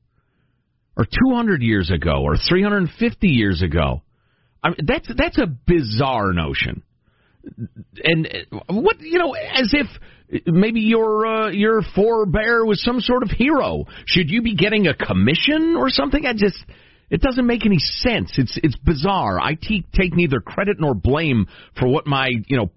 or 0.96 1.06
200 1.06 1.62
years 1.62 1.90
ago, 1.90 2.24
or 2.24 2.36
350 2.38 3.28
years 3.28 3.64
ago. 3.64 4.04
I 4.64 4.70
mean, 4.70 4.78
that's 4.86 5.10
that's 5.16 5.40
a 5.40 5.48
bizarre 5.48 6.34
notion. 6.34 6.84
And 8.04 8.28
uh, 8.52 8.74
what 8.74 9.00
you 9.00 9.18
know, 9.18 9.34
as 9.34 9.74
if 9.74 9.88
maybe 10.46 10.82
your 10.82 11.26
uh, 11.26 11.50
your 11.50 11.82
forebear 11.96 12.66
was 12.66 12.84
some 12.84 13.00
sort 13.00 13.24
of 13.24 13.30
hero. 13.30 13.86
Should 14.06 14.30
you 14.30 14.42
be 14.42 14.56
getting 14.56 14.88
a 14.88 14.94
commission 14.94 15.76
or 15.78 15.90
something? 15.90 16.26
I 16.26 16.34
just 16.34 16.58
it 17.10 17.22
doesn't 17.22 17.46
make 17.46 17.66
any 17.66 17.80
sense. 17.80 18.34
It's 18.38 18.60
it's 18.62 18.76
bizarre. 18.76 19.40
I 19.40 19.56
te- 19.56 19.86
take 19.94 20.14
neither 20.16 20.42
credit 20.42 20.78
nor 20.80 20.94
blame 20.94 21.48
for 21.80 21.88
what 21.88 22.06
my 22.06 22.30
you 22.48 22.58
know 22.58 22.72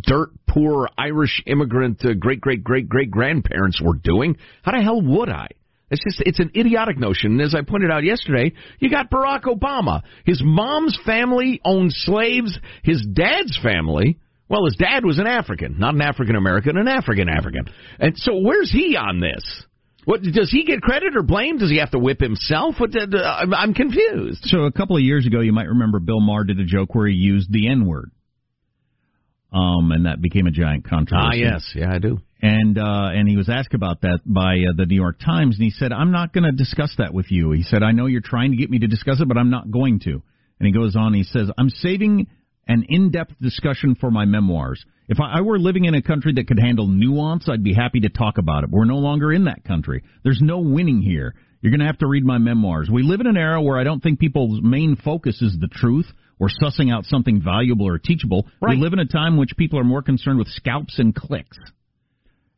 dirt 0.00 0.30
poor 0.48 0.88
Irish 0.98 1.42
immigrant 1.46 2.04
uh, 2.04 2.14
great 2.14 2.40
great 2.40 2.64
great 2.64 2.88
great 2.88 3.10
grandparents 3.10 3.80
were 3.80 3.94
doing. 3.94 4.36
How 4.62 4.72
the 4.72 4.82
hell 4.82 5.00
would 5.00 5.28
I? 5.28 5.48
It's 5.90 6.02
just 6.02 6.20
it's 6.26 6.40
an 6.40 6.50
idiotic 6.56 6.98
notion. 6.98 7.32
And 7.32 7.42
as 7.42 7.54
I 7.54 7.62
pointed 7.62 7.92
out 7.92 8.02
yesterday, 8.02 8.52
you 8.80 8.90
got 8.90 9.08
Barack 9.08 9.42
Obama. 9.42 10.02
His 10.24 10.42
mom's 10.44 10.98
family 11.06 11.60
owned 11.64 11.92
slaves. 11.92 12.58
His 12.82 13.06
dad's 13.06 13.56
family, 13.62 14.18
well, 14.48 14.64
his 14.64 14.76
dad 14.76 15.04
was 15.04 15.18
an 15.18 15.28
African, 15.28 15.78
not 15.78 15.94
an 15.94 16.02
African 16.02 16.34
American, 16.34 16.76
an 16.76 16.88
African 16.88 17.28
African. 17.28 17.66
And 18.00 18.16
so 18.16 18.40
where's 18.40 18.72
he 18.72 18.96
on 18.96 19.20
this? 19.20 19.64
What 20.06 20.22
does 20.22 20.50
he 20.52 20.62
get 20.62 20.82
credit 20.82 21.16
or 21.16 21.24
blame? 21.24 21.58
Does 21.58 21.68
he 21.68 21.78
have 21.78 21.90
to 21.90 21.98
whip 21.98 22.20
himself? 22.20 22.76
What, 22.78 22.94
uh, 22.94 23.44
I'm 23.56 23.74
confused. 23.74 24.38
So 24.44 24.60
a 24.60 24.70
couple 24.70 24.96
of 24.96 25.02
years 25.02 25.26
ago, 25.26 25.40
you 25.40 25.52
might 25.52 25.66
remember 25.66 25.98
Bill 25.98 26.20
Maher 26.20 26.44
did 26.44 26.60
a 26.60 26.64
joke 26.64 26.94
where 26.94 27.08
he 27.08 27.14
used 27.14 27.50
the 27.50 27.68
N 27.68 27.86
word, 27.86 28.12
um, 29.52 29.90
and 29.90 30.06
that 30.06 30.22
became 30.22 30.46
a 30.46 30.52
giant 30.52 30.88
controversy. 30.88 31.44
Ah, 31.44 31.54
yes, 31.54 31.72
yeah, 31.74 31.92
I 31.92 31.98
do. 31.98 32.20
And 32.40 32.78
uh, 32.78 33.08
and 33.14 33.28
he 33.28 33.36
was 33.36 33.48
asked 33.48 33.74
about 33.74 34.02
that 34.02 34.20
by 34.24 34.58
uh, 34.58 34.74
the 34.76 34.86
New 34.86 34.94
York 34.94 35.18
Times, 35.18 35.56
and 35.56 35.64
he 35.64 35.70
said, 35.70 35.92
"I'm 35.92 36.12
not 36.12 36.32
going 36.32 36.44
to 36.44 36.52
discuss 36.52 36.94
that 36.98 37.12
with 37.12 37.26
you." 37.32 37.50
He 37.50 37.64
said, 37.64 37.82
"I 37.82 37.90
know 37.90 38.06
you're 38.06 38.20
trying 38.20 38.52
to 38.52 38.56
get 38.56 38.70
me 38.70 38.78
to 38.78 38.86
discuss 38.86 39.20
it, 39.20 39.26
but 39.26 39.36
I'm 39.36 39.50
not 39.50 39.72
going 39.72 39.98
to." 40.04 40.22
And 40.60 40.66
he 40.66 40.70
goes 40.70 40.94
on, 40.94 41.14
he 41.14 41.24
says, 41.24 41.50
"I'm 41.58 41.68
saving 41.68 42.28
an 42.66 42.84
in-depth 42.88 43.34
discussion 43.40 43.94
for 43.94 44.10
my 44.10 44.24
memoirs." 44.24 44.84
If 45.08 45.18
I 45.20 45.40
were 45.40 45.58
living 45.58 45.84
in 45.84 45.94
a 45.94 46.02
country 46.02 46.32
that 46.34 46.48
could 46.48 46.58
handle 46.58 46.88
nuance, 46.88 47.48
I'd 47.48 47.62
be 47.62 47.74
happy 47.74 48.00
to 48.00 48.08
talk 48.08 48.38
about 48.38 48.64
it. 48.64 48.70
We're 48.70 48.84
no 48.84 48.98
longer 48.98 49.32
in 49.32 49.44
that 49.44 49.62
country. 49.64 50.02
There's 50.24 50.40
no 50.40 50.58
winning 50.58 51.00
here. 51.00 51.34
You're 51.62 51.70
going 51.70 51.80
to 51.80 51.86
have 51.86 51.98
to 51.98 52.06
read 52.06 52.24
my 52.24 52.38
memoirs. 52.38 52.90
We 52.90 53.02
live 53.02 53.20
in 53.20 53.26
an 53.26 53.36
era 53.36 53.62
where 53.62 53.78
I 53.78 53.84
don't 53.84 54.02
think 54.02 54.18
people's 54.18 54.60
main 54.62 54.96
focus 54.96 55.40
is 55.42 55.56
the 55.58 55.68
truth 55.68 56.06
or 56.38 56.48
sussing 56.62 56.92
out 56.92 57.06
something 57.06 57.40
valuable 57.40 57.86
or 57.86 57.98
teachable. 57.98 58.46
Right. 58.60 58.76
We 58.76 58.82
live 58.82 58.92
in 58.92 58.98
a 58.98 59.06
time 59.06 59.34
in 59.34 59.38
which 59.38 59.56
people 59.56 59.78
are 59.78 59.84
more 59.84 60.02
concerned 60.02 60.38
with 60.38 60.48
scalps 60.48 60.98
and 60.98 61.14
clicks. 61.14 61.56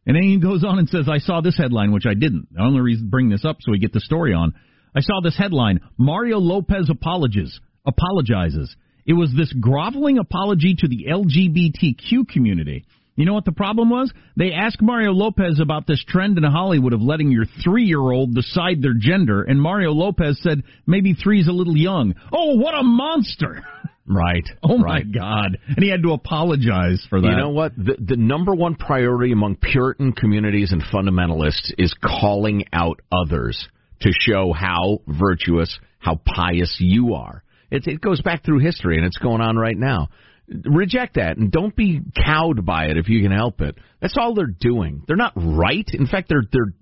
And 0.06 0.16
then 0.16 0.22
he 0.22 0.38
goes 0.38 0.64
on 0.64 0.78
and 0.78 0.88
says, 0.88 1.06
I 1.08 1.18
saw 1.18 1.42
this 1.42 1.56
headline, 1.56 1.92
which 1.92 2.06
I 2.06 2.14
didn't. 2.14 2.48
The 2.52 2.62
only 2.62 2.80
reason 2.80 3.04
to 3.04 3.10
bring 3.10 3.28
this 3.28 3.44
up 3.44 3.58
so 3.60 3.72
we 3.72 3.78
get 3.78 3.92
the 3.92 4.00
story 4.00 4.32
on. 4.32 4.54
I 4.94 5.00
saw 5.00 5.20
this 5.22 5.36
headline, 5.36 5.80
Mario 5.98 6.38
Lopez 6.38 6.88
apologizes. 6.90 7.60
apologizes. 7.84 8.74
It 9.08 9.14
was 9.14 9.32
this 9.34 9.52
groveling 9.54 10.18
apology 10.18 10.76
to 10.78 10.86
the 10.86 11.06
LGBTQ 11.10 12.28
community. 12.28 12.84
You 13.16 13.24
know 13.24 13.32
what 13.32 13.46
the 13.46 13.52
problem 13.52 13.88
was? 13.88 14.12
They 14.36 14.52
asked 14.52 14.82
Mario 14.82 15.12
Lopez 15.12 15.58
about 15.60 15.86
this 15.86 16.04
trend 16.06 16.36
in 16.36 16.44
Hollywood 16.44 16.92
of 16.92 17.00
letting 17.00 17.32
your 17.32 17.46
three 17.64 17.84
year 17.84 18.00
old 18.00 18.34
decide 18.34 18.82
their 18.82 18.94
gender, 18.96 19.42
and 19.42 19.60
Mario 19.60 19.92
Lopez 19.92 20.38
said 20.42 20.62
maybe 20.86 21.14
three's 21.14 21.48
a 21.48 21.52
little 21.52 21.76
young. 21.76 22.14
Oh, 22.32 22.56
what 22.56 22.74
a 22.74 22.82
monster! 22.84 23.64
Right. 24.10 24.44
Oh 24.62 24.78
right. 24.80 25.04
my 25.04 25.12
God! 25.12 25.58
And 25.66 25.82
he 25.82 25.90
had 25.90 26.02
to 26.02 26.12
apologize 26.12 27.06
for 27.10 27.20
that. 27.20 27.28
You 27.28 27.36
know 27.36 27.50
what? 27.50 27.76
The, 27.76 27.96
the 27.98 28.16
number 28.16 28.54
one 28.54 28.74
priority 28.74 29.32
among 29.32 29.56
Puritan 29.56 30.12
communities 30.12 30.72
and 30.72 30.82
fundamentalists 30.82 31.72
is 31.76 31.94
calling 32.02 32.64
out 32.72 33.00
others 33.12 33.68
to 34.00 34.10
show 34.18 34.54
how 34.54 35.02
virtuous, 35.06 35.78
how 35.98 36.22
pious 36.24 36.74
you 36.80 37.14
are. 37.14 37.42
It, 37.70 37.86
it 37.86 38.00
goes 38.00 38.20
back 38.20 38.44
through 38.44 38.60
history, 38.60 38.96
and 38.96 39.06
it's 39.06 39.18
going 39.18 39.40
on 39.40 39.56
right 39.56 39.76
now. 39.76 40.08
Reject 40.48 41.16
that, 41.16 41.36
and 41.36 41.52
don't 41.52 41.76
be 41.76 42.00
cowed 42.24 42.64
by 42.64 42.86
it 42.86 42.96
if 42.96 43.08
you 43.08 43.22
can 43.22 43.32
help 43.32 43.60
it. 43.60 43.76
That's 44.00 44.16
all 44.18 44.34
they're 44.34 44.46
doing. 44.46 45.02
They're 45.06 45.16
not 45.16 45.34
right. 45.36 45.88
In 45.92 46.06
fact, 46.06 46.30
they're 46.30 46.44
they're 46.50 46.72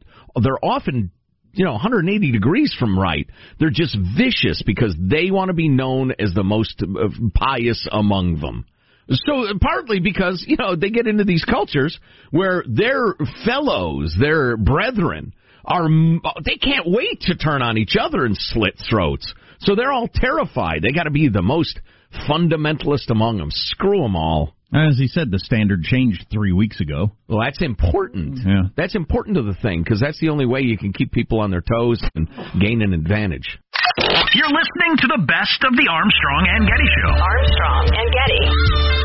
they're 0.41 0.65
often 0.65 1.11
you 1.53 1.65
know 1.65 1.73
180 1.73 2.31
degrees 2.31 2.75
from 2.79 2.99
right. 2.99 3.29
They're 3.59 3.71
just 3.71 3.97
vicious 4.17 4.63
because 4.65 4.95
they 4.99 5.33
want 5.33 5.49
to 5.49 5.55
be 5.55 5.69
known 5.69 6.13
as 6.19 6.33
the 6.33 6.45
most 6.45 6.81
uh, 6.83 7.09
pious 7.35 7.89
among 7.91 8.39
them. 8.41 8.67
So 9.11 9.47
partly 9.61 10.01
because 10.01 10.45
you 10.47 10.57
know 10.57 10.77
they 10.77 10.91
get 10.91 11.07
into 11.07 11.25
these 11.25 11.45
cultures 11.45 11.99
where 12.31 12.63
their 12.69 13.15
fellows, 13.45 14.17
their 14.19 14.57
brethren, 14.57 15.33
are 15.65 15.89
they 16.45 16.57
can't 16.57 16.87
wait 16.87 17.21
to 17.23 17.37
turn 17.37 17.63
on 17.63 17.79
each 17.79 17.97
other 18.01 18.25
and 18.25 18.37
slit 18.37 18.75
throats. 18.89 19.33
So 19.61 19.75
they're 19.75 19.93
all 19.93 20.09
terrified. 20.13 20.83
They 20.83 20.93
got 20.93 21.05
to 21.05 21.11
be 21.11 21.29
the 21.29 21.43
most 21.43 21.81
fundamentalist 22.29 23.11
among 23.11 23.39
them. 23.39 23.49
Screw 23.51 24.01
them 24.03 24.17
all. 24.17 24.55
As 24.75 24.99
he 24.99 25.07
said, 25.07 25.31
the 25.31 25.39
standard 25.39 25.85
changed 25.85 26.27
three 26.31 26.53
weeks 26.53 26.81
ago. 26.81 27.13
Well, 27.29 27.41
that's 27.45 27.63
important. 27.63 28.39
Yeah. 28.45 28.63
That's 28.77 28.97
important 28.97 29.37
to 29.37 29.43
the 29.43 29.55
thing 29.55 29.83
because 29.83 30.01
that's 30.01 30.19
the 30.19 30.29
only 30.31 30.45
way 30.45 30.61
you 30.63 30.77
can 30.77 30.93
keep 30.93 31.13
people 31.13 31.41
on 31.41 31.51
their 31.51 31.63
toes 31.63 32.03
and 32.17 32.29
gain 32.61 32.83
an 32.83 32.93
advantage. 32.93 33.59
You're 34.35 34.51
listening 34.51 34.97
to 34.99 35.07
the 35.07 35.25
best 35.27 35.63
of 35.65 35.73
the 35.77 35.89
Armstrong 35.91 36.47
and 36.51 36.67
Getty 36.67 36.89
Show. 36.99 37.11
Armstrong 37.15 37.91
and 37.95 38.13
Getty. 38.13 38.96